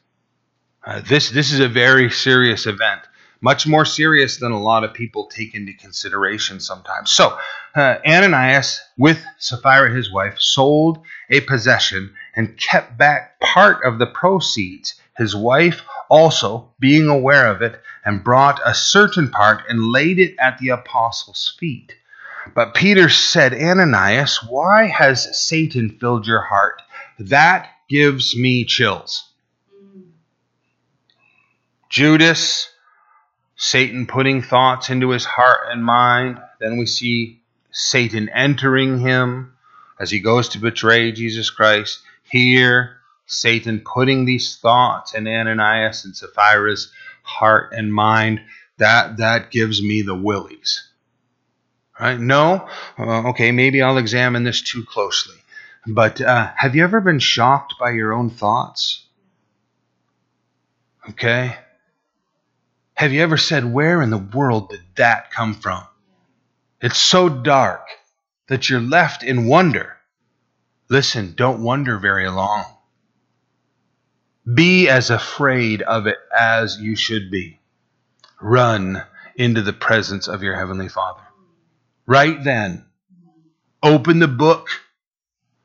Uh, 0.83 1.03
this, 1.03 1.29
this 1.29 1.53
is 1.53 1.61
a 1.61 1.69
very 1.69 2.11
serious 2.11 2.65
event 2.65 3.03
much 3.47 3.65
more 3.65 3.85
serious 3.85 4.39
than 4.39 4.51
a 4.51 4.61
lot 4.61 4.83
of 4.83 4.93
people 4.93 5.29
take 5.29 5.55
into 5.55 5.73
consideration 5.75 6.59
sometimes. 6.59 7.13
So, 7.13 7.39
uh, 7.77 7.99
Ananias, 8.05 8.81
with 8.99 9.25
Sapphira 9.39 9.95
his 9.95 10.13
wife, 10.13 10.41
sold 10.41 10.99
a 11.31 11.41
possession 11.43 12.13
and 12.35 12.59
kept 12.59 12.99
back 12.99 13.39
part 13.39 13.85
of 13.85 14.01
the 14.01 14.07
proceeds. 14.09 15.01
His 15.17 15.37
wife 15.37 15.83
also, 16.11 16.73
being 16.81 17.07
aware 17.07 17.47
of 17.47 17.63
it, 17.63 17.81
and 18.05 18.25
brought 18.25 18.61
a 18.65 18.75
certain 18.75 19.31
part 19.31 19.63
and 19.69 19.93
laid 19.93 20.19
it 20.19 20.35
at 20.41 20.59
the 20.59 20.71
apostles' 20.71 21.55
feet. 21.57 21.95
But 22.53 22.75
Peter 22.75 23.09
said, 23.09 23.55
Ananias, 23.55 24.43
why 24.43 24.89
has 24.89 25.47
Satan 25.47 25.99
filled 26.01 26.27
your 26.27 26.43
heart? 26.43 26.83
That 27.21 27.69
gives 27.89 28.37
me 28.37 28.65
chills. 28.65 29.23
Judas 31.89 32.73
Satan 33.57 34.07
putting 34.07 34.43
thoughts 34.43 34.91
into 34.91 35.11
his 35.11 35.25
heart 35.25 35.69
and 35.71 35.85
mind. 35.85 36.41
Then 36.61 36.77
we 36.77 36.87
see 36.87 37.41
Satan 37.71 38.29
entering 38.29 38.99
him 38.99 39.55
as 39.99 40.11
he 40.11 40.21
goes 40.21 40.51
to 40.51 40.59
betray 40.59 41.13
Jesus 41.13 41.51
Christ. 41.51 42.01
Here, 42.23 42.99
Satan 43.27 43.81
putting 43.81 44.25
these 44.25 44.57
thoughts 44.57 45.15
in 45.15 45.27
Ananias 45.27 46.05
and 46.05 46.15
Sapphira's 46.15 46.93
heart 47.23 47.73
and 47.73 47.93
mind, 47.93 48.41
that 48.79 49.17
that 49.17 49.51
gives 49.51 49.83
me 49.83 50.03
the 50.03 50.15
willies. 50.15 50.89
Right? 51.99 52.21
No, 52.21 52.69
uh, 52.99 53.31
okay, 53.31 53.53
maybe 53.53 53.81
I'll 53.81 53.99
examine 53.99 54.45
this 54.45 54.61
too 54.61 54.85
closely. 54.85 55.37
But 55.87 56.21
uh, 56.21 56.53
have 56.57 56.77
you 56.77 56.85
ever 56.85 57.01
been 57.01 57.21
shocked 57.21 57.75
by 57.81 57.93
your 57.93 58.13
own 58.13 58.29
thoughts? 58.29 59.05
Okay. 61.11 61.57
Have 62.97 63.13
you 63.13 63.23
ever 63.23 63.37
said, 63.37 63.71
Where 63.71 64.01
in 64.01 64.09
the 64.09 64.17
world 64.17 64.71
did 64.71 64.81
that 64.97 65.31
come 65.31 65.53
from? 65.53 65.85
It's 66.81 66.99
so 66.99 67.29
dark 67.29 67.87
that 68.49 68.71
you're 68.71 68.81
left 68.81 69.23
in 69.23 69.47
wonder. 69.47 69.97
Listen, 70.89 71.35
don't 71.37 71.63
wonder 71.63 71.99
very 71.99 72.29
long. 72.31 72.65
Be 74.53 74.89
as 74.89 75.11
afraid 75.11 75.83
of 75.83 76.07
it 76.07 76.17
as 76.37 76.79
you 76.81 76.97
should 76.97 77.31
be. 77.31 77.61
Run 78.41 79.03
into 79.35 79.61
the 79.61 79.75
presence 79.75 80.27
of 80.27 80.43
your 80.43 80.57
Heavenly 80.57 80.89
Father. 80.89 81.21
Right 82.07 82.43
then, 82.43 82.87
open 83.83 84.21
the 84.21 84.29
book, 84.29 84.69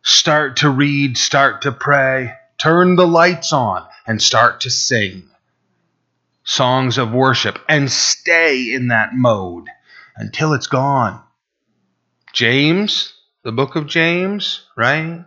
start 0.04 0.58
to 0.58 0.70
read, 0.70 1.18
start 1.18 1.62
to 1.62 1.72
pray, 1.72 2.34
turn 2.58 2.98
the 2.98 3.08
lights 3.08 3.54
on, 3.54 3.88
and 4.06 4.22
start 4.22 4.62
to 4.62 4.70
sing 4.70 5.31
songs 6.44 6.98
of 6.98 7.12
worship 7.12 7.60
and 7.70 7.92
stay 7.92 8.74
in 8.74 8.88
that 8.88 9.14
mode 9.14 9.68
until 10.16 10.54
it's 10.54 10.68
gone. 10.68 11.22
James, 12.34 13.14
the 13.44 13.52
book 13.52 13.76
of 13.76 13.88
James, 13.88 14.66
right? 14.76 15.26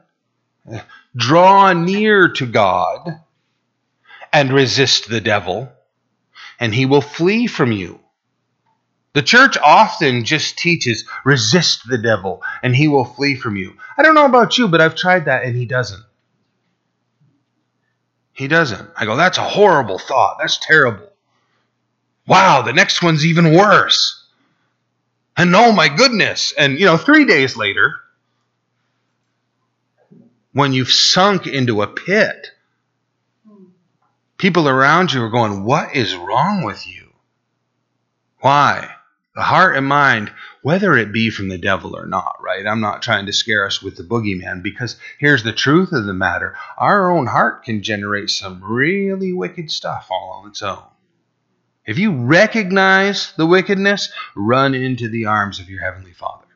Draw 1.16 1.72
near 1.74 2.28
to 2.32 2.46
God 2.46 3.20
and 4.32 4.52
resist 4.52 5.08
the 5.08 5.20
devil, 5.20 5.70
and 6.58 6.74
he 6.74 6.86
will 6.86 7.00
flee 7.00 7.46
from 7.46 7.70
you. 7.72 8.00
The 9.14 9.22
church 9.22 9.56
often 9.56 10.24
just 10.24 10.58
teaches 10.58 11.04
resist 11.24 11.88
the 11.88 11.98
devil 11.98 12.42
and 12.64 12.74
he 12.74 12.88
will 12.88 13.04
flee 13.04 13.36
from 13.36 13.56
you. 13.56 13.76
I 13.96 14.02
don't 14.02 14.16
know 14.16 14.26
about 14.26 14.58
you, 14.58 14.66
but 14.66 14.80
I've 14.80 14.96
tried 14.96 15.26
that 15.26 15.44
and 15.44 15.56
he 15.56 15.66
doesn't. 15.66 16.02
He 18.34 18.48
doesn't. 18.48 18.90
I 18.96 19.06
go, 19.06 19.16
that's 19.16 19.38
a 19.38 19.42
horrible 19.42 19.98
thought. 19.98 20.38
That's 20.40 20.58
terrible. 20.58 21.08
Wow, 22.26 22.62
the 22.62 22.72
next 22.72 23.02
one's 23.02 23.24
even 23.24 23.54
worse. 23.54 24.26
And 25.36 25.54
oh 25.54 25.72
my 25.72 25.88
goodness. 25.88 26.52
And, 26.58 26.78
you 26.78 26.84
know, 26.86 26.96
three 26.96 27.24
days 27.24 27.56
later, 27.56 27.94
when 30.52 30.72
you've 30.72 30.90
sunk 30.90 31.46
into 31.46 31.82
a 31.82 31.86
pit, 31.86 32.48
people 34.36 34.68
around 34.68 35.12
you 35.12 35.22
are 35.22 35.30
going, 35.30 35.64
What 35.64 35.94
is 35.94 36.14
wrong 36.16 36.64
with 36.64 36.86
you? 36.86 37.12
Why? 38.40 38.90
The 39.34 39.42
heart 39.42 39.76
and 39.76 39.86
mind, 39.86 40.32
whether 40.62 40.96
it 40.96 41.12
be 41.12 41.28
from 41.30 41.48
the 41.48 41.58
devil 41.58 41.96
or 41.96 42.06
not, 42.06 42.36
right? 42.40 42.64
I'm 42.64 42.80
not 42.80 43.02
trying 43.02 43.26
to 43.26 43.32
scare 43.32 43.66
us 43.66 43.82
with 43.82 43.96
the 43.96 44.04
boogeyman 44.04 44.62
because 44.62 44.96
here's 45.18 45.42
the 45.42 45.52
truth 45.52 45.92
of 45.92 46.04
the 46.04 46.14
matter 46.14 46.56
our 46.78 47.10
own 47.10 47.26
heart 47.26 47.64
can 47.64 47.82
generate 47.82 48.30
some 48.30 48.62
really 48.62 49.32
wicked 49.32 49.72
stuff 49.72 50.06
all 50.10 50.42
on 50.42 50.50
its 50.50 50.62
own. 50.62 50.84
If 51.84 51.98
you 51.98 52.12
recognize 52.12 53.32
the 53.36 53.46
wickedness, 53.46 54.12
run 54.36 54.74
into 54.74 55.08
the 55.08 55.26
arms 55.26 55.58
of 55.58 55.68
your 55.68 55.82
Heavenly 55.82 56.12
Father. 56.12 56.46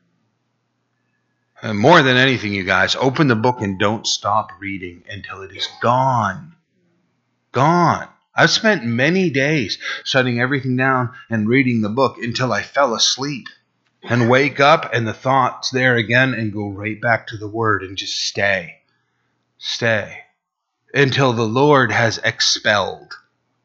And 1.61 1.77
more 1.77 2.03
than 2.03 2.17
anything, 2.17 2.55
you 2.55 2.63
guys, 2.63 2.95
open 2.95 3.27
the 3.27 3.35
book 3.35 3.61
and 3.61 3.79
don't 3.79 4.07
stop 4.07 4.53
reading 4.61 5.03
until 5.11 5.43
it 5.43 5.51
is 5.51 5.69
gone. 5.83 6.55
Gone. 7.51 8.09
I've 8.39 8.51
spent 8.51 8.85
many 8.85 9.31
days 9.31 9.79
shutting 10.05 10.41
everything 10.41 10.77
down 10.77 11.13
and 11.29 11.49
reading 11.49 11.81
the 11.81 11.89
book 11.89 12.19
until 12.19 12.53
I 12.53 12.63
fell 12.63 12.95
asleep 12.95 13.49
and 14.01 14.31
wake 14.31 14.61
up 14.61 14.91
and 14.93 15.09
the 15.09 15.13
thoughts 15.13 15.73
there 15.73 15.97
again 15.97 16.35
and 16.35 16.53
go 16.53 16.69
right 16.69 17.01
back 17.01 17.27
to 17.27 17.37
the 17.37 17.49
Word 17.49 17.83
and 17.83 17.97
just 17.97 18.15
stay. 18.15 18.77
Stay. 19.59 20.21
Until 20.95 21.33
the 21.33 21.49
Lord 21.49 21.91
has 21.91 22.19
expelled 22.19 23.13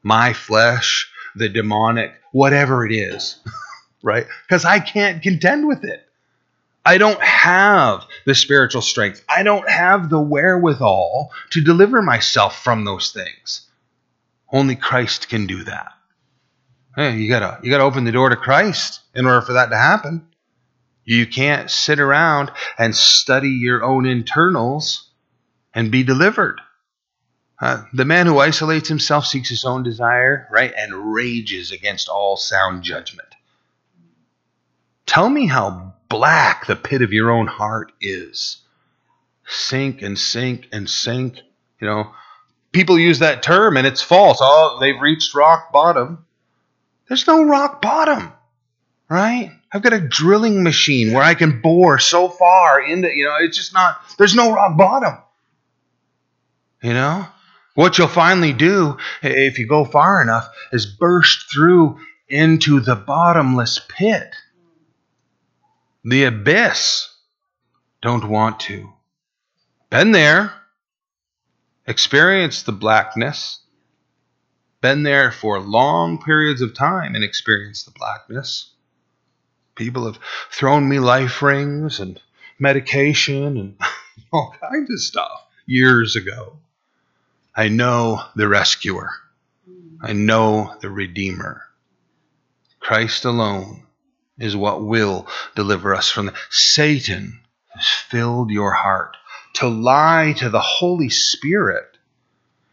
my 0.01 0.33
flesh 0.33 1.07
the 1.35 1.49
demonic, 1.49 2.11
whatever 2.31 2.83
it 2.83 2.91
is, 2.91 3.37
right? 4.01 4.25
Because 4.47 4.65
I 4.65 4.79
can't 4.79 5.21
contend 5.21 5.67
with 5.67 5.83
it. 5.83 6.03
I 6.83 6.97
don't 6.97 7.21
have 7.21 8.07
the 8.25 8.33
spiritual 8.33 8.81
strength. 8.81 9.23
I 9.29 9.43
don't 9.43 9.69
have 9.69 10.09
the 10.09 10.19
wherewithal 10.19 11.31
to 11.51 11.61
deliver 11.61 12.01
myself 12.01 12.63
from 12.63 12.85
those 12.85 13.11
things. 13.11 13.67
Only 14.53 14.75
Christ 14.75 15.29
can 15.29 15.47
do 15.47 15.63
that. 15.63 15.91
Hey, 16.95 17.17
you 17.17 17.27
gotta 17.27 17.59
you 17.63 17.71
gotta 17.71 17.83
open 17.83 18.03
the 18.03 18.11
door 18.11 18.29
to 18.29 18.35
Christ 18.35 19.01
in 19.15 19.25
order 19.25 19.41
for 19.41 19.53
that 19.53 19.71
to 19.71 19.77
happen. 19.77 20.27
You 21.03 21.25
can't 21.25 21.69
sit 21.71 21.99
around 21.99 22.51
and 22.77 22.95
study 22.95 23.49
your 23.49 23.83
own 23.83 24.05
internals 24.05 25.09
and 25.73 25.91
be 25.91 26.03
delivered. 26.03 26.61
Uh, 27.59 27.83
the 27.93 28.05
man 28.05 28.27
who 28.27 28.39
isolates 28.39 28.89
himself 28.89 29.25
seeks 29.25 29.49
his 29.49 29.65
own 29.65 29.83
desire, 29.83 30.47
right, 30.51 30.73
and 30.77 31.13
rages 31.13 31.71
against 31.71 32.07
all 32.07 32.37
sound 32.37 32.83
judgment. 32.83 33.27
Tell 35.05 35.29
me 35.29 35.47
how 35.47 35.95
black 36.09 36.67
the 36.67 36.75
pit 36.75 37.01
of 37.01 37.11
your 37.11 37.31
own 37.31 37.47
heart 37.47 37.91
is. 37.99 38.57
Sink 39.47 40.01
and 40.01 40.17
sink 40.17 40.67
and 40.71 40.89
sink. 40.89 41.37
You 41.81 41.87
know, 41.87 42.11
people 42.73 42.99
use 42.99 43.19
that 43.19 43.43
term 43.43 43.77
and 43.77 43.87
it's 43.87 44.01
false. 44.01 44.39
Oh, 44.41 44.77
they've 44.81 44.99
reached 44.99 45.33
rock 45.33 45.71
bottom. 45.71 46.25
There's 47.07 47.27
no 47.27 47.43
rock 47.43 47.81
bottom, 47.81 48.33
right? 49.09 49.51
I've 49.71 49.81
got 49.81 49.93
a 49.93 50.01
drilling 50.01 50.63
machine 50.63 51.13
where 51.13 51.23
I 51.23 51.35
can 51.35 51.61
bore 51.61 51.99
so 51.99 52.27
far 52.27 52.81
into, 52.81 53.09
you 53.15 53.25
know, 53.25 53.37
it's 53.39 53.57
just 53.57 53.73
not, 53.73 54.01
there's 54.17 54.35
no 54.35 54.53
rock 54.53 54.77
bottom. 54.77 55.17
You 56.81 56.93
know? 56.93 57.27
What 57.75 57.97
you'll 57.97 58.07
finally 58.07 58.53
do, 58.53 58.97
if 59.23 59.57
you 59.57 59.65
go 59.65 59.83
far 59.83 60.21
enough, 60.21 60.47
is 60.71 60.85
burst 60.85 61.51
through 61.51 61.99
into 62.27 62.79
the 62.79 62.95
bottomless 62.95 63.79
pit, 63.89 64.35
the 66.03 66.25
abyss. 66.25 67.09
Don't 68.01 68.29
want 68.29 68.59
to. 68.61 68.93
Been 69.89 70.11
there, 70.11 70.53
experienced 71.85 72.65
the 72.65 72.71
blackness, 72.71 73.59
been 74.81 75.03
there 75.03 75.31
for 75.31 75.59
long 75.59 76.21
periods 76.21 76.61
of 76.61 76.73
time 76.73 77.15
and 77.15 77.23
experienced 77.23 77.85
the 77.85 77.91
blackness. 77.91 78.71
People 79.75 80.05
have 80.05 80.19
thrown 80.51 80.87
me 80.87 80.99
life 80.99 81.41
rings 81.41 81.99
and 81.99 82.19
medication 82.59 83.57
and 83.57 83.75
all 84.33 84.53
kinds 84.61 84.91
of 84.91 84.99
stuff 84.99 85.47
years 85.65 86.15
ago. 86.15 86.57
I 87.55 87.69
know 87.69 88.23
the 88.35 88.47
rescuer. 88.47 89.11
I 90.01 90.13
know 90.13 90.75
the 90.81 90.89
redeemer. 90.89 91.63
Christ 92.79 93.23
alone 93.23 93.83
is 94.37 94.55
what 94.55 94.83
will 94.83 95.27
deliver 95.55 95.95
us 95.95 96.09
from 96.09 96.31
Satan 96.49 97.39
has 97.69 97.87
filled 97.87 98.49
your 98.49 98.73
heart 98.73 99.15
to 99.53 99.67
lie 99.67 100.33
to 100.37 100.49
the 100.49 100.59
Holy 100.59 101.09
Spirit 101.09 101.97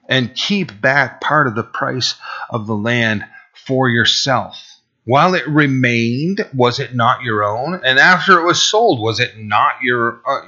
and 0.08 0.34
keep 0.34 0.80
back 0.80 1.20
part 1.20 1.46
of 1.46 1.54
the 1.54 1.62
price 1.62 2.14
of 2.48 2.66
the 2.66 2.74
land 2.74 3.24
for 3.54 3.88
yourself. 3.88 4.66
While 5.04 5.34
it 5.34 5.48
remained, 5.48 6.46
was 6.52 6.78
it 6.78 6.94
not 6.94 7.22
your 7.22 7.44
own? 7.44 7.80
And 7.84 7.98
after 7.98 8.38
it 8.38 8.44
was 8.44 8.62
sold, 8.62 9.00
was 9.00 9.18
it 9.18 9.38
not 9.38 9.82
your 9.82 10.20
uh, 10.26 10.42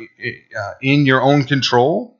uh, 0.58 0.74
in 0.80 1.06
your 1.06 1.22
own 1.22 1.44
control? 1.44 2.16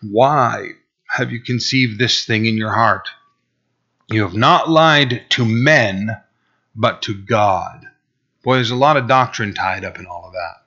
Why 0.00 0.70
have 1.08 1.30
you 1.30 1.40
conceived 1.40 1.98
this 1.98 2.24
thing 2.24 2.46
in 2.46 2.56
your 2.56 2.72
heart? 2.72 3.08
You 4.10 4.22
have 4.22 4.34
not 4.34 4.68
lied 4.68 5.24
to 5.30 5.44
men, 5.44 6.16
but 6.74 7.02
to 7.02 7.14
God. 7.14 7.86
Boy, 8.42 8.56
there's 8.56 8.70
a 8.70 8.76
lot 8.76 8.96
of 8.96 9.06
doctrine 9.06 9.54
tied 9.54 9.84
up 9.84 9.98
in 9.98 10.06
all 10.06 10.26
of 10.26 10.32
that. 10.32 10.61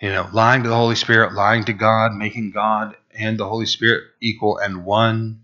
You 0.00 0.10
know, 0.10 0.28
lying 0.32 0.62
to 0.62 0.68
the 0.70 0.76
Holy 0.76 0.94
Spirit, 0.94 1.34
lying 1.34 1.64
to 1.64 1.74
God, 1.74 2.14
making 2.14 2.52
God 2.52 2.96
and 3.14 3.38
the 3.38 3.46
Holy 3.46 3.66
Spirit 3.66 4.04
equal 4.22 4.56
and 4.56 4.86
one, 4.86 5.42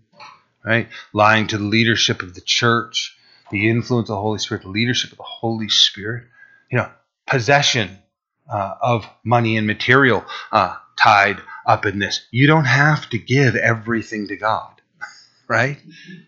right? 0.65 0.87
Lying 1.13 1.45
to 1.47 1.59
the 1.59 1.63
leadership 1.63 2.23
of 2.23 2.33
the 2.33 2.41
church, 2.41 3.15
the 3.51 3.69
influence 3.69 4.09
of 4.09 4.15
the 4.15 4.21
Holy 4.21 4.39
Spirit, 4.39 4.63
the 4.63 4.69
leadership 4.69 5.11
of 5.11 5.17
the 5.17 5.23
Holy 5.23 5.69
Spirit, 5.69 6.23
you 6.71 6.79
know, 6.79 6.89
possession 7.27 7.99
uh, 8.51 8.73
of 8.81 9.07
money 9.23 9.57
and 9.57 9.67
material 9.67 10.25
uh, 10.51 10.75
tied 10.99 11.37
up 11.65 11.85
in 11.85 11.99
this. 11.99 12.25
You 12.31 12.47
don't 12.47 12.65
have 12.65 13.07
to 13.11 13.19
give 13.19 13.55
everything 13.55 14.27
to 14.29 14.37
God, 14.37 14.81
right? 15.47 15.77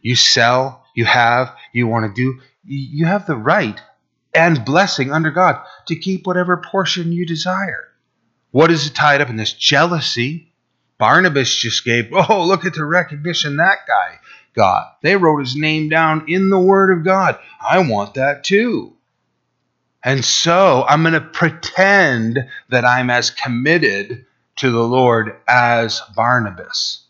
You 0.03 0.15
sell, 0.15 0.85
you 0.93 1.05
have, 1.05 1.55
you 1.73 1.87
want 1.87 2.15
to 2.15 2.21
do, 2.21 2.39
you 2.63 3.07
have 3.07 3.25
the 3.25 3.35
right 3.35 3.81
and 4.35 4.63
blessing 4.63 5.11
under 5.11 5.31
God 5.31 5.63
to 5.87 5.95
keep 5.95 6.27
whatever 6.27 6.57
portion 6.57 7.11
you 7.11 7.25
desire. 7.25 7.88
What 8.51 8.71
is 8.71 8.87
it 8.87 8.95
tied 8.95 9.21
up 9.21 9.29
in 9.29 9.35
this? 9.35 9.53
Jealousy. 9.53 10.51
Barnabas 10.97 11.55
just 11.55 11.85
gave, 11.85 12.09
oh, 12.11 12.45
look 12.45 12.65
at 12.65 12.73
the 12.73 12.83
recognition 12.83 13.57
that 13.57 13.87
guy 13.87 14.19
got. 14.53 14.97
They 15.01 15.15
wrote 15.15 15.39
his 15.39 15.55
name 15.55 15.87
down 15.89 16.25
in 16.27 16.49
the 16.49 16.59
Word 16.59 16.91
of 16.91 17.05
God. 17.05 17.39
I 17.61 17.79
want 17.79 18.15
that 18.15 18.43
too. 18.43 18.93
And 20.03 20.23
so 20.23 20.85
I'm 20.87 21.03
going 21.03 21.13
to 21.13 21.21
pretend 21.21 22.39
that 22.69 22.85
I'm 22.85 23.09
as 23.09 23.31
committed 23.31 24.25
to 24.57 24.71
the 24.71 24.83
Lord 24.83 25.37
as 25.47 26.01
Barnabas. 26.15 27.05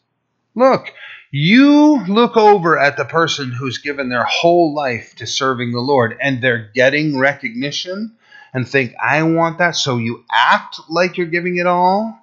Look, 0.56 0.92
you 1.32 2.04
look 2.06 2.36
over 2.38 2.78
at 2.78 2.98
the 2.98 3.06
person 3.06 3.52
who's 3.52 3.78
given 3.78 4.10
their 4.10 4.24
whole 4.24 4.74
life 4.74 5.16
to 5.18 5.28
serving 5.28 5.72
the 5.72 5.80
Lord 5.80 6.18
and 6.22 6.42
they're 6.42 6.72
getting 6.74 7.18
recognition 7.18 8.16
and 8.54 8.68
think, 8.68 8.94
I 9.02 9.24
want 9.24 9.60
that. 9.60 9.76
So 9.76 9.98
you 9.98 10.24
act 10.32 10.80
like 10.90 11.18
you're 11.18 11.28
giving 11.28 11.58
it 11.58 11.68
all. 11.68 12.20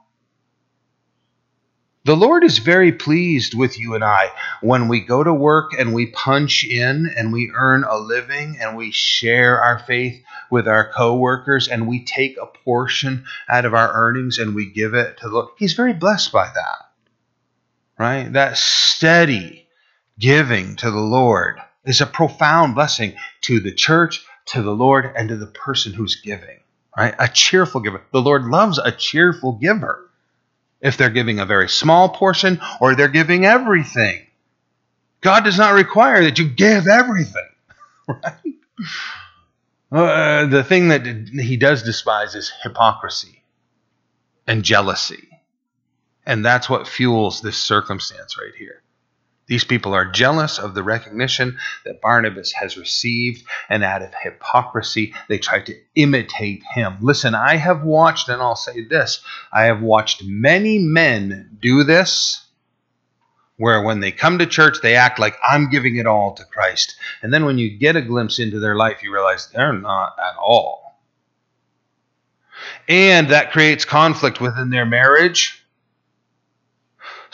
The 2.04 2.16
Lord 2.16 2.44
is 2.44 2.58
very 2.58 2.92
pleased 2.92 3.54
with 3.54 3.80
you 3.80 3.96
and 3.96 4.04
I 4.04 4.30
when 4.60 4.86
we 4.86 5.00
go 5.00 5.24
to 5.24 5.34
work 5.34 5.72
and 5.76 5.92
we 5.92 6.06
punch 6.06 6.64
in 6.64 7.12
and 7.16 7.32
we 7.32 7.50
earn 7.52 7.82
a 7.82 7.96
living 7.96 8.58
and 8.60 8.76
we 8.76 8.92
share 8.92 9.60
our 9.60 9.80
faith 9.80 10.22
with 10.48 10.68
our 10.68 10.92
coworkers 10.92 11.66
and 11.66 11.88
we 11.88 12.04
take 12.04 12.36
a 12.36 12.46
portion 12.46 13.24
out 13.48 13.64
of 13.64 13.74
our 13.74 13.92
earnings 13.92 14.38
and 14.38 14.54
we 14.54 14.70
give 14.70 14.94
it 14.94 15.18
to 15.18 15.28
the 15.28 15.34
Lord. 15.34 15.48
He's 15.58 15.72
very 15.72 15.94
blessed 15.94 16.30
by 16.30 16.46
that. 16.46 16.90
Right? 17.98 18.32
That 18.32 18.56
steady 18.56 19.66
giving 20.16 20.76
to 20.76 20.92
the 20.92 21.00
Lord 21.00 21.58
is 21.84 22.00
a 22.00 22.06
profound 22.06 22.76
blessing 22.76 23.16
to 23.42 23.58
the 23.58 23.72
church, 23.72 24.24
to 24.46 24.62
the 24.62 24.74
Lord, 24.74 25.12
and 25.16 25.28
to 25.28 25.36
the 25.36 25.46
person 25.46 25.92
who's 25.92 26.16
giving. 26.16 26.60
Right? 26.96 27.14
A 27.18 27.28
cheerful 27.28 27.80
giver. 27.80 28.02
The 28.12 28.22
Lord 28.22 28.44
loves 28.44 28.78
a 28.78 28.92
cheerful 28.92 29.52
giver 29.52 30.10
if 30.80 30.96
they're 30.96 31.10
giving 31.10 31.40
a 31.40 31.46
very 31.46 31.68
small 31.68 32.08
portion 32.10 32.60
or 32.80 32.94
they're 32.94 33.08
giving 33.08 33.44
everything. 33.44 34.26
God 35.20 35.44
does 35.44 35.58
not 35.58 35.74
require 35.74 36.22
that 36.24 36.38
you 36.38 36.48
give 36.48 36.86
everything, 36.86 37.48
right? 38.08 38.54
Uh, 39.90 40.46
the 40.46 40.64
thing 40.64 40.88
that 40.88 41.06
he 41.06 41.56
does 41.56 41.82
despise 41.82 42.34
is 42.34 42.52
hypocrisy 42.62 43.42
and 44.46 44.62
jealousy. 44.64 45.28
And 46.24 46.44
that's 46.44 46.68
what 46.68 46.88
fuels 46.88 47.40
this 47.40 47.56
circumstance 47.56 48.36
right 48.38 48.54
here. 48.56 48.82
These 49.46 49.64
people 49.64 49.94
are 49.94 50.10
jealous 50.10 50.58
of 50.58 50.74
the 50.74 50.82
recognition 50.82 51.58
that 51.84 52.00
Barnabas 52.00 52.52
has 52.52 52.76
received, 52.76 53.44
and 53.68 53.84
out 53.84 54.02
of 54.02 54.12
hypocrisy, 54.20 55.14
they 55.28 55.38
try 55.38 55.60
to 55.60 55.78
imitate 55.94 56.64
him. 56.64 56.96
Listen, 57.00 57.34
I 57.34 57.56
have 57.56 57.84
watched, 57.84 58.28
and 58.28 58.42
I'll 58.42 58.56
say 58.56 58.84
this 58.84 59.22
I 59.52 59.64
have 59.64 59.80
watched 59.80 60.24
many 60.24 60.78
men 60.78 61.58
do 61.60 61.84
this, 61.84 62.44
where 63.56 63.80
when 63.82 64.00
they 64.00 64.10
come 64.10 64.38
to 64.38 64.46
church, 64.46 64.78
they 64.82 64.96
act 64.96 65.20
like 65.20 65.36
I'm 65.48 65.70
giving 65.70 65.96
it 65.96 66.06
all 66.06 66.34
to 66.34 66.44
Christ. 66.44 66.96
And 67.22 67.32
then 67.32 67.44
when 67.44 67.56
you 67.56 67.78
get 67.78 67.96
a 67.96 68.02
glimpse 68.02 68.40
into 68.40 68.58
their 68.58 68.74
life, 68.74 69.02
you 69.02 69.12
realize 69.12 69.48
they're 69.48 69.72
not 69.72 70.16
at 70.18 70.36
all. 70.36 70.98
And 72.88 73.28
that 73.28 73.52
creates 73.52 73.84
conflict 73.84 74.40
within 74.40 74.70
their 74.70 74.86
marriage 74.86 75.62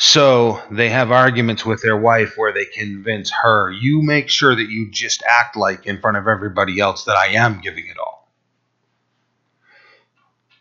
so 0.04 0.60
they 0.68 0.88
have 0.88 1.12
arguments 1.12 1.64
with 1.64 1.80
their 1.80 1.96
wife 1.96 2.36
where 2.36 2.52
they 2.52 2.64
convince 2.64 3.30
her, 3.30 3.70
you 3.70 4.02
make 4.02 4.28
sure 4.28 4.52
that 4.52 4.68
you 4.68 4.90
just 4.90 5.22
act 5.24 5.56
like 5.56 5.86
in 5.86 6.00
front 6.00 6.16
of 6.16 6.26
everybody 6.26 6.80
else 6.80 7.04
that 7.04 7.16
I 7.16 7.34
am 7.34 7.60
giving 7.60 7.86
it 7.86 7.96
all. 7.98 8.28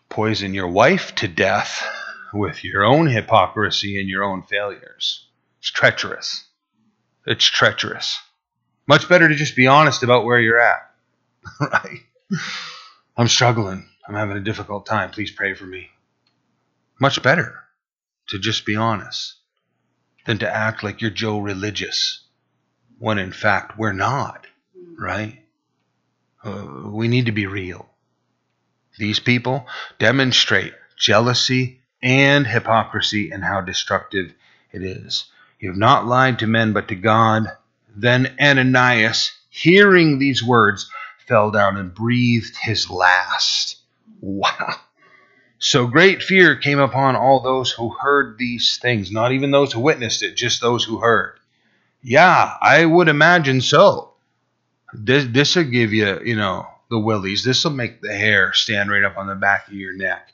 Poison 0.09 0.53
your 0.53 0.67
wife 0.67 1.15
to 1.15 1.27
death 1.27 1.83
with 2.31 2.63
your 2.63 2.83
own 2.83 3.07
hypocrisy 3.07 3.99
and 3.99 4.07
your 4.07 4.23
own 4.23 4.43
failures. 4.43 5.25
It's 5.57 5.71
treacherous. 5.71 6.45
It's 7.25 7.43
treacherous. 7.43 8.19
Much 8.85 9.09
better 9.09 9.27
to 9.27 9.33
just 9.33 9.55
be 9.55 9.65
honest 9.65 10.03
about 10.03 10.23
where 10.23 10.39
you're 10.39 10.61
at. 10.61 10.87
right? 11.59 12.01
I'm 13.17 13.27
struggling. 13.27 13.89
I'm 14.07 14.13
having 14.13 14.37
a 14.37 14.41
difficult 14.41 14.85
time. 14.85 15.09
Please 15.09 15.31
pray 15.31 15.55
for 15.55 15.65
me. 15.65 15.89
Much 16.99 17.23
better 17.23 17.61
to 18.32 18.39
just 18.39 18.65
be 18.65 18.75
honest 18.75 19.36
than 20.25 20.39
to 20.39 20.55
act 20.55 20.84
like 20.84 21.01
you're 21.01 21.11
Joe 21.11 21.39
religious 21.39 22.21
when 22.99 23.17
in 23.17 23.32
fact 23.32 23.77
we're 23.77 23.93
not, 23.93 24.45
right? 24.97 25.39
Uh, 26.43 26.65
we 26.86 27.07
need 27.07 27.25
to 27.25 27.32
be 27.32 27.45
real. 27.45 27.89
These 28.97 29.19
people 29.19 29.67
demonstrate 29.99 30.73
jealousy 30.97 31.82
and 32.01 32.45
hypocrisy 32.45 33.32
and 33.32 33.43
how 33.43 33.61
destructive 33.61 34.34
it 34.71 34.84
is. 34.84 35.25
You 35.59 35.69
have 35.69 35.77
not 35.77 36.05
lied 36.07 36.39
to 36.39 36.47
men 36.47 36.73
but 36.73 36.88
to 36.88 36.95
God. 36.95 37.47
Then 37.95 38.36
Ananias, 38.39 39.32
hearing 39.49 40.19
these 40.19 40.43
words, 40.43 40.89
fell 41.27 41.51
down 41.51 41.77
and 41.77 41.93
breathed 41.93 42.55
his 42.61 42.89
last. 42.89 43.77
Wow. 44.23 44.75
So 45.64 45.86
great 45.86 46.24
fear 46.24 46.55
came 46.55 46.80
upon 46.80 47.16
all 47.16 47.39
those 47.39 47.72
who 47.72 47.91
heard 47.91 48.39
these 48.39 48.80
things, 48.82 49.12
not 49.12 49.32
even 49.32 49.51
those 49.51 49.72
who 49.72 49.80
witnessed 49.80 50.24
it, 50.24 50.36
just 50.36 50.59
those 50.59 50.84
who 50.84 50.97
heard. 50.97 51.38
Yeah, 52.01 52.57
I 52.59 52.84
would 52.84 53.07
imagine 53.07 53.62
so. 53.62 54.14
This 54.91 55.26
this 55.26 55.55
will 55.55 55.66
give 55.66 55.93
you, 55.93 56.20
you 56.26 56.36
know, 56.36 56.66
the 56.89 56.97
willies. 56.97 57.43
This 57.43 57.64
will 57.64 57.74
make 57.74 58.01
the 58.01 58.12
hair 58.12 58.53
stand 58.53 58.89
right 58.89 59.03
up 59.03 59.18
on 59.18 59.28
the 59.28 59.36
back 59.36 59.68
of 59.68 59.74
your 59.74 59.93
neck. 59.93 60.34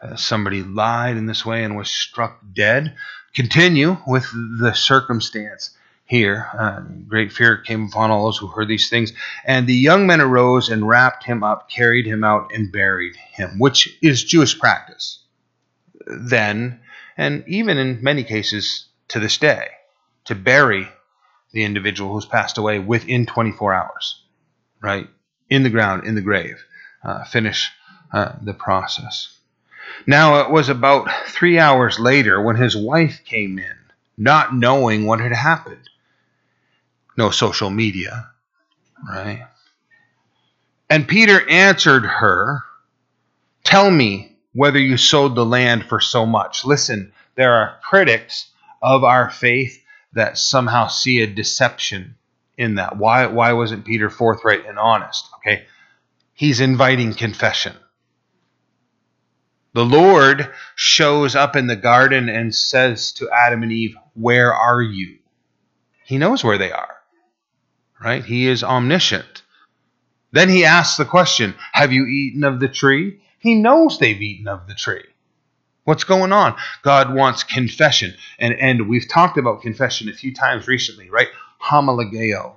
Uh, 0.00 0.16
somebody 0.16 0.62
lied 0.62 1.18
in 1.18 1.26
this 1.26 1.44
way 1.44 1.62
and 1.62 1.76
was 1.76 1.90
struck 1.90 2.40
dead. 2.54 2.96
Continue 3.34 3.98
with 4.06 4.26
the 4.58 4.72
circumstance 4.72 5.76
here. 6.06 6.48
Uh, 6.56 6.80
great 7.08 7.32
fear 7.32 7.58
came 7.58 7.86
upon 7.86 8.10
all 8.10 8.24
those 8.24 8.38
who 8.38 8.46
heard 8.46 8.68
these 8.68 8.88
things. 8.88 9.12
And 9.44 9.66
the 9.66 9.74
young 9.74 10.06
men 10.06 10.20
arose 10.20 10.68
and 10.68 10.88
wrapped 10.88 11.24
him 11.24 11.42
up, 11.42 11.68
carried 11.68 12.06
him 12.06 12.24
out, 12.24 12.52
and 12.54 12.72
buried 12.72 13.16
him, 13.16 13.58
which 13.58 13.96
is 14.00 14.24
Jewish 14.24 14.58
practice 14.58 15.18
then, 16.06 16.80
and 17.16 17.44
even 17.46 17.78
in 17.78 18.02
many 18.02 18.24
cases 18.24 18.86
to 19.08 19.20
this 19.20 19.38
day, 19.38 19.68
to 20.26 20.34
bury 20.34 20.88
the 21.52 21.64
individual 21.64 22.12
who's 22.12 22.26
passed 22.26 22.58
away 22.58 22.78
within 22.78 23.26
24 23.26 23.74
hours, 23.74 24.22
right? 24.80 25.08
In 25.48 25.62
the 25.62 25.70
ground, 25.70 26.06
in 26.06 26.14
the 26.14 26.20
grave. 26.20 26.64
Uh, 27.02 27.24
finish 27.24 27.70
uh, 28.12 28.32
the 28.42 28.54
process. 28.54 29.36
Now, 30.06 30.40
it 30.40 30.50
was 30.50 30.68
about 30.68 31.08
three 31.28 31.58
hours 31.58 31.98
later 31.98 32.42
when 32.42 32.56
his 32.56 32.76
wife 32.76 33.22
came 33.24 33.58
in, 33.58 33.76
not 34.16 34.54
knowing 34.54 35.06
what 35.06 35.20
had 35.20 35.32
happened 35.32 35.88
no 37.16 37.30
social 37.30 37.70
media, 37.70 38.30
right? 39.08 39.46
And 40.88 41.08
Peter 41.08 41.48
answered 41.48 42.04
her, 42.04 42.62
Tell 43.64 43.90
me 43.90 44.36
whether 44.52 44.78
you 44.78 44.96
sold 44.96 45.34
the 45.34 45.44
land 45.44 45.84
for 45.84 46.00
so 46.00 46.24
much. 46.24 46.64
Listen, 46.64 47.12
there 47.34 47.54
are 47.54 47.78
critics 47.82 48.50
of 48.80 49.02
our 49.02 49.30
faith 49.30 49.82
that 50.12 50.38
somehow 50.38 50.86
see 50.86 51.20
a 51.20 51.26
deception 51.26 52.14
in 52.56 52.76
that. 52.76 52.96
Why, 52.96 53.26
why 53.26 53.52
wasn't 53.52 53.84
Peter 53.84 54.08
forthright 54.08 54.64
and 54.66 54.78
honest? 54.78 55.28
Okay. 55.38 55.64
He's 56.32 56.60
inviting 56.60 57.14
confession. 57.14 57.74
The 59.74 59.84
Lord 59.84 60.50
shows 60.74 61.34
up 61.34 61.56
in 61.56 61.66
the 61.66 61.76
garden 61.76 62.28
and 62.28 62.54
says 62.54 63.12
to 63.14 63.28
Adam 63.30 63.62
and 63.62 63.72
Eve, 63.72 63.96
Where 64.14 64.54
are 64.54 64.80
you? 64.80 65.18
He 66.04 66.16
knows 66.16 66.44
where 66.44 66.56
they 66.56 66.72
are 66.72 66.95
right? 68.02 68.24
He 68.24 68.46
is 68.46 68.62
omniscient. 68.62 69.42
Then 70.32 70.48
he 70.48 70.64
asks 70.64 70.96
the 70.96 71.04
question 71.04 71.54
Have 71.72 71.92
you 71.92 72.06
eaten 72.06 72.44
of 72.44 72.60
the 72.60 72.68
tree? 72.68 73.20
He 73.38 73.54
knows 73.54 73.98
they've 73.98 74.20
eaten 74.20 74.48
of 74.48 74.66
the 74.66 74.74
tree. 74.74 75.04
What's 75.84 76.04
going 76.04 76.32
on? 76.32 76.56
God 76.82 77.14
wants 77.14 77.44
confession. 77.44 78.14
And, 78.40 78.54
and 78.54 78.88
we've 78.88 79.08
talked 79.08 79.38
about 79.38 79.62
confession 79.62 80.08
a 80.08 80.12
few 80.12 80.34
times 80.34 80.66
recently, 80.66 81.10
right? 81.10 81.28
Homologeo. 81.62 82.54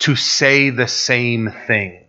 To 0.00 0.14
say 0.14 0.70
the 0.70 0.86
same 0.86 1.52
thing, 1.66 2.04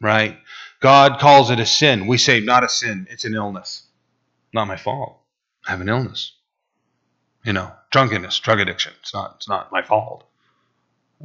right? 0.00 0.36
God 0.80 1.20
calls 1.20 1.50
it 1.50 1.60
a 1.60 1.66
sin. 1.66 2.08
We 2.08 2.18
say, 2.18 2.40
not 2.40 2.64
a 2.64 2.68
sin, 2.68 3.06
it's 3.10 3.24
an 3.24 3.34
illness. 3.34 3.84
Not 4.52 4.66
my 4.66 4.76
fault. 4.76 5.20
I 5.66 5.70
have 5.70 5.80
an 5.80 5.88
illness. 5.88 6.32
You 7.44 7.52
know, 7.52 7.70
drunkenness, 7.92 8.40
drug 8.40 8.58
addiction. 8.58 8.92
It's 9.00 9.14
not, 9.14 9.34
it's 9.36 9.48
not 9.48 9.70
my 9.70 9.82
fault. 9.82 10.27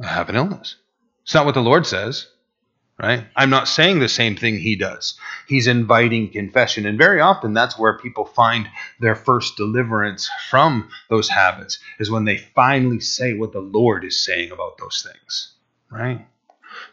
I 0.02 0.06
have 0.06 0.28
an 0.28 0.36
illness. 0.36 0.76
It's 1.22 1.34
not 1.34 1.46
what 1.46 1.54
the 1.54 1.62
Lord 1.62 1.86
says, 1.86 2.26
right? 3.00 3.26
I'm 3.36 3.50
not 3.50 3.68
saying 3.68 3.98
the 3.98 4.08
same 4.08 4.36
thing 4.36 4.58
He 4.58 4.76
does. 4.76 5.18
He's 5.46 5.66
inviting 5.66 6.30
confession. 6.30 6.86
And 6.86 6.98
very 6.98 7.20
often 7.20 7.54
that's 7.54 7.78
where 7.78 7.98
people 7.98 8.24
find 8.24 8.68
their 9.00 9.14
first 9.14 9.56
deliverance 9.56 10.28
from 10.50 10.90
those 11.08 11.28
habits, 11.28 11.78
is 11.98 12.10
when 12.10 12.24
they 12.24 12.38
finally 12.38 13.00
say 13.00 13.34
what 13.34 13.52
the 13.52 13.60
Lord 13.60 14.04
is 14.04 14.24
saying 14.24 14.50
about 14.50 14.78
those 14.78 15.06
things, 15.08 15.54
right? 15.90 16.26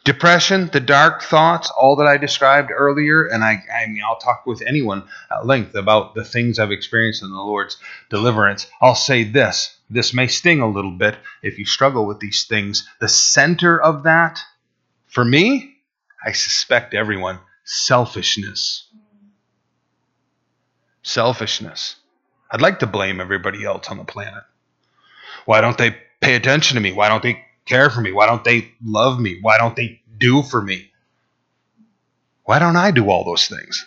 Depression, 0.03 0.69
the 0.71 0.79
dark 0.79 1.23
thoughts, 1.23 1.71
all 1.71 1.95
that 1.95 2.07
I 2.07 2.17
described 2.17 2.71
earlier, 2.71 3.25
and 3.25 3.43
I, 3.43 3.63
I 3.73 3.87
mean, 3.87 4.03
I'll 4.05 4.17
talk 4.17 4.45
with 4.45 4.61
anyone 4.61 5.03
at 5.31 5.45
length 5.45 5.75
about 5.75 6.13
the 6.13 6.23
things 6.23 6.59
I've 6.59 6.71
experienced 6.71 7.23
in 7.23 7.31
the 7.31 7.35
Lord's 7.35 7.77
deliverance. 8.09 8.67
I'll 8.79 8.95
say 8.95 9.23
this 9.23 9.75
this 9.91 10.13
may 10.13 10.27
sting 10.27 10.61
a 10.61 10.69
little 10.69 10.91
bit 10.91 11.17
if 11.43 11.59
you 11.59 11.65
struggle 11.65 12.05
with 12.05 12.19
these 12.19 12.45
things. 12.45 12.87
The 12.99 13.09
center 13.09 13.79
of 13.79 14.03
that, 14.03 14.39
for 15.07 15.23
me, 15.25 15.75
I 16.25 16.31
suspect 16.31 16.93
everyone, 16.93 17.39
selfishness. 17.65 18.87
Selfishness. 21.03 21.97
I'd 22.49 22.61
like 22.61 22.79
to 22.79 22.87
blame 22.87 23.19
everybody 23.19 23.65
else 23.65 23.89
on 23.89 23.97
the 23.97 24.05
planet. 24.05 24.43
Why 25.45 25.59
don't 25.61 25.77
they 25.77 25.97
pay 26.21 26.35
attention 26.35 26.75
to 26.75 26.81
me? 26.81 26.93
Why 26.93 27.09
don't 27.09 27.23
they 27.23 27.43
care 27.65 27.89
for 27.89 28.01
me? 28.01 28.11
Why 28.11 28.27
don't 28.27 28.43
they 28.43 28.71
love 28.83 29.19
me? 29.19 29.39
Why 29.41 29.57
don't 29.57 29.75
they 29.75 30.01
do 30.17 30.41
for 30.41 30.61
me? 30.61 30.91
Why 32.43 32.59
don't 32.59 32.75
I 32.75 32.91
do 32.91 33.09
all 33.09 33.25
those 33.25 33.47
things? 33.47 33.85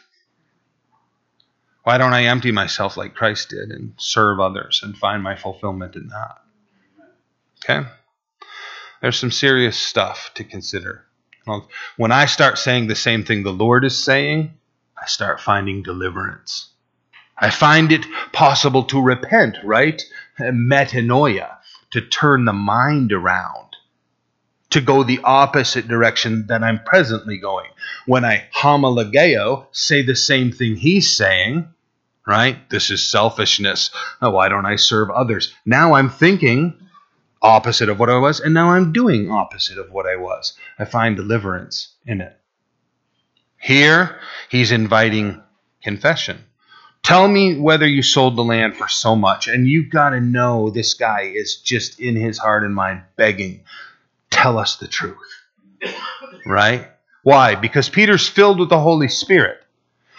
Why 1.85 1.99
don't 1.99 2.15
I 2.15 2.25
empty 2.25 2.51
myself 2.51 2.97
like 2.97 3.15
Christ 3.15 3.51
did 3.51 3.71
and 3.71 3.93
serve 3.99 4.41
others 4.41 4.81
and 4.83 4.97
find 4.97 5.23
my 5.23 5.37
fulfillment 5.37 5.97
in 5.97 6.09
that? 6.09 6.39
Okay? 7.63 7.89
There's 9.01 9.19
some 9.19 9.31
serious 9.31 9.77
stuff 9.77 10.31
to 10.35 10.45
consider. 10.45 11.05
When 11.97 12.11
I 12.11 12.25
start 12.25 12.57
saying 12.57 12.87
the 12.87 12.95
same 12.95 13.23
thing 13.23 13.43
the 13.43 13.53
Lord 13.53 13.85
is 13.85 14.03
saying, 14.03 14.55
I 15.01 15.07
start 15.07 15.43
finding 15.43 15.83
deliverance. 15.83 16.71
I 17.37 17.51
find 17.51 17.93
it 17.93 18.07
possible 18.33 18.85
to 18.85 19.03
repent, 19.03 19.59
right? 19.63 20.03
Metanoia, 20.41 21.59
to 21.91 22.01
turn 22.01 22.47
the 22.47 22.55
mind 22.55 23.13
around, 23.13 23.74
to 24.75 24.81
go 24.81 25.05
the 25.05 25.21
opposite 25.23 25.87
direction 25.87 26.47
that 26.49 26.65
I'm 26.65 26.83
presently 26.83 27.39
going. 27.39 27.71
When 28.07 28.25
I 28.25 28.49
homologeo, 28.53 29.67
say 29.71 30.03
the 30.03 30.17
same 30.17 30.51
thing 30.51 30.75
he's 30.75 31.17
saying, 31.17 31.69
right? 32.27 32.69
This 32.71 32.91
is 32.91 33.09
selfishness. 33.09 33.91
Oh, 34.21 34.31
why 34.31 34.49
don't 34.49 34.67
I 34.67 34.75
serve 34.75 35.11
others? 35.11 35.55
Now 35.65 35.95
I'm 35.95 36.11
thinking 36.11 36.77
opposite 37.41 37.89
of 37.89 38.01
what 38.01 38.11
I 38.11 38.19
was, 38.19 38.41
and 38.41 38.53
now 38.53 38.71
I'm 38.71 38.93
doing 38.93 39.31
opposite 39.31 39.79
of 39.79 39.93
what 39.93 40.07
I 40.07 40.17
was. 40.17 40.55
I 40.77 40.87
find 40.87 41.15
deliverance 41.15 41.95
in 42.05 42.21
it. 42.21 42.37
Here, 43.57 44.19
he's 44.49 44.73
inviting 44.73 45.41
confession. 45.85 46.43
Tell 47.05 47.29
me 47.29 47.61
whether 47.61 47.87
you 47.87 48.03
sold 48.03 48.35
the 48.35 48.43
land 48.43 48.77
for 48.77 48.89
so 48.89 49.15
much. 49.15 49.47
And 49.47 49.69
you've 49.69 49.91
got 49.91 50.11
to 50.11 50.21
know 50.21 50.71
this 50.71 50.95
guy 50.95 51.33
is 51.33 51.57
just 51.57 52.01
in 52.01 52.17
his 52.17 52.39
heart 52.39 52.65
and 52.65 52.75
mind 52.75 53.03
begging, 53.17 53.63
tell 54.35 54.59
us 54.59 54.77
the 54.77 54.89
truth. 54.89 55.17
Right? 56.45 56.89
Why? 57.23 57.55
Because 57.55 57.89
Peter's 57.89 58.29
filled 58.29 58.59
with 58.59 58.69
the 58.69 58.81
Holy 58.81 59.09
Spirit. 59.09 59.63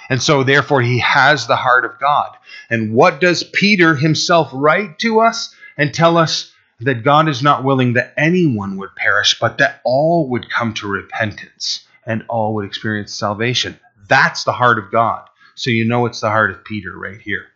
And 0.09 0.22
so, 0.22 0.43
therefore, 0.43 0.82
he 0.82 0.99
has 0.99 1.47
the 1.47 1.55
heart 1.55 1.86
of 1.86 1.99
God. 1.99 2.36
And 2.70 2.93
what 2.93 3.20
does 3.20 3.43
Peter 3.43 3.95
himself 3.95 4.49
write 4.53 4.99
to 4.99 5.20
us 5.20 5.53
and 5.78 5.93
tell 5.93 6.18
us 6.18 6.51
that 6.80 7.03
God 7.03 7.28
is 7.28 7.43
not 7.43 7.63
willing 7.63 7.93
that 7.93 8.13
anyone 8.18 8.78
would 8.78 8.95
perish, 8.95 9.38
but 9.39 9.57
that 9.57 9.82
all 9.84 10.30
would 10.30 10.49
come 10.49 10.74
to 10.76 10.88
repentance 10.88 11.86
and 12.05 12.24
all 12.30 12.55
would 12.55 12.66
experience 12.66 13.13
salvation? 13.13 13.80
That's 14.07 14.43
the 14.43 14.51
heart 14.53 14.80
of 14.80 14.91
God. 14.91 15.28
So, 15.55 15.72
you 15.72 15.86
know 15.86 16.05
it's 16.05 16.22
the 16.22 16.30
heart 16.30 16.51
of 16.51 16.63
Peter 16.63 16.95
right 16.95 17.20
here. 17.20 17.47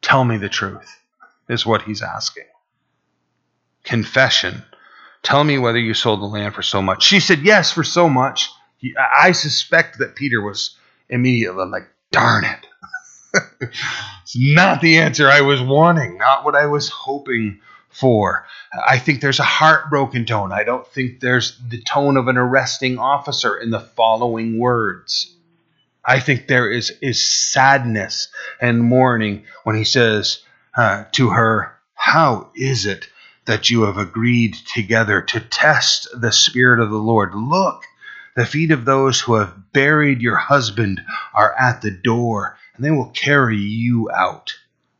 Tell 0.00 0.24
me 0.24 0.36
the 0.36 0.48
truth, 0.48 1.00
is 1.48 1.66
what 1.66 1.82
he's 1.82 2.02
asking. 2.02 2.46
Confession. 3.84 4.62
Tell 5.22 5.44
me 5.44 5.58
whether 5.58 5.78
you 5.78 5.94
sold 5.94 6.20
the 6.20 6.26
land 6.26 6.54
for 6.54 6.62
so 6.62 6.80
much. 6.80 7.02
She 7.02 7.20
said, 7.20 7.40
Yes, 7.40 7.72
for 7.72 7.84
so 7.84 8.08
much. 8.08 8.50
I 8.96 9.32
suspect 9.32 9.98
that 9.98 10.16
Peter 10.16 10.40
was 10.40 10.76
immediately 11.08 11.66
like, 11.66 11.88
darn 12.10 12.44
it. 12.44 12.66
it's 13.60 14.36
not 14.36 14.80
the 14.80 14.98
answer 14.98 15.28
I 15.28 15.42
was 15.42 15.60
wanting, 15.60 16.16
not 16.16 16.44
what 16.44 16.56
I 16.56 16.66
was 16.66 16.88
hoping 16.88 17.60
for. 17.90 18.46
I 18.86 18.98
think 18.98 19.20
there's 19.20 19.40
a 19.40 19.44
heartbroken 19.44 20.24
tone. 20.24 20.52
I 20.52 20.64
don't 20.64 20.86
think 20.86 21.20
there's 21.20 21.58
the 21.68 21.82
tone 21.82 22.16
of 22.16 22.28
an 22.28 22.38
arresting 22.38 22.98
officer 22.98 23.56
in 23.56 23.70
the 23.70 23.80
following 23.80 24.58
words. 24.58 25.34
I 26.04 26.20
think 26.20 26.46
there 26.46 26.70
is, 26.70 26.92
is 27.02 27.22
sadness 27.22 28.28
and 28.60 28.80
mourning 28.80 29.44
when 29.64 29.76
he 29.76 29.84
says 29.84 30.42
uh, 30.74 31.04
to 31.12 31.30
her, 31.30 31.74
How 31.94 32.50
is 32.54 32.86
it 32.86 33.08
that 33.50 33.68
you 33.68 33.82
have 33.82 33.98
agreed 33.98 34.54
together 34.54 35.20
to 35.20 35.40
test 35.40 36.06
the 36.14 36.30
Spirit 36.30 36.78
of 36.78 36.88
the 36.88 36.96
Lord? 36.96 37.34
Look, 37.34 37.82
the 38.36 38.46
feet 38.46 38.70
of 38.70 38.84
those 38.84 39.20
who 39.20 39.34
have 39.34 39.72
buried 39.72 40.22
your 40.22 40.36
husband 40.36 41.00
are 41.34 41.52
at 41.58 41.82
the 41.82 41.90
door, 41.90 42.56
and 42.76 42.84
they 42.84 42.92
will 42.92 43.10
carry 43.10 43.56
you 43.56 44.08
out. 44.12 44.54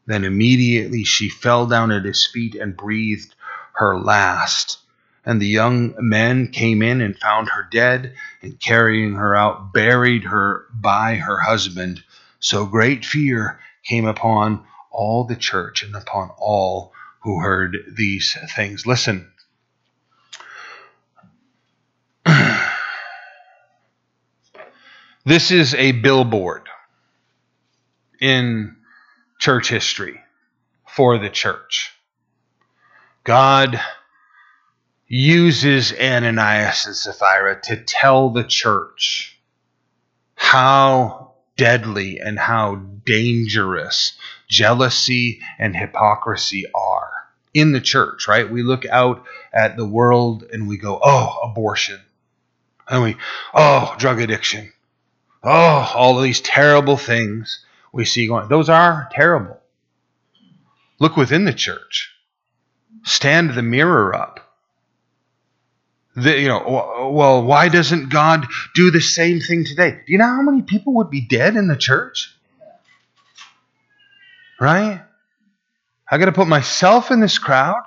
Then 0.07 0.25
immediately 0.25 1.05
she 1.05 1.29
fell 1.29 1.67
down 1.67 1.93
at 1.93 2.05
his 2.05 2.27
feet 2.27 2.57
and 2.57 2.77
breathed 2.77 3.37
her 3.75 3.97
last. 3.97 4.79
And 5.25 5.41
the 5.41 5.47
young 5.47 5.95
men 6.01 6.49
came 6.49 6.83
in 6.83 7.01
and 7.01 7.17
found 7.17 7.51
her 7.51 7.69
dead, 7.71 8.15
and 8.43 8.59
carrying 8.59 9.15
her 9.15 9.37
out, 9.37 9.73
buried 9.73 10.25
her 10.25 10.67
by 10.75 11.15
her 11.15 11.39
husband. 11.39 12.03
So 12.41 12.67
great 12.67 13.05
fear 13.05 13.61
came 13.85 14.07
upon 14.07 14.65
all 14.91 15.23
the 15.23 15.37
church 15.37 15.85
and 15.85 15.95
upon 15.95 16.31
all 16.37 16.93
who 17.21 17.41
heard 17.41 17.77
these 17.97 18.37
things. 18.55 18.87
Listen. 18.87 19.31
This 25.25 25.51
is 25.51 25.75
a 25.75 25.93
billboard 25.93 26.67
in 28.21 28.77
church 29.39 29.69
history 29.69 30.19
for 30.89 31.19
the 31.19 31.29
church. 31.29 31.93
God 33.23 33.79
uses 35.07 35.93
Ananias 35.93 36.87
and 36.87 36.97
Sapphira 36.97 37.61
to 37.65 37.77
tell 37.85 38.31
the 38.31 38.45
church 38.45 39.39
how 40.37 41.33
deadly 41.57 42.19
and 42.19 42.39
how 42.39 42.77
dangerous 43.05 44.17
jealousy 44.49 45.41
and 45.59 45.77
hypocrisy 45.77 46.65
are 46.75 46.90
in 47.53 47.73
the 47.73 47.81
church, 47.81 48.29
right? 48.29 48.51
We 48.51 48.63
look 48.63 48.87
out 48.87 49.25
at 49.53 49.77
the 49.77 49.87
world 49.87 50.45
and 50.53 50.69
we 50.69 50.79
go, 50.79 51.01
oh, 51.03 51.39
abortion. 51.45 52.01
And 52.89 53.03
we, 53.03 53.17
oh, 53.55 53.95
drug 53.99 54.21
addiction. 54.21 54.73
Oh, 55.43 55.93
all 55.95 56.21
these 56.21 56.41
terrible 56.41 56.97
things 56.97 57.65
we 57.93 58.05
see 58.05 58.27
going. 58.27 58.49
Those 58.49 58.69
are 58.69 59.09
terrible. 59.13 59.59
Look 60.99 61.17
within 61.17 61.45
the 61.45 61.53
church. 61.53 62.15
Stand 63.05 63.55
the 63.55 63.63
mirror 63.63 64.15
up. 64.15 64.41
The, 66.17 66.39
you 66.39 66.49
know, 66.49 67.11
well, 67.15 67.43
why 67.43 67.69
doesn't 67.69 68.11
God 68.11 68.47
do 68.75 68.91
the 68.91 69.01
same 69.01 69.41
thing 69.41 69.65
today? 69.65 69.93
Do 69.93 70.13
you 70.13 70.19
know 70.19 70.27
how 70.27 70.43
many 70.43 70.63
people 70.63 70.95
would 70.95 71.09
be 71.09 71.21
dead 71.21 71.57
in 71.57 71.69
the 71.69 71.77
church? 71.77 72.35
Right? 74.61 75.01
I 76.11 76.19
got 76.19 76.27
to 76.27 76.33
put 76.33 76.49
myself 76.49 77.11
in 77.11 77.21
this 77.21 77.39
crowd. 77.39 77.83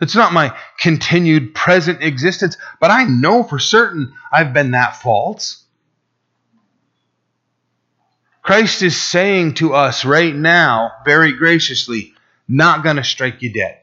It's 0.00 0.14
not 0.14 0.32
my 0.32 0.56
continued 0.78 1.54
present 1.54 2.02
existence, 2.02 2.56
but 2.80 2.90
I 2.90 3.04
know 3.04 3.42
for 3.42 3.58
certain 3.58 4.12
I've 4.32 4.52
been 4.52 4.72
that 4.72 4.96
false. 4.96 5.64
Christ 8.42 8.82
is 8.82 9.00
saying 9.00 9.54
to 9.54 9.74
us 9.74 10.04
right 10.04 10.34
now, 10.34 10.92
very 11.04 11.32
graciously, 11.32 12.14
not 12.46 12.84
going 12.84 12.96
to 12.96 13.04
strike 13.04 13.42
you 13.42 13.52
dead. 13.52 13.80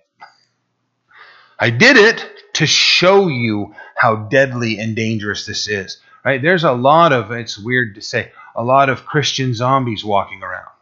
I 1.59 1.69
did 1.69 1.97
it 1.97 2.25
to 2.53 2.65
show 2.65 3.27
you 3.27 3.73
how 3.95 4.15
deadly 4.15 4.79
and 4.79 4.95
dangerous 4.95 5.45
this 5.45 5.67
is. 5.67 5.99
Right? 6.23 6.41
There's 6.41 6.63
a 6.63 6.71
lot 6.71 7.11
of, 7.11 7.31
it's 7.31 7.57
weird 7.57 7.95
to 7.95 8.01
say, 8.01 8.31
a 8.55 8.63
lot 8.63 8.89
of 8.89 9.05
Christian 9.05 9.53
zombies 9.53 10.05
walking 10.05 10.43
around. 10.43 10.72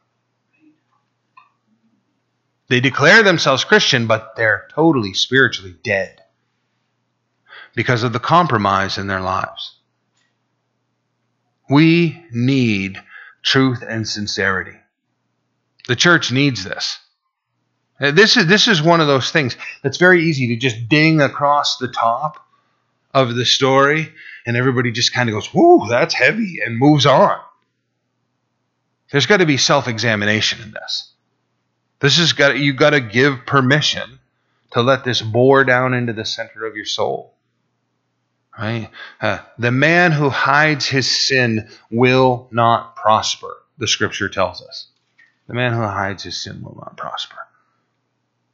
They 2.71 2.79
declare 2.79 3.21
themselves 3.21 3.65
Christian, 3.65 4.07
but 4.07 4.37
they're 4.37 4.65
totally 4.73 5.13
spiritually 5.13 5.75
dead 5.83 6.21
because 7.75 8.03
of 8.03 8.13
the 8.13 8.19
compromise 8.19 8.97
in 8.97 9.07
their 9.07 9.19
lives. 9.19 9.75
We 11.69 12.25
need 12.31 12.97
truth 13.43 13.83
and 13.85 14.07
sincerity. 14.07 14.77
The 15.89 15.97
church 15.97 16.31
needs 16.31 16.63
this. 16.63 16.97
This 17.99 18.37
is 18.37 18.47
this 18.47 18.69
is 18.69 18.81
one 18.81 19.01
of 19.01 19.07
those 19.07 19.31
things 19.31 19.57
that's 19.83 19.97
very 19.97 20.23
easy 20.23 20.47
to 20.47 20.55
just 20.55 20.87
ding 20.87 21.19
across 21.19 21.75
the 21.75 21.89
top 21.89 22.37
of 23.13 23.35
the 23.35 23.45
story, 23.45 24.13
and 24.45 24.55
everybody 24.55 24.93
just 24.93 25.13
kind 25.13 25.27
of 25.27 25.35
goes, 25.35 25.47
"Whoa, 25.47 25.89
that's 25.89 26.13
heavy," 26.13 26.59
and 26.65 26.77
moves 26.77 27.05
on. 27.05 27.37
There's 29.11 29.25
got 29.25 29.37
to 29.37 29.45
be 29.45 29.57
self-examination 29.57 30.61
in 30.61 30.71
this. 30.71 31.10
This 32.01 32.17
has 32.17 32.33
got 32.33 32.57
you 32.57 32.73
got 32.73 32.89
to 32.91 32.99
give 32.99 33.45
permission 33.45 34.19
to 34.71 34.81
let 34.81 35.03
this 35.03 35.21
bore 35.21 35.63
down 35.63 35.93
into 35.93 36.13
the 36.13 36.25
center 36.25 36.65
of 36.65 36.75
your 36.75 36.85
soul. 36.85 37.33
Right? 38.57 38.89
Uh, 39.21 39.39
the 39.57 39.71
man 39.71 40.11
who 40.11 40.29
hides 40.29 40.85
his 40.85 41.27
sin 41.27 41.69
will 41.89 42.47
not 42.51 42.95
prosper, 42.95 43.55
the 43.77 43.87
scripture 43.87 44.29
tells 44.29 44.61
us. 44.61 44.87
The 45.47 45.53
man 45.53 45.73
who 45.73 45.81
hides 45.81 46.23
his 46.23 46.41
sin 46.41 46.61
will 46.61 46.75
not 46.75 46.97
prosper. 46.97 47.37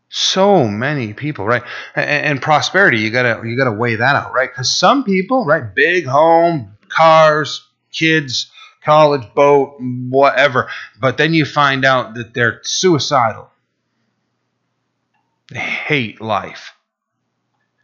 So 0.09 0.67
many 0.67 1.13
people, 1.13 1.45
right? 1.45 1.63
And, 1.95 2.09
and 2.09 2.41
prosperity, 2.41 2.99
you 2.99 3.11
gotta 3.11 3.47
you 3.47 3.57
gotta 3.57 3.71
weigh 3.71 3.95
that 3.95 4.15
out, 4.15 4.33
right? 4.33 4.49
Because 4.49 4.69
some 4.69 5.03
people, 5.03 5.45
right, 5.45 5.73
big 5.73 6.05
home, 6.05 6.77
cars, 6.89 7.65
kids, 7.91 8.51
college 8.87 9.33
boat, 9.35 9.75
whatever. 9.79 10.69
But 10.99 11.17
then 11.17 11.33
you 11.33 11.43
find 11.43 11.83
out 11.83 12.13
that 12.13 12.33
they're 12.33 12.61
suicidal. 12.63 13.51
They 15.51 15.59
hate 15.59 16.21
life. 16.21 16.71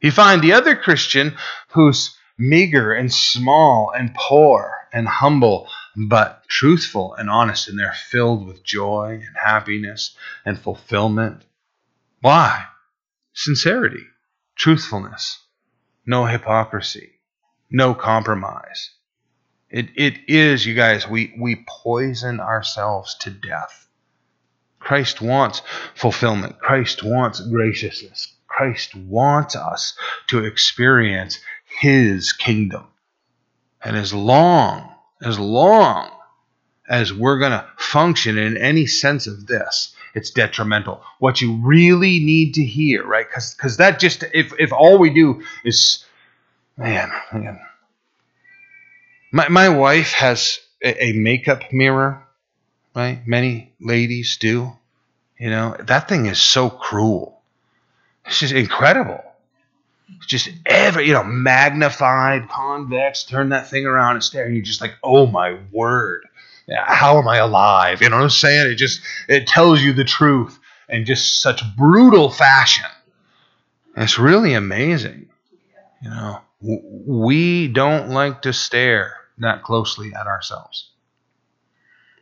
You 0.01 0.11
find 0.11 0.41
the 0.41 0.53
other 0.53 0.77
Christian 0.77 1.35
who's 1.71 2.17
meager 2.37 2.93
and 2.93 3.13
small 3.13 3.91
and 3.95 4.15
poor 4.15 4.73
and 4.93 5.05
humble, 5.07 5.67
but 5.95 6.47
truthful 6.47 7.15
and 7.15 7.29
honest, 7.29 7.67
and 7.67 7.77
they're 7.77 7.93
filled 7.93 8.47
with 8.47 8.63
joy 8.63 9.21
and 9.25 9.35
happiness 9.35 10.15
and 10.45 10.57
fulfillment. 10.57 11.43
Why? 12.21 12.65
Sincerity, 13.33 14.05
truthfulness, 14.55 15.39
no 16.05 16.25
hypocrisy, 16.25 17.11
no 17.69 17.93
compromise. 17.93 18.91
It, 19.73 19.89
it 19.95 20.19
is, 20.27 20.67
you 20.67 20.75
guys, 20.75 21.07
we, 21.07 21.33
we 21.35 21.65
poison 21.67 22.39
ourselves 22.39 23.15
to 23.21 23.31
death. 23.31 23.87
Christ 24.79 25.19
wants 25.19 25.63
fulfillment. 25.95 26.59
Christ 26.59 27.01
wants 27.01 27.39
graciousness. 27.39 28.33
Christ 28.47 28.95
wants 28.95 29.55
us 29.55 29.97
to 30.27 30.45
experience 30.45 31.39
his 31.79 32.33
kingdom. 32.33 32.85
And 33.83 33.97
as 33.97 34.13
long, 34.13 34.93
as 35.23 35.39
long 35.39 36.11
as 36.87 37.11
we're 37.11 37.39
going 37.39 37.53
to 37.53 37.67
function 37.77 38.37
in 38.37 38.57
any 38.57 38.85
sense 38.85 39.25
of 39.25 39.47
this, 39.47 39.95
it's 40.13 40.29
detrimental. 40.29 41.01
What 41.17 41.41
you 41.41 41.55
really 41.63 42.19
need 42.19 42.53
to 42.53 42.63
hear, 42.63 43.03
right? 43.03 43.25
Because 43.27 43.77
that 43.77 43.99
just, 43.99 44.23
if, 44.35 44.53
if 44.59 44.71
all 44.71 44.99
we 44.99 45.09
do 45.09 45.41
is, 45.65 46.05
man, 46.77 47.11
man, 47.33 47.59
my, 49.33 49.49
my 49.49 49.69
wife 49.69 50.11
has 50.13 50.59
a, 50.83 51.05
a 51.05 51.13
makeup 51.13 51.73
mirror, 51.73 52.23
right? 52.95 53.27
Many 53.27 53.73
ladies 53.81 54.37
do. 54.37 54.71
You 55.39 55.49
know, 55.49 55.75
that 55.79 56.07
thing 56.07 56.27
is 56.27 56.39
so 56.39 56.69
cruel. 56.69 57.41
It's 58.25 58.39
just 58.39 58.53
incredible. 58.53 59.21
It's 60.17 60.27
just 60.27 60.49
every, 60.67 61.07
you 61.07 61.13
know, 61.13 61.23
magnified, 61.23 62.47
convex, 62.47 63.23
turn 63.23 63.49
that 63.49 63.69
thing 63.69 63.87
around 63.87 64.15
and 64.15 64.23
stare, 64.23 64.45
and 64.45 64.53
you're 64.53 64.63
just 64.63 64.81
like, 64.81 64.93
oh 65.03 65.25
my 65.25 65.57
word. 65.71 66.25
How 66.69 67.17
am 67.17 67.27
I 67.27 67.37
alive? 67.37 68.01
You 68.01 68.09
know 68.09 68.17
what 68.17 68.23
I'm 68.23 68.29
saying? 68.29 68.71
It 68.71 68.75
just 68.75 69.01
it 69.27 69.47
tells 69.47 69.81
you 69.81 69.91
the 69.93 70.05
truth 70.05 70.57
in 70.87 71.05
just 71.05 71.41
such 71.41 71.61
brutal 71.75 72.29
fashion. 72.29 72.85
It's 73.97 74.17
really 74.17 74.53
amazing. 74.53 75.27
You 76.01 76.09
know, 76.09 76.41
we 76.61 77.67
don't 77.67 78.11
like 78.11 78.43
to 78.43 78.53
stare 78.53 79.22
that 79.37 79.63
closely 79.63 80.13
at 80.13 80.27
ourselves. 80.27 80.89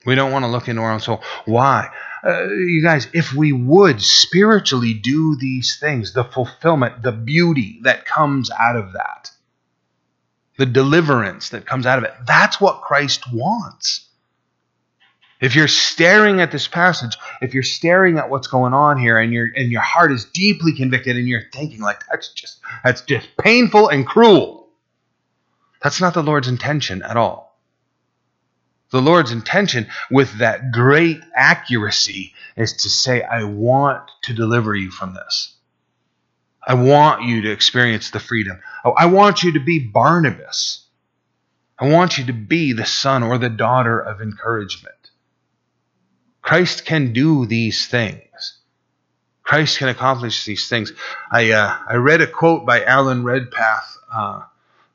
We 0.06 0.16
don't 0.16 0.32
want 0.32 0.46
to 0.46 0.50
look 0.50 0.68
into 0.68 0.82
our 0.82 0.92
own 0.92 1.00
soul. 1.00 1.22
Why? 1.46 1.90
Uh, 2.24 2.46
you 2.48 2.82
guys, 2.84 3.08
if 3.14 3.34
we 3.34 3.52
would 3.52 4.02
spiritually 4.02 4.94
do 4.94 5.36
these 5.36 5.78
things, 5.80 6.14
the 6.14 6.24
fulfillment, 6.24 7.04
the 7.04 7.12
beauty 7.12 7.80
that 7.84 8.06
comes 8.06 8.50
out 8.52 8.76
of 8.76 8.94
that, 8.94 9.32
the 10.58 10.66
deliverance 10.66 11.50
that 11.50 11.66
comes 11.66 11.86
out 11.86 11.98
of 11.98 12.04
it, 12.04 12.14
that's 12.26 12.60
what 12.60 12.82
Christ 12.82 13.32
wants. 13.32 14.08
If 15.40 15.56
you're 15.56 15.68
staring 15.68 16.40
at 16.40 16.52
this 16.52 16.68
passage, 16.68 17.18
if 17.42 17.56
you're 17.56 17.64
staring 17.64 18.20
at 18.20 18.30
what's 18.30 18.48
going 18.48 18.74
on 18.74 19.00
here 19.00 19.18
and 19.18 19.34
your 19.34 19.50
and 19.56 19.72
your 19.72 19.82
heart 19.82 20.12
is 20.12 20.26
deeply 20.26 20.74
convicted 20.74 21.18
and 21.18 21.28
you're 21.28 21.50
thinking 21.52 21.82
like 21.82 22.04
that's 22.08 22.32
just 22.32 22.60
that's 22.84 23.02
just 23.02 23.28
painful 23.38 23.90
and 23.90 24.06
cruel. 24.06 24.61
That's 25.82 26.02
not 26.02 26.14
the 26.14 26.24
Lord's 26.24 26.48
intention 26.48 27.02
at 27.02 27.18
all. 27.18 27.60
The 28.92 29.02
Lord's 29.02 29.32
intention 29.32 29.88
with 30.10 30.40
that 30.40 30.72
great 30.72 31.22
accuracy 31.34 32.34
is 32.58 32.74
to 32.74 32.90
say, 32.90 33.24
I 33.24 33.46
want 33.46 34.12
to 34.24 34.34
deliver 34.34 34.76
you 34.76 34.92
from 34.92 35.14
this. 35.14 35.56
I 36.66 36.76
want 36.76 37.24
you 37.24 37.42
to 37.44 37.52
experience 37.52 38.12
the 38.12 38.20
freedom. 38.20 38.60
I 38.84 39.08
want 39.08 39.44
you 39.44 39.54
to 39.54 39.60
be 39.60 39.80
Barnabas. 39.80 40.86
I 41.80 41.88
want 41.88 42.18
you 42.18 42.26
to 42.26 42.34
be 42.34 42.74
the 42.74 42.86
son 42.86 43.24
or 43.24 43.40
the 43.40 43.50
daughter 43.50 44.00
of 44.00 44.22
encouragement. 44.22 45.10
Christ 46.42 46.86
can 46.86 47.14
do 47.14 47.46
these 47.46 47.88
things. 47.88 48.60
Christ 49.42 49.80
can 49.80 49.88
accomplish 49.88 50.46
these 50.46 50.70
things. 50.70 50.92
I, 51.32 51.52
uh, 51.52 51.78
I 51.88 51.96
read 51.96 52.22
a 52.22 52.28
quote 52.28 52.66
by 52.66 52.84
Alan 52.84 53.24
Redpath 53.24 53.98
uh, 54.14 54.42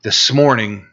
this 0.07 0.33
morning, 0.33 0.87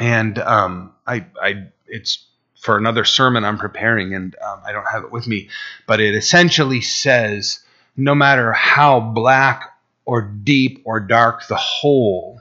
and 0.00 0.38
um, 0.38 0.94
I, 1.06 1.26
I, 1.38 1.66
it's 1.86 2.26
for 2.58 2.78
another 2.78 3.04
sermon 3.04 3.44
I'm 3.44 3.58
preparing, 3.58 4.14
and 4.14 4.34
um, 4.36 4.62
I 4.64 4.72
don't 4.72 4.88
have 4.90 5.04
it 5.04 5.12
with 5.12 5.26
me, 5.26 5.50
but 5.86 6.00
it 6.00 6.14
essentially 6.14 6.80
says, 6.80 7.62
no 7.94 8.14
matter 8.14 8.54
how 8.54 9.00
black 9.00 9.70
or 10.06 10.22
deep 10.22 10.80
or 10.86 10.98
dark 10.98 11.46
the 11.46 11.56
hole 11.56 12.40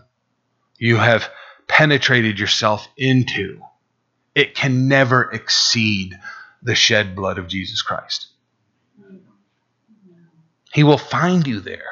you 0.78 0.96
have 0.96 1.30
penetrated 1.68 2.40
yourself 2.40 2.88
into, 2.96 3.62
it 4.34 4.56
can 4.56 4.88
never 4.88 5.30
exceed 5.30 6.18
the 6.64 6.74
shed 6.76 7.18
blood 7.18 7.38
of 7.38 7.50
Jesus 7.50 7.82
Christ. 7.82 8.28
He 10.72 10.86
will 10.86 10.98
find 10.98 11.46
you 11.46 11.60
there. 11.60 11.84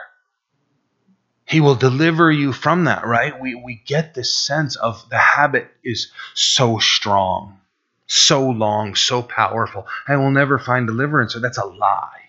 He 1.46 1.60
will 1.60 1.76
deliver 1.76 2.32
you 2.32 2.54
from 2.54 2.86
that, 2.86 3.06
right? 3.06 3.40
We, 3.40 3.56
we 3.56 3.82
get 3.86 4.14
this 4.14 4.36
sense 4.36 4.76
of 4.76 5.08
the 5.10 5.18
habit 5.18 5.70
is 5.84 6.12
so 6.34 6.80
strong, 6.80 7.60
so 8.08 8.50
long, 8.50 8.96
so 8.96 9.22
powerful. 9.22 9.88
I 10.08 10.16
will 10.16 10.32
never 10.32 10.58
find 10.58 10.88
deliverance. 10.88 11.34
So 11.34 11.40
that's 11.40 11.58
a 11.58 11.66
lie. 11.66 12.22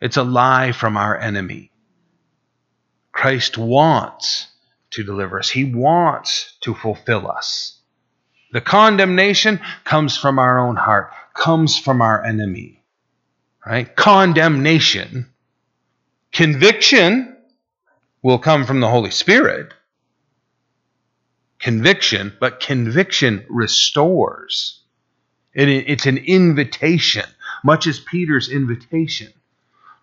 It's 0.00 0.16
a 0.16 0.22
lie 0.22 0.72
from 0.72 0.96
our 0.96 1.16
enemy. 1.16 1.70
Christ 3.12 3.58
wants 3.58 4.48
to 4.90 5.04
deliver 5.04 5.38
us, 5.38 5.50
He 5.50 5.64
wants 5.64 6.56
to 6.62 6.74
fulfill 6.74 7.30
us. 7.30 7.78
The 8.52 8.60
condemnation 8.60 9.60
comes 9.84 10.16
from 10.16 10.38
our 10.38 10.58
own 10.58 10.76
heart, 10.76 11.12
comes 11.34 11.78
from 11.78 12.02
our 12.02 12.22
enemy. 12.24 12.82
Right? 13.64 13.94
Condemnation. 13.94 15.28
Conviction 16.32 17.31
will 18.22 18.38
come 18.38 18.64
from 18.64 18.80
the 18.80 18.88
Holy 18.88 19.10
Spirit. 19.10 19.72
Conviction, 21.58 22.32
but 22.40 22.60
conviction 22.60 23.44
restores. 23.48 24.80
It, 25.54 25.68
it's 25.68 26.06
an 26.06 26.18
invitation, 26.18 27.24
much 27.64 27.86
as 27.86 28.00
Peter's 28.00 28.48
invitation 28.48 29.32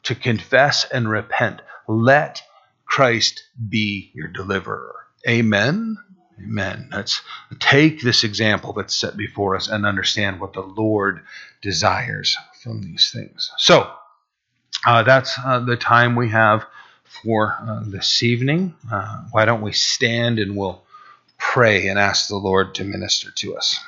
to 0.04 0.16
confess 0.16 0.86
and 0.86 1.10
repent. 1.10 1.62
Let 1.88 2.42
Christ 2.86 3.44
be 3.70 4.12
your 4.14 4.28
deliverer. 4.28 4.96
Amen. 5.28 5.98
Amen. 6.42 6.90
Let's 6.92 7.22
take 7.60 8.02
this 8.02 8.24
example 8.24 8.74
that's 8.74 8.96
set 8.96 9.18
before 9.18 9.56
us 9.56 9.68
and 9.68 9.86
understand 9.86 10.40
what 10.40 10.54
the 10.54 10.62
Lord 10.62 11.22
desires 11.62 12.38
from 12.64 12.82
these 12.82 13.12
things. 13.12 13.52
So, 13.58 13.92
uh, 14.86 15.04
that's 15.04 15.38
uh, 15.44 15.60
the 15.60 15.76
time 15.76 16.16
we 16.16 16.30
have 16.30 16.66
for 17.10 17.58
uh, 17.62 17.82
this 17.86 18.24
evening. 18.24 18.76
Uh, 18.92 19.24
why 19.32 19.46
don't 19.46 19.62
we 19.62 19.74
stand 19.74 20.40
and 20.40 20.56
we'll 20.56 20.82
pray 21.38 21.88
and 21.88 22.00
ask 22.00 22.28
the 22.28 22.38
Lord 22.38 22.76
to 22.76 22.84
minister 22.84 23.32
to 23.32 23.58
us? 23.58 23.80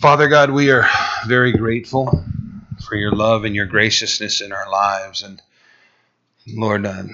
Father 0.00 0.28
God, 0.28 0.50
we 0.50 0.70
are 0.70 0.86
very 1.26 1.52
grateful 1.52 2.22
for 2.86 2.94
your 2.96 3.12
love 3.12 3.44
and 3.44 3.56
your 3.56 3.66
graciousness 3.66 4.40
in 4.40 4.52
our 4.52 4.70
lives. 4.70 5.22
And 5.22 5.40
Lord, 6.46 6.86
uh, 6.86 7.04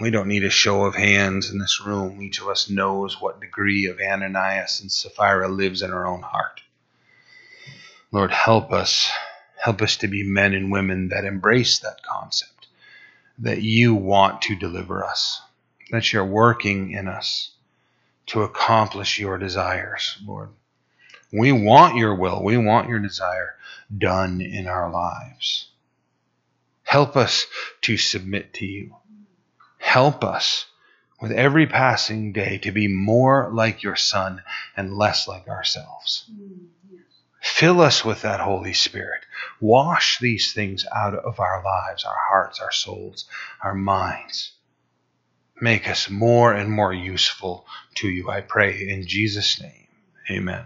we 0.00 0.10
don't 0.10 0.28
need 0.28 0.44
a 0.44 0.50
show 0.50 0.84
of 0.84 0.94
hands 0.94 1.50
in 1.50 1.58
this 1.58 1.80
room. 1.84 2.22
Each 2.22 2.40
of 2.40 2.48
us 2.48 2.70
knows 2.70 3.20
what 3.20 3.40
degree 3.40 3.86
of 3.86 4.00
Ananias 4.00 4.80
and 4.80 4.90
Sapphira 4.90 5.48
lives 5.48 5.82
in 5.82 5.92
our 5.92 6.06
own 6.06 6.22
heart. 6.22 6.62
Lord, 8.10 8.30
help 8.30 8.72
us. 8.72 9.10
Help 9.56 9.82
us 9.82 9.98
to 9.98 10.08
be 10.08 10.22
men 10.22 10.54
and 10.54 10.72
women 10.72 11.08
that 11.08 11.26
embrace 11.26 11.80
that 11.80 12.02
concept, 12.02 12.66
that 13.38 13.60
you 13.60 13.94
want 13.94 14.40
to 14.42 14.56
deliver 14.56 15.04
us, 15.04 15.42
that 15.90 16.12
you're 16.12 16.24
working 16.24 16.92
in 16.92 17.06
us 17.06 17.50
to 18.26 18.42
accomplish 18.42 19.18
your 19.18 19.36
desires, 19.36 20.16
Lord. 20.24 20.48
We 21.30 21.52
want 21.52 21.96
your 21.96 22.14
will, 22.14 22.42
we 22.42 22.56
want 22.56 22.88
your 22.88 23.00
desire 23.00 23.54
done 23.96 24.40
in 24.40 24.66
our 24.66 24.90
lives. 24.90 25.68
Help 26.82 27.16
us 27.16 27.46
to 27.82 27.96
submit 27.96 28.54
to 28.54 28.66
you. 28.66 28.96
Help 29.90 30.22
us 30.22 30.66
with 31.20 31.32
every 31.32 31.66
passing 31.66 32.32
day 32.32 32.58
to 32.58 32.70
be 32.70 32.86
more 32.86 33.50
like 33.52 33.82
your 33.82 33.96
Son 33.96 34.40
and 34.76 34.96
less 34.96 35.26
like 35.26 35.48
ourselves. 35.48 36.30
Fill 37.42 37.80
us 37.80 38.04
with 38.04 38.22
that 38.22 38.38
Holy 38.38 38.72
Spirit. 38.72 39.22
Wash 39.60 40.20
these 40.20 40.52
things 40.52 40.86
out 40.94 41.16
of 41.16 41.40
our 41.40 41.64
lives, 41.64 42.04
our 42.04 42.20
hearts, 42.28 42.60
our 42.60 42.70
souls, 42.70 43.24
our 43.64 43.74
minds. 43.74 44.52
Make 45.60 45.90
us 45.90 46.08
more 46.08 46.54
and 46.54 46.70
more 46.70 46.92
useful 46.92 47.66
to 47.96 48.08
you, 48.08 48.30
I 48.30 48.42
pray, 48.42 48.88
in 48.88 49.08
Jesus' 49.08 49.60
name. 49.60 49.88
Amen. 50.30 50.58